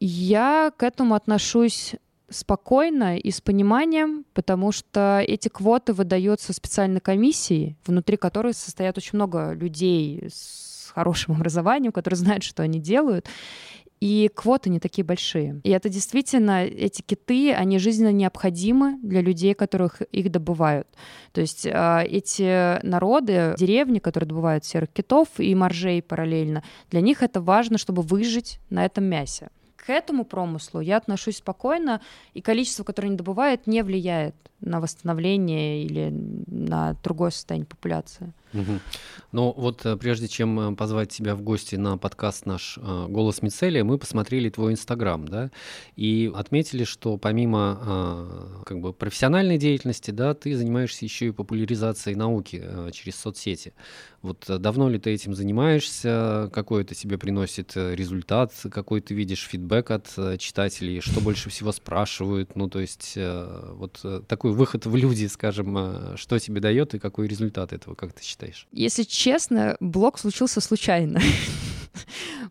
Я 0.00 0.72
к 0.76 0.82
этому 0.82 1.14
отношусь 1.14 1.94
спокойно 2.28 3.18
и 3.18 3.30
с 3.30 3.40
пониманием, 3.40 4.24
потому 4.34 4.72
что 4.72 5.22
эти 5.26 5.48
квоты 5.48 5.92
выдаются 5.92 6.52
специальной 6.52 7.00
комиссией, 7.00 7.76
внутри 7.86 8.16
которой 8.16 8.54
состоят 8.54 8.98
очень 8.98 9.12
много 9.14 9.52
людей 9.52 10.28
с 10.28 10.90
хорошим 10.94 11.34
образованием, 11.36 11.92
которые 11.92 12.18
знают, 12.18 12.42
что 12.42 12.62
они 12.62 12.80
делают. 12.80 13.26
И 13.98 14.30
квоты 14.34 14.68
не 14.68 14.78
такие 14.78 15.04
большие. 15.04 15.58
И 15.64 15.70
это 15.70 15.88
действительно, 15.88 16.64
эти 16.64 17.00
киты, 17.00 17.54
они 17.54 17.78
жизненно 17.78 18.12
необходимы 18.12 18.98
для 19.02 19.22
людей, 19.22 19.54
которых 19.54 20.02
их 20.02 20.30
добывают. 20.30 20.86
То 21.32 21.40
есть 21.40 21.64
э, 21.64 22.04
эти 22.04 22.84
народы, 22.84 23.54
деревни, 23.56 23.98
которые 23.98 24.28
добывают 24.28 24.66
серых 24.66 24.90
китов 24.90 25.28
и 25.38 25.54
моржей 25.54 26.02
параллельно, 26.02 26.62
для 26.90 27.00
них 27.00 27.22
это 27.22 27.40
важно, 27.40 27.78
чтобы 27.78 28.02
выжить 28.02 28.60
на 28.68 28.84
этом 28.84 29.04
мясе 29.04 29.48
к 29.86 29.90
этому 29.90 30.24
промыслу 30.24 30.80
я 30.80 30.96
отношусь 30.96 31.36
спокойно, 31.36 32.00
и 32.34 32.40
количество, 32.40 32.82
которое 32.82 33.08
они 33.08 33.16
добывают, 33.16 33.68
не 33.68 33.84
влияет 33.84 34.34
на 34.60 34.80
восстановление 34.80 35.84
или 35.84 36.10
на 36.46 36.94
другое 37.04 37.30
состояние 37.30 37.66
популяции. 37.66 38.32
Угу. 38.54 38.80
Ну 39.32 39.52
вот 39.56 39.84
э, 39.84 39.96
прежде 39.96 40.28
чем 40.28 40.58
э, 40.58 40.76
позвать 40.76 41.10
тебя 41.10 41.34
в 41.34 41.42
гости 41.42 41.76
на 41.76 41.98
подкаст 41.98 42.46
наш 42.46 42.78
э, 42.78 43.06
«Голос 43.08 43.42
Мицелия», 43.42 43.84
мы 43.84 43.98
посмотрели 43.98 44.48
твой 44.48 44.72
Инстаграм, 44.72 45.28
да, 45.28 45.50
и 45.94 46.32
отметили, 46.34 46.84
что 46.84 47.18
помимо 47.18 48.62
как 48.64 48.80
бы 48.80 48.92
профессиональной 48.92 49.58
деятельности, 49.58 50.10
да, 50.10 50.32
ты 50.32 50.56
занимаешься 50.56 51.04
еще 51.04 51.26
и 51.26 51.30
популяризацией 51.32 52.16
науки 52.16 52.62
через 52.92 53.16
соцсети. 53.16 53.74
Вот 54.22 54.44
давно 54.48 54.88
ли 54.88 54.98
ты 54.98 55.10
этим 55.10 55.34
занимаешься? 55.34 56.50
Какой 56.52 56.82
это 56.82 56.94
тебе 56.94 57.18
приносит 57.18 57.76
результат? 57.76 58.52
Какой 58.70 59.00
ты 59.00 59.14
видишь 59.14 59.46
фидбэк 59.46 59.75
от 59.90 60.38
читателей? 60.38 61.00
Что 61.00 61.20
больше 61.20 61.50
всего 61.50 61.72
спрашивают? 61.72 62.56
Ну, 62.56 62.68
то 62.68 62.80
есть 62.80 63.16
вот 63.16 64.04
такой 64.28 64.52
выход 64.52 64.86
в 64.86 64.96
люди, 64.96 65.26
скажем, 65.26 66.16
что 66.16 66.38
тебе 66.38 66.60
дает 66.60 66.94
и 66.94 66.98
какой 66.98 67.28
результат 67.28 67.72
этого, 67.72 67.94
как 67.94 68.12
ты 68.12 68.22
считаешь? 68.22 68.66
Если 68.72 69.02
честно, 69.02 69.76
блог 69.80 70.18
случился 70.18 70.60
случайно. 70.60 71.20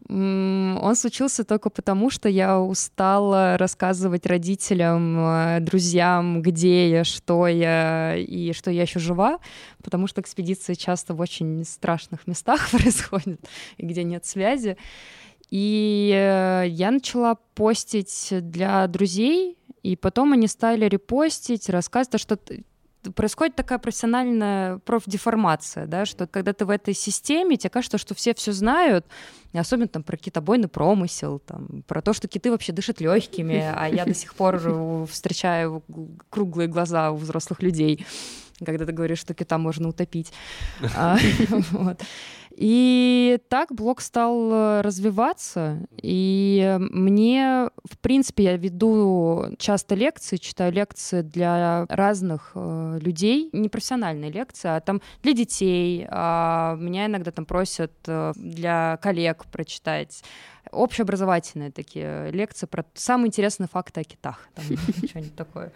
Он 0.10 0.96
случился 0.96 1.44
только 1.44 1.70
потому, 1.70 2.10
что 2.10 2.30
я 2.30 2.60
устала 2.60 3.58
рассказывать 3.58 4.26
родителям, 4.26 5.18
э, 5.20 5.60
друзьям, 5.62 6.42
где 6.42 6.90
я, 6.90 7.04
что 7.04 7.48
я 7.48 8.16
и 8.16 8.54
что 8.54 8.72
я 8.72 8.84
еще 8.84 9.00
жива, 9.00 9.40
потому 9.84 10.08
что 10.08 10.22
экспедиции 10.22 10.74
часто 10.74 11.14
в 11.14 11.20
очень 11.20 11.64
страшных 11.66 12.28
местах 12.28 12.70
происходят, 12.72 13.40
где 13.78 14.04
нет 14.04 14.26
связи. 14.26 14.78
И 15.50 16.12
э, 16.14 16.66
я 16.68 16.92
начала 16.92 17.36
постить 17.54 18.30
для 18.32 18.88
друзей, 18.88 19.58
и 19.84 19.96
потом 19.96 20.34
они 20.34 20.48
стали 20.48 20.86
репостить, 20.86 21.70
рассказывать, 21.70 22.20
что 22.20 22.38
происходит 23.12 23.56
такая 23.56 23.78
профессиональная 23.78 24.80
профдеформация, 24.80 25.86
да, 25.86 26.06
что 26.06 26.28
когда 26.28 26.54
ты 26.54 26.66
в 26.66 26.70
этой 26.70 26.94
системе, 26.94 27.58
тебе 27.58 27.70
кажется, 27.70 27.98
что 27.98 28.16
все 28.16 28.34
все 28.34 28.52
знают, 28.52 29.06
особенно 29.54 29.88
там 29.88 30.04
про 30.04 30.18
китобойный 30.18 30.68
промысел, 30.68 31.40
там, 31.40 31.84
про 31.88 32.02
то, 32.02 32.14
что 32.14 32.28
киты 32.28 32.52
вообще 32.52 32.72
дышат 32.72 33.00
легкими, 33.02 33.72
а 33.76 33.88
я 33.88 34.06
до 34.06 34.14
сих 34.14 34.34
пор 34.34 35.06
встречаю 35.12 35.84
круглые 36.30 36.68
глаза 36.68 37.12
у 37.12 37.16
взрослых 37.16 37.62
людей, 37.62 38.06
когда 38.64 38.86
ты 38.86 38.92
говоришь, 38.92 39.20
что 39.20 39.34
кита 39.34 39.58
можно 39.58 39.90
утопить. 39.90 40.32
А, 40.96 41.18
И 42.58 43.38
так 43.50 43.74
блог 43.74 44.00
стал 44.00 44.50
э, 44.52 44.82
развиваться, 44.82 45.86
и 46.02 46.78
мне, 46.80 47.70
в 47.84 47.98
принципе, 47.98 48.44
я 48.46 48.56
веду 48.56 49.48
часто 49.58 49.94
лекции, 49.96 50.38
читаю 50.38 50.72
лекции 50.72 51.22
для 51.22 51.86
разных 51.90 52.52
э, 52.56 53.00
людей, 53.02 53.50
не 53.52 53.68
профессиональные 53.68 54.32
лекции, 54.32 54.70
а 54.70 54.80
там 54.80 55.02
для 55.22 55.34
детей, 55.34 56.08
а 56.10 56.78
меня 56.80 57.08
иногда 57.08 57.32
там 57.32 57.46
просят 57.46 57.92
э, 58.08 58.32
для 58.38 59.00
коллег 59.02 59.46
прочитать. 59.52 60.24
Общеобразовательные 60.72 61.72
такие 61.72 62.32
лекции 62.32 62.68
про 62.68 62.86
самые 62.94 63.28
интересные 63.28 63.68
факты 63.68 64.00
о 64.00 64.04
китах, 64.06 64.48
там 64.56 64.64
что-нибудь 65.10 65.36
такое. 65.36 65.74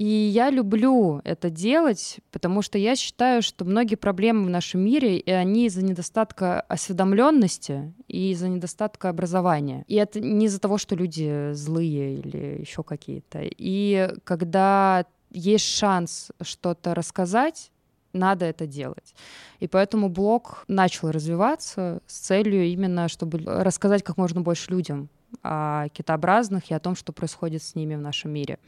И 0.00 0.06
я 0.06 0.48
люблю 0.48 1.20
это 1.24 1.50
делать, 1.50 2.20
потому 2.30 2.62
что 2.62 2.78
я 2.78 2.96
считаю, 2.96 3.42
что 3.42 3.66
многие 3.66 3.96
проблемы 3.96 4.46
в 4.46 4.48
нашем 4.48 4.80
мире, 4.80 5.18
и 5.18 5.30
они 5.30 5.66
из-за 5.66 5.84
недостатка 5.84 6.62
осведомленности 6.62 7.92
и 8.08 8.30
из-за 8.30 8.48
недостатка 8.48 9.10
образования. 9.10 9.84
И 9.88 9.96
это 9.96 10.18
не 10.18 10.46
из-за 10.46 10.58
того, 10.58 10.78
что 10.78 10.94
люди 10.94 11.52
злые 11.52 12.14
или 12.14 12.60
еще 12.62 12.82
какие-то. 12.82 13.40
И 13.42 14.10
когда 14.24 15.04
есть 15.32 15.66
шанс 15.66 16.30
что-то 16.40 16.94
рассказать, 16.94 17.70
надо 18.14 18.46
это 18.46 18.66
делать. 18.66 19.14
И 19.58 19.68
поэтому 19.68 20.08
блог 20.08 20.64
начал 20.66 21.10
развиваться 21.10 22.00
с 22.06 22.20
целью 22.20 22.64
именно, 22.64 23.08
чтобы 23.08 23.42
рассказать 23.44 24.02
как 24.02 24.16
можно 24.16 24.40
больше 24.40 24.70
людям 24.70 25.10
о 25.42 25.90
китообразных 25.90 26.70
и 26.70 26.74
о 26.74 26.80
том, 26.80 26.96
что 26.96 27.12
происходит 27.12 27.62
с 27.62 27.74
ними 27.74 27.96
в 27.96 28.00
нашем 28.00 28.30
мире. 28.30 28.58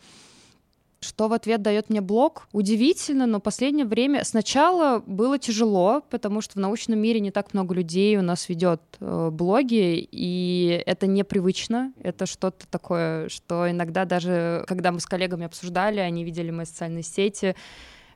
Что 1.03 1.27
в 1.27 1.33
ответ 1.33 1.63
дает 1.63 1.91
мне 1.91 2.01
блог? 2.01 2.47
Удивительно, 2.53 3.27
но 3.27 3.41
последнее 3.41 3.85
время 3.85 4.25
сначала 4.25 5.03
было 5.05 5.37
тяжело, 5.37 6.03
потому 6.11 6.41
что 6.41 6.55
в 6.55 6.57
научном 6.57 7.01
мире 7.01 7.19
не 7.19 7.33
так 7.33 7.53
много 7.55 7.75
людей 7.75 8.17
у 8.17 8.23
нас 8.23 8.49
ведет 8.49 8.81
э, 9.01 9.31
блоги, 9.33 10.09
и 10.13 10.83
это 10.87 11.09
непривычно. 11.09 11.93
Это 12.01 12.27
что-то 12.27 12.69
такое, 12.69 13.29
что 13.29 13.69
иногда 13.69 14.05
даже, 14.05 14.65
когда 14.69 14.93
мы 14.93 15.01
с 15.01 15.07
коллегами 15.07 15.45
обсуждали, 15.45 15.99
они 15.99 16.23
видели 16.23 16.53
мои 16.53 16.67
социальные 16.67 17.03
сети, 17.03 17.57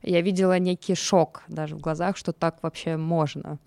я 0.02 0.20
видела 0.20 0.58
некий 0.58 0.94
шок 0.94 1.42
даже 1.48 1.76
в 1.76 1.80
глазах, 1.80 2.16
что 2.16 2.32
так 2.32 2.62
вообще 2.62 2.96
можно. 2.96 3.58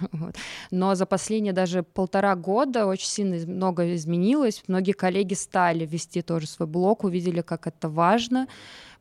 Но 0.70 0.94
за 0.94 1.06
последние 1.06 1.52
даже 1.52 1.82
полтора 1.82 2.34
года 2.36 2.86
очень 2.86 3.08
сильно 3.08 3.36
много 3.46 3.94
изменилось. 3.94 4.62
Многие 4.68 4.92
коллеги 4.92 5.34
стали 5.34 5.86
вести 5.86 6.22
тоже 6.22 6.46
свой 6.46 6.68
блог, 6.68 7.04
увидели, 7.04 7.40
как 7.40 7.66
это 7.66 7.88
важно 7.88 8.46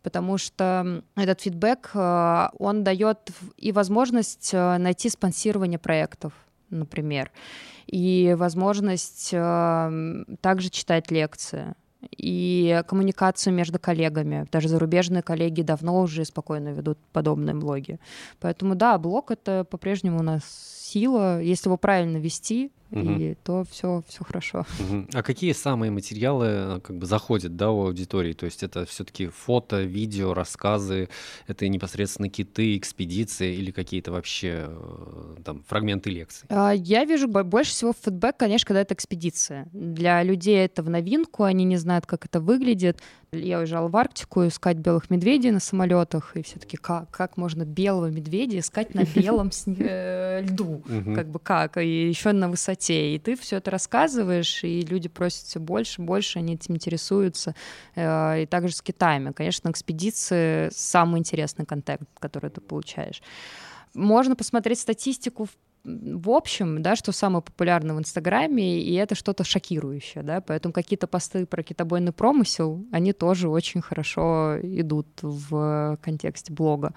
потому 0.03 0.37
что 0.37 1.03
этот 1.17 1.41
фидбэк, 1.41 1.91
э, 1.93 2.47
он 2.59 2.85
дает 2.85 3.29
и 3.57 3.73
возможность 3.73 4.51
э, 4.53 4.77
найти 4.77 5.09
спонсирование 5.09 5.79
проектов, 5.79 6.31
например, 6.69 7.29
и 7.87 8.33
возможность 8.37 9.31
э, 9.33 10.23
также 10.39 10.69
читать 10.69 11.11
лекции 11.11 11.75
и 12.11 12.83
коммуникацию 12.87 13.53
между 13.53 13.79
коллегами. 13.79 14.47
Даже 14.51 14.67
зарубежные 14.67 15.21
коллеги 15.21 15.61
давно 15.61 16.01
уже 16.01 16.25
спокойно 16.25 16.69
ведут 16.69 16.97
подобные 17.11 17.55
блоги. 17.55 17.99
Поэтому 18.39 18.75
да, 18.75 18.97
блог 18.97 19.31
это 19.31 19.65
по-прежнему 19.69 20.19
у 20.19 20.23
нас 20.23 20.43
сила, 20.79 21.41
если 21.41 21.69
его 21.69 21.77
правильно 21.77 22.17
вести, 22.17 22.71
угу. 22.91 23.11
и 23.11 23.35
то 23.35 23.63
все, 23.69 24.03
все 24.07 24.23
хорошо. 24.23 24.65
Угу. 24.77 25.07
А 25.13 25.23
какие 25.23 25.53
самые 25.53 25.91
материалы 25.91 26.45
э, 26.47 26.79
как 26.81 26.97
бы 26.97 27.05
заходят 27.05 27.55
да, 27.55 27.71
у 27.71 27.87
аудитории? 27.87 28.33
То 28.33 28.45
есть 28.45 28.63
это 28.63 28.85
все-таки 28.85 29.27
фото, 29.27 29.81
видео, 29.81 30.33
рассказы, 30.33 31.09
это 31.47 31.67
непосредственно 31.67 32.29
киты, 32.29 32.77
экспедиции 32.77 33.55
или 33.55 33.71
какие-то 33.71 34.11
вообще 34.11 34.67
э, 34.69 35.35
там 35.43 35.63
фрагменты 35.67 36.09
лекций? 36.09 36.47
А, 36.49 36.71
я 36.71 37.05
вижу 37.05 37.27
больше 37.27 37.71
всего 37.71 37.93
фидбэк, 37.93 38.37
конечно, 38.37 38.67
когда 38.67 38.81
это 38.81 38.93
экспедиция. 38.93 39.67
Для 39.73 40.23
людей 40.23 40.63
это 40.63 40.83
в 40.83 40.89
новинку, 40.89 41.43
они 41.43 41.65
не 41.65 41.77
знают, 41.77 42.05
как 42.05 42.25
это 42.25 42.39
выглядит. 42.39 43.01
Я 43.31 43.59
уезжала 43.59 43.89
в 43.89 43.97
Арктику 43.97 44.47
искать 44.47 44.77
белых 44.77 45.09
медведей 45.09 45.51
на 45.51 45.59
самолетах, 45.59 46.37
и 46.37 46.43
все-таки 46.43 46.77
как, 46.77 47.11
как 47.11 47.35
можно 47.35 47.65
белого 47.65 48.09
медведя 48.09 48.59
искать 48.59 48.95
на 48.95 49.03
белом 49.03 49.51
э, 49.65 50.41
льду? 50.43 50.81
Как 51.13 51.27
бы 51.27 51.39
как? 51.39 51.77
И 51.77 52.07
еще 52.07 52.31
на 52.31 52.47
высоте. 52.47 52.76
И 52.91 53.19
ты 53.19 53.35
все 53.35 53.57
это 53.57 53.71
рассказываешь, 53.71 54.63
и 54.63 54.81
люди 54.81 55.09
просят 55.09 55.45
все 55.45 55.59
больше, 55.59 56.01
больше, 56.01 56.39
они 56.39 56.55
этим 56.55 56.75
интересуются. 56.75 57.55
Э, 57.95 58.43
и 58.43 58.45
также 58.45 58.75
с 58.75 58.81
Китаями. 58.81 59.31
Конечно, 59.31 59.69
экспедиции— 59.69 60.69
самый 60.71 61.19
интересный 61.19 61.65
контент, 61.65 62.07
который 62.19 62.49
ты 62.49 62.61
получаешь. 62.61 63.21
Можно 63.93 64.35
посмотреть 64.35 64.79
статистику 64.79 65.45
в 65.45 65.51
в 65.87 66.31
общем, 66.31 66.81
да, 66.81 66.97
что 66.97 67.13
самое 67.13 67.41
популярное 67.41 67.95
в 67.95 67.99
Инстаграме, 67.99 68.81
и 68.81 68.93
это 68.95 69.15
что-то 69.15 69.45
шокирующее, 69.45 70.21
да, 70.21 70.41
поэтому 70.41 70.73
какие-то 70.73 71.07
посты 71.07 71.45
про 71.45 71.63
китобойный 71.63 72.11
промысел, 72.11 72.85
они 72.91 73.13
тоже 73.13 73.47
очень 73.47 73.81
хорошо 73.81 74.57
идут 74.61 75.07
в 75.21 75.97
контексте 76.01 76.51
блога. 76.51 76.93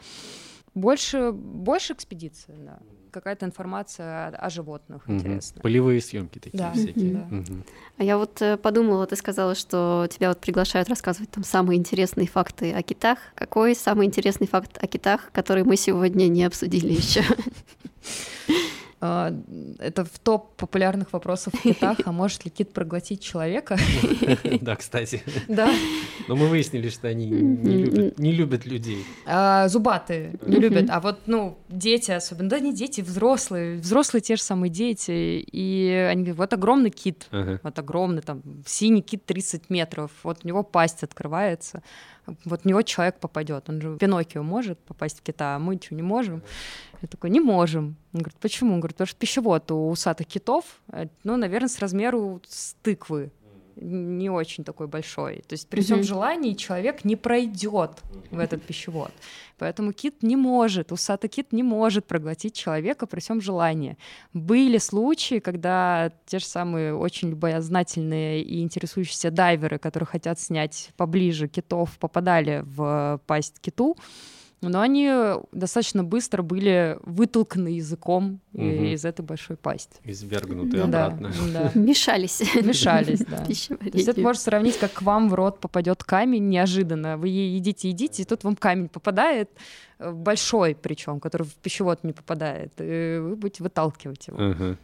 Больше, 0.75 1.33
больше 1.33 1.95
экспедиции, 1.95 2.55
да. 2.59 2.79
Какая-то 3.11 3.45
информация 3.45 4.29
о, 4.29 4.47
о 4.47 4.51
животных 4.51 5.03
угу. 5.05 5.15
интересная. 5.15 5.63
Полевые 5.63 6.01
съемки 6.01 6.39
такие 6.39 6.59
да. 6.59 6.73
всякие. 6.73 7.15
Да. 7.15 7.37
Угу. 7.37 7.63
А 7.99 8.05
я 8.05 8.17
вот 8.17 8.41
э, 8.41 8.57
подумала, 8.57 9.05
ты 9.07 9.17
сказала, 9.17 9.57
что 9.57 10.07
тебя 10.09 10.29
вот 10.29 10.41
приглашают 10.41 10.89
рассказывать 10.89 11.31
там 11.31 11.43
самые 11.43 11.79
интересные 11.79 12.29
факты 12.29 12.73
о 12.73 12.83
китах. 12.83 13.19
Какой 13.35 13.75
самый 13.75 14.07
интересный 14.07 14.47
факт 14.47 14.79
о 14.81 14.87
китах, 14.87 15.31
который 15.33 15.65
мы 15.65 15.77
сегодня 15.77 16.29
не 16.29 16.45
обсудили 16.45 16.93
еще? 16.93 17.25
А, 19.03 19.33
это 19.79 20.05
в 20.05 20.19
топ 20.19 20.57
популярных 20.57 21.13
вопросов 21.15 21.55
в 21.55 21.63
китах, 21.63 21.99
а 22.05 22.13
может 22.13 22.45
ли 22.45 22.51
кит 22.51 22.73
проглотить 22.73 23.23
человека? 23.23 23.79
Да, 24.61 24.77
кстати. 24.77 25.23
Да. 25.49 25.71
Но 26.29 26.37
мы 26.37 26.49
выяснили, 26.49 26.89
что 26.91 27.09
они 27.09 27.27
не 27.31 28.33
любят, 28.33 28.67
людей. 28.67 29.05
А, 29.27 29.69
зубатые 29.69 30.35
не 30.45 30.57
любят, 30.57 30.91
а 30.91 31.01
вот, 31.01 31.21
ну, 31.27 31.59
дети 31.69 32.11
особенно, 32.11 32.49
да 32.51 32.61
не 32.61 32.75
дети, 32.75 33.01
взрослые, 33.01 33.79
взрослые 33.79 34.21
те 34.21 34.37
же 34.37 34.43
самые 34.43 34.71
дети, 34.71 35.11
и 35.11 36.09
они 36.11 36.23
говорят, 36.23 36.39
вот 36.39 36.53
огромный 36.53 36.91
кит, 36.91 37.29
вот 37.31 37.79
огромный, 37.79 38.23
там, 38.23 38.43
синий 38.67 39.03
кит 39.03 39.25
30 39.25 39.71
метров, 39.71 40.11
вот 40.23 40.41
у 40.45 40.49
него 40.49 40.63
пасть 40.63 41.03
открывается, 41.03 41.83
вот 42.45 42.63
в 42.63 42.65
него 42.65 42.83
человек 42.83 43.19
попадет. 43.19 43.69
Он 43.69 43.81
же 43.81 43.97
Пиноккио 43.97 44.43
может 44.43 44.79
попасть 44.81 45.21
в 45.21 45.23
кита, 45.23 45.57
а 45.57 45.59
мы 45.59 45.79
что, 45.81 45.95
не 45.95 46.03
можем? 46.03 46.43
Я 47.03 47.09
такой, 47.09 47.31
не 47.31 47.41
можем. 47.41 47.97
Он 48.13 48.21
говорит, 48.21 48.39
почему? 48.41 48.75
Он 48.75 48.81
говорит, 48.81 48.97
потому 48.97 49.07
что 49.07 49.19
пищевод 49.19 49.71
у 49.71 49.89
усатых 49.91 50.27
китов, 50.27 50.65
э, 50.93 51.07
ну, 51.25 51.37
наверное, 51.37 51.69
с 51.69 51.79
размеру 51.79 52.41
с 52.47 52.75
тыквы. 52.83 53.31
Не 53.81 54.31
очень 54.31 54.65
такой 54.65 54.87
большой. 54.87 55.43
То 55.49 55.55
есть 55.55 55.69
при 55.69 55.81
всем 55.81 56.03
желании 56.03 56.55
человек 56.55 57.05
не 57.05 57.17
пройдет 57.17 57.93
в 58.31 58.39
этот 58.39 58.63
пищевод. 58.63 59.11
Поэтому 59.59 59.93
кит 59.93 60.23
не 60.23 60.37
может, 60.37 60.93
усатый 60.93 61.29
кит 61.29 61.53
не 61.53 61.63
может 61.63 62.07
проглотить 62.07 62.55
человека 62.55 63.07
при 63.07 63.21
всем 63.21 63.41
желании. 63.41 63.97
Были 64.33 64.79
случаи, 64.79 65.39
когда 65.39 66.13
те 66.27 66.39
же 66.39 66.47
самые 66.47 66.95
очень 66.95 67.31
любознательные 67.31 68.43
и 68.43 68.63
интересующиеся 68.63 69.31
дайверы, 69.31 69.79
которые 69.79 70.07
хотят 70.07 70.41
снять 70.41 70.91
поближе 70.97 71.49
китов, 71.49 71.99
попадали 71.99 72.63
в 72.65 73.21
пасть 73.27 73.61
киту, 73.61 73.97
но 74.61 74.81
они 74.81 75.11
достаточно 75.53 76.05
быстро 76.05 76.43
были 76.43 76.99
вытолканы 77.03 77.69
языком 77.69 78.41
угу. 78.53 78.65
из 78.65 79.05
этой 79.05 79.23
большой 79.23 79.57
пасти. 79.57 79.97
Извергнуты 80.05 80.85
да, 80.87 81.07
обратно. 81.07 81.33
Да. 81.53 81.73
Мешались. 81.75 82.41
Мешались, 82.63 83.21
да. 83.21 83.39
То 83.45 83.49
есть 83.49 84.09
это 84.09 84.21
можно 84.21 84.41
сравнить, 84.41 84.79
как 84.79 84.93
к 84.93 85.03
вам 85.03 85.29
в 85.29 85.35
рот 85.35 85.61
попадет 85.61 86.05
камень 86.05 86.49
неожиданно. 86.49 87.17
Вы 87.17 87.29
едите, 87.29 87.89
едите, 87.89 88.23
и 88.23 88.25
тут 88.25 88.45
вам 88.45 88.57
камень 88.57 88.89
попадает, 88.89 89.51
э, 89.51 89.61
большой 90.01 90.75
причем, 90.75 91.21
который 91.21 91.45
в 91.45 91.55
пищевод 91.55 92.05
не 92.05 92.13
попадает, 92.13 92.73
и 92.79 93.19
вы 93.21 93.37
будете 93.37 93.63
выталкивать 93.63 94.29
его. 94.29 94.51
Угу. 94.51 94.77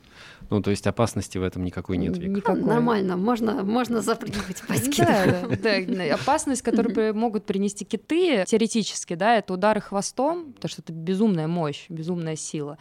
Ну, 0.51 0.62
то 0.62 0.71
есть 0.71 0.87
опасности 0.87 1.39
в 1.39 1.43
этом 1.43 1.64
никакой 1.64 1.97
нет, 1.97 2.17
Вика? 2.17 2.31
Никакой. 2.31 2.62
Нормально, 2.62 3.17
можно, 3.17 3.64
можно 3.64 4.01
запрыгивать 4.01 4.62
по 4.62 4.75
да, 4.77 5.81
да, 5.87 6.14
опасность, 6.14 6.62
которую 6.62 7.14
могут 7.14 7.45
принести 7.47 7.85
киты, 7.85 8.45
теоретически, 8.47 9.14
да, 9.14 9.37
это 9.37 9.55
удары 9.55 9.81
хвостом, 9.81 10.53
потому 10.53 10.71
что 10.71 10.83
это 10.83 10.93
безумная 10.93 11.49
мощь, 11.49 11.87
безумная 11.89 12.37
сила. 12.37 12.79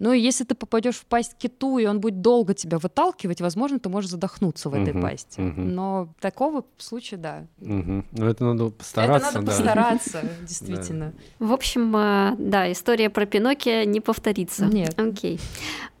Ну 0.00 0.12
и 0.12 0.18
если 0.18 0.44
ты 0.44 0.54
попадешь 0.54 0.96
в 0.96 1.04
пасть 1.04 1.36
киту, 1.38 1.78
и 1.78 1.84
он 1.84 2.00
будет 2.00 2.22
долго 2.22 2.54
тебя 2.54 2.78
выталкивать, 2.78 3.40
возможно, 3.40 3.78
ты 3.78 3.88
можешь 3.90 4.10
задохнуться 4.10 4.70
в 4.70 4.74
этой 4.74 4.94
uh-huh, 4.94 5.02
пасти. 5.02 5.40
Uh-huh. 5.40 5.62
Но 5.62 6.08
такого 6.20 6.64
случая, 6.78 7.18
да. 7.18 7.46
Uh-huh. 7.60 8.04
Но 8.12 8.28
это 8.28 8.44
надо 8.44 8.70
постараться. 8.70 9.28
Это 9.28 9.40
надо 9.40 9.46
да. 9.46 9.52
постараться, 9.52 10.20
действительно. 10.40 11.12
В 11.38 11.52
общем, 11.52 11.94
а, 11.94 12.34
да, 12.38 12.72
история 12.72 13.10
про 13.10 13.26
Пиноккио 13.26 13.84
не 13.84 14.00
повторится. 14.00 14.64
Нет. 14.64 14.98
Окей. 14.98 15.38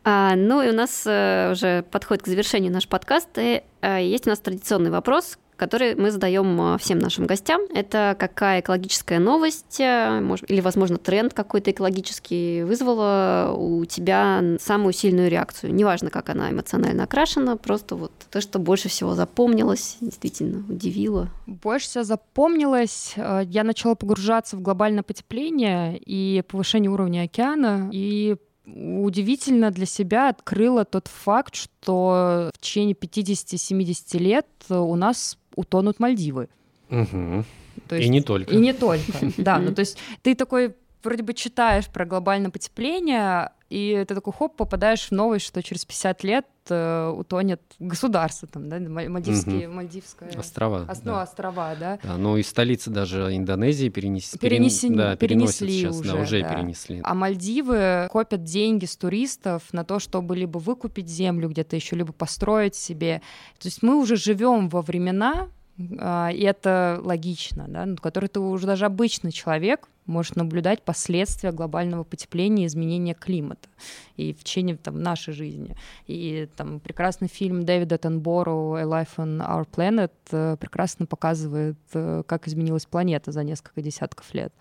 А, 0.02 0.34
ну 0.34 0.62
и 0.62 0.70
у 0.70 0.72
нас 0.72 1.02
э, 1.06 1.50
уже 1.52 1.82
подходит 1.82 2.24
к 2.24 2.26
завершению 2.26 2.72
наш 2.72 2.88
подкаст. 2.88 3.28
И 3.36 3.62
э, 3.82 4.02
есть 4.02 4.26
у 4.26 4.30
нас 4.30 4.38
традиционный 4.38 4.90
вопрос, 4.90 5.38
который 5.60 5.94
мы 5.94 6.10
задаем 6.10 6.58
а, 6.58 6.78
всем 6.78 6.98
нашим 6.98 7.26
гостям. 7.26 7.60
Это 7.74 8.16
какая 8.18 8.60
экологическая 8.60 9.18
новость 9.18 9.78
э, 9.78 10.22
или, 10.48 10.60
возможно, 10.62 10.96
тренд 10.96 11.34
какой-то 11.34 11.70
экологический 11.70 12.62
вызвала 12.62 13.54
у 13.54 13.84
тебя 13.84 14.42
самую 14.58 14.94
сильную 14.94 15.28
реакцию. 15.28 15.74
Неважно, 15.74 16.08
как 16.08 16.30
она 16.30 16.50
эмоционально 16.50 17.04
окрашена, 17.04 17.56
просто 17.56 17.94
вот 17.94 18.10
то, 18.30 18.40
что 18.40 18.58
больше 18.58 18.88
всего 18.88 19.14
запомнилось, 19.14 19.98
действительно 20.00 20.64
удивило. 20.66 21.28
Больше 21.46 21.88
всего 21.88 22.04
запомнилось, 22.04 23.12
э, 23.16 23.42
я 23.44 23.62
начала 23.62 23.94
погружаться 23.94 24.56
в 24.56 24.62
глобальное 24.62 25.02
потепление 25.02 25.98
и 25.98 26.42
повышение 26.48 26.90
уровня 26.90 27.24
океана, 27.24 27.90
и 27.92 28.36
удивительно 28.66 29.70
для 29.70 29.86
себя 29.86 30.28
открыла 30.28 30.84
тот 30.84 31.08
факт, 31.08 31.54
что 31.54 32.50
в 32.54 32.58
течение 32.60 32.94
50-70 32.94 34.18
лет 34.18 34.46
у 34.68 34.94
нас 34.96 35.36
утонут 35.54 36.00
Мальдивы. 36.00 36.48
Угу. 36.90 37.44
То 37.88 37.96
есть, 37.96 38.06
и 38.06 38.08
не 38.08 38.20
только. 38.20 38.52
И 38.52 38.56
не 38.56 38.72
только, 38.72 39.12
да. 39.38 39.58
Ну, 39.58 39.74
то 39.74 39.80
есть 39.80 39.98
ты 40.22 40.34
такой 40.34 40.74
вроде 41.02 41.22
бы 41.22 41.34
читаешь 41.34 41.86
про 41.86 42.04
глобальное 42.04 42.50
потепление, 42.50 43.50
и 43.70 44.04
ты 44.06 44.16
такой 44.16 44.32
хоп, 44.32 44.56
попадаешь 44.56 45.08
в 45.08 45.12
новость, 45.12 45.46
что 45.46 45.62
через 45.62 45.84
50 45.84 46.24
лет 46.24 46.46
э, 46.68 47.14
утонет 47.16 47.62
государство, 47.78 48.48
там, 48.48 48.68
да, 48.68 48.80
Мальдивские, 48.80 49.68
угу. 49.68 49.76
Мальдивское... 49.76 50.28
Острова. 50.36 50.86
Ос, 50.90 50.98
да. 50.98 51.12
Ну, 51.12 51.18
острова, 51.18 51.76
да. 51.78 51.98
да. 52.02 52.16
Ну, 52.16 52.36
и 52.36 52.42
столицы 52.42 52.90
даже 52.90 53.34
Индонезии 53.34 53.88
перенес... 53.88 54.36
Перенеси... 54.40 54.88
перен... 54.88 54.96
да, 54.96 55.16
перенесли 55.16 55.70
сейчас, 55.70 56.00
уже. 56.00 56.12
Да, 56.12 56.20
уже 56.20 56.42
да. 56.42 56.48
перенесли. 56.52 57.00
А 57.04 57.14
Мальдивы 57.14 58.08
копят 58.10 58.42
деньги 58.42 58.86
с 58.86 58.96
туристов 58.96 59.62
на 59.72 59.84
то, 59.84 60.00
чтобы 60.00 60.34
либо 60.34 60.58
выкупить 60.58 61.08
землю 61.08 61.48
где-то 61.48 61.76
еще, 61.76 61.94
либо 61.94 62.12
построить 62.12 62.74
себе. 62.74 63.22
То 63.60 63.68
есть 63.68 63.84
мы 63.84 63.96
уже 63.96 64.16
живем 64.16 64.68
во 64.68 64.82
времена, 64.82 65.48
и 65.76 66.42
это 66.42 67.00
логично, 67.02 67.66
да, 67.68 67.86
в 67.86 68.00
которой 68.00 68.26
ты 68.26 68.40
уже 68.40 68.66
даже 68.66 68.84
обычный 68.84 69.32
человек 69.32 69.88
может 70.06 70.36
наблюдать 70.36 70.82
последствия 70.82 71.52
глобального 71.52 72.04
потепления 72.04 72.64
и 72.64 72.66
изменения 72.66 73.14
климата 73.14 73.68
и 74.16 74.34
в 74.34 74.44
течение 74.44 74.76
там, 74.76 75.02
нашей 75.02 75.32
жизни. 75.32 75.76
И 76.06 76.48
там 76.56 76.80
прекрасный 76.80 77.28
фильм 77.28 77.64
Дэвида 77.64 77.96
Тенборо 77.96 78.76
«A 78.76 78.82
Life 78.82 79.16
on 79.16 79.40
Our 79.40 79.66
Planet» 79.70 80.56
прекрасно 80.58 81.06
показывает, 81.06 81.78
э, 81.94 82.22
как 82.26 82.48
изменилась 82.48 82.86
планета 82.86 83.32
за 83.32 83.44
несколько 83.44 83.80
десятков 83.80 84.34
лет. 84.34 84.52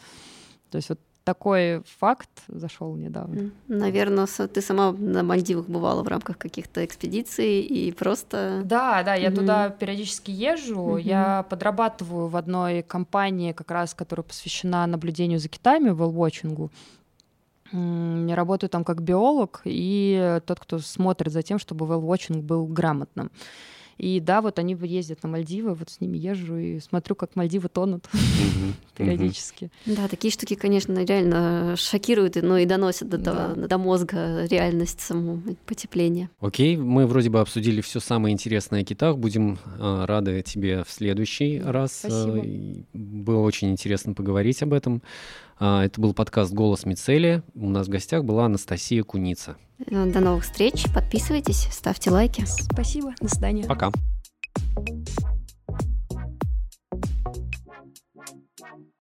То 0.70 0.78
есть 0.78 0.90
вот 0.90 1.00
такой 1.24 1.84
факт 2.00 2.30
зашел 2.48 2.96
недавно. 2.96 3.52
Наверное, 3.68 4.26
ты 4.26 4.62
сама 4.62 4.92
на 4.92 5.22
Мальдивах 5.24 5.68
бывала 5.68 6.02
в 6.04 6.08
рамках 6.08 6.38
каких-то 6.38 6.84
экспедиций 6.84 7.62
и 7.62 7.92
просто... 7.92 8.62
Да, 8.66 9.04
да, 9.04 9.16
я 9.16 9.30
mm-hmm. 9.30 9.36
туда 9.36 9.70
периодически 9.70 10.32
езжу. 10.32 10.98
Mm-hmm. 10.98 11.02
Я 11.02 11.46
подрабатываю 11.50 12.28
в 12.28 12.36
одной 12.36 12.82
компании, 12.82 13.52
как 13.52 13.70
раз, 13.72 13.94
которая 13.94 14.24
посвящена 14.24 14.88
наблюдению 14.88 15.40
за 15.40 15.50
китами, 15.50 15.90
whale-watching. 15.90 16.72
Я 17.72 18.36
работаю 18.36 18.70
там 18.70 18.84
как 18.84 19.04
биолог 19.04 19.62
и 19.64 20.42
тот, 20.48 20.60
кто 20.60 20.80
смотрит 20.80 21.32
за 21.32 21.44
тем, 21.44 21.60
чтобы 21.60 21.86
whale-watching 21.86 22.42
был 22.42 22.66
грамотным. 22.66 23.30
И 24.00 24.22
да, 24.22 24.42
вот 24.42 24.60
они 24.60 24.78
ездят 24.82 25.24
на 25.24 25.30
Мальдивы, 25.30 25.76
вот 25.76 25.90
с 25.90 26.00
ними 26.00 26.18
езжу 26.18 26.56
и 26.58 26.80
смотрю, 26.80 27.16
как 27.16 27.36
Мальдивы 27.36 27.68
тонут 27.68 28.06
периодически. 28.98 29.70
Да, 29.86 30.08
такие 30.08 30.32
штуки, 30.32 30.56
конечно, 30.56 31.04
реально 31.04 31.76
шокируют, 31.76 32.36
но 32.36 32.58
и 32.58 32.66
доносят 32.66 33.10
до 33.10 33.78
мозга 33.78 34.46
реальность 34.46 35.02
самого 35.02 35.42
потепления. 35.66 36.30
Окей, 36.40 36.78
мы 36.78 37.06
вроде 37.06 37.30
бы 37.30 37.42
обсудили 37.42 37.82
все 37.82 38.00
самое 38.00 38.34
интересное 38.34 38.82
о 38.82 38.84
китах. 38.86 39.18
Будем 39.18 39.60
э, 39.78 40.06
рады 40.06 40.42
тебе 40.44 40.84
в 40.84 40.92
следующий 40.92 41.60
раз. 41.60 42.00
Спасибо. 42.00 42.86
Было 42.94 43.42
очень 43.42 43.72
интересно 43.72 44.14
поговорить 44.14 44.64
об 44.64 44.74
этом. 44.74 45.02
А, 45.60 45.84
это 45.84 46.00
был 46.00 46.14
подкаст 46.14 46.54
«Голос 46.54 46.86
Мицелия». 46.86 47.44
У 47.54 47.70
нас 47.70 47.88
в 47.88 47.90
гостях 47.90 48.24
была 48.24 48.46
Анастасия 48.46 49.04
Куница. 49.04 49.58
До 49.88 50.20
новых 50.20 50.44
встреч. 50.44 50.86
Подписывайтесь, 50.94 51.68
ставьте 51.72 52.12
лайки. 52.12 52.46
Спасибо. 52.46 53.14
До 53.20 53.28
свидания. 53.28 53.66
Пока. 53.66 53.92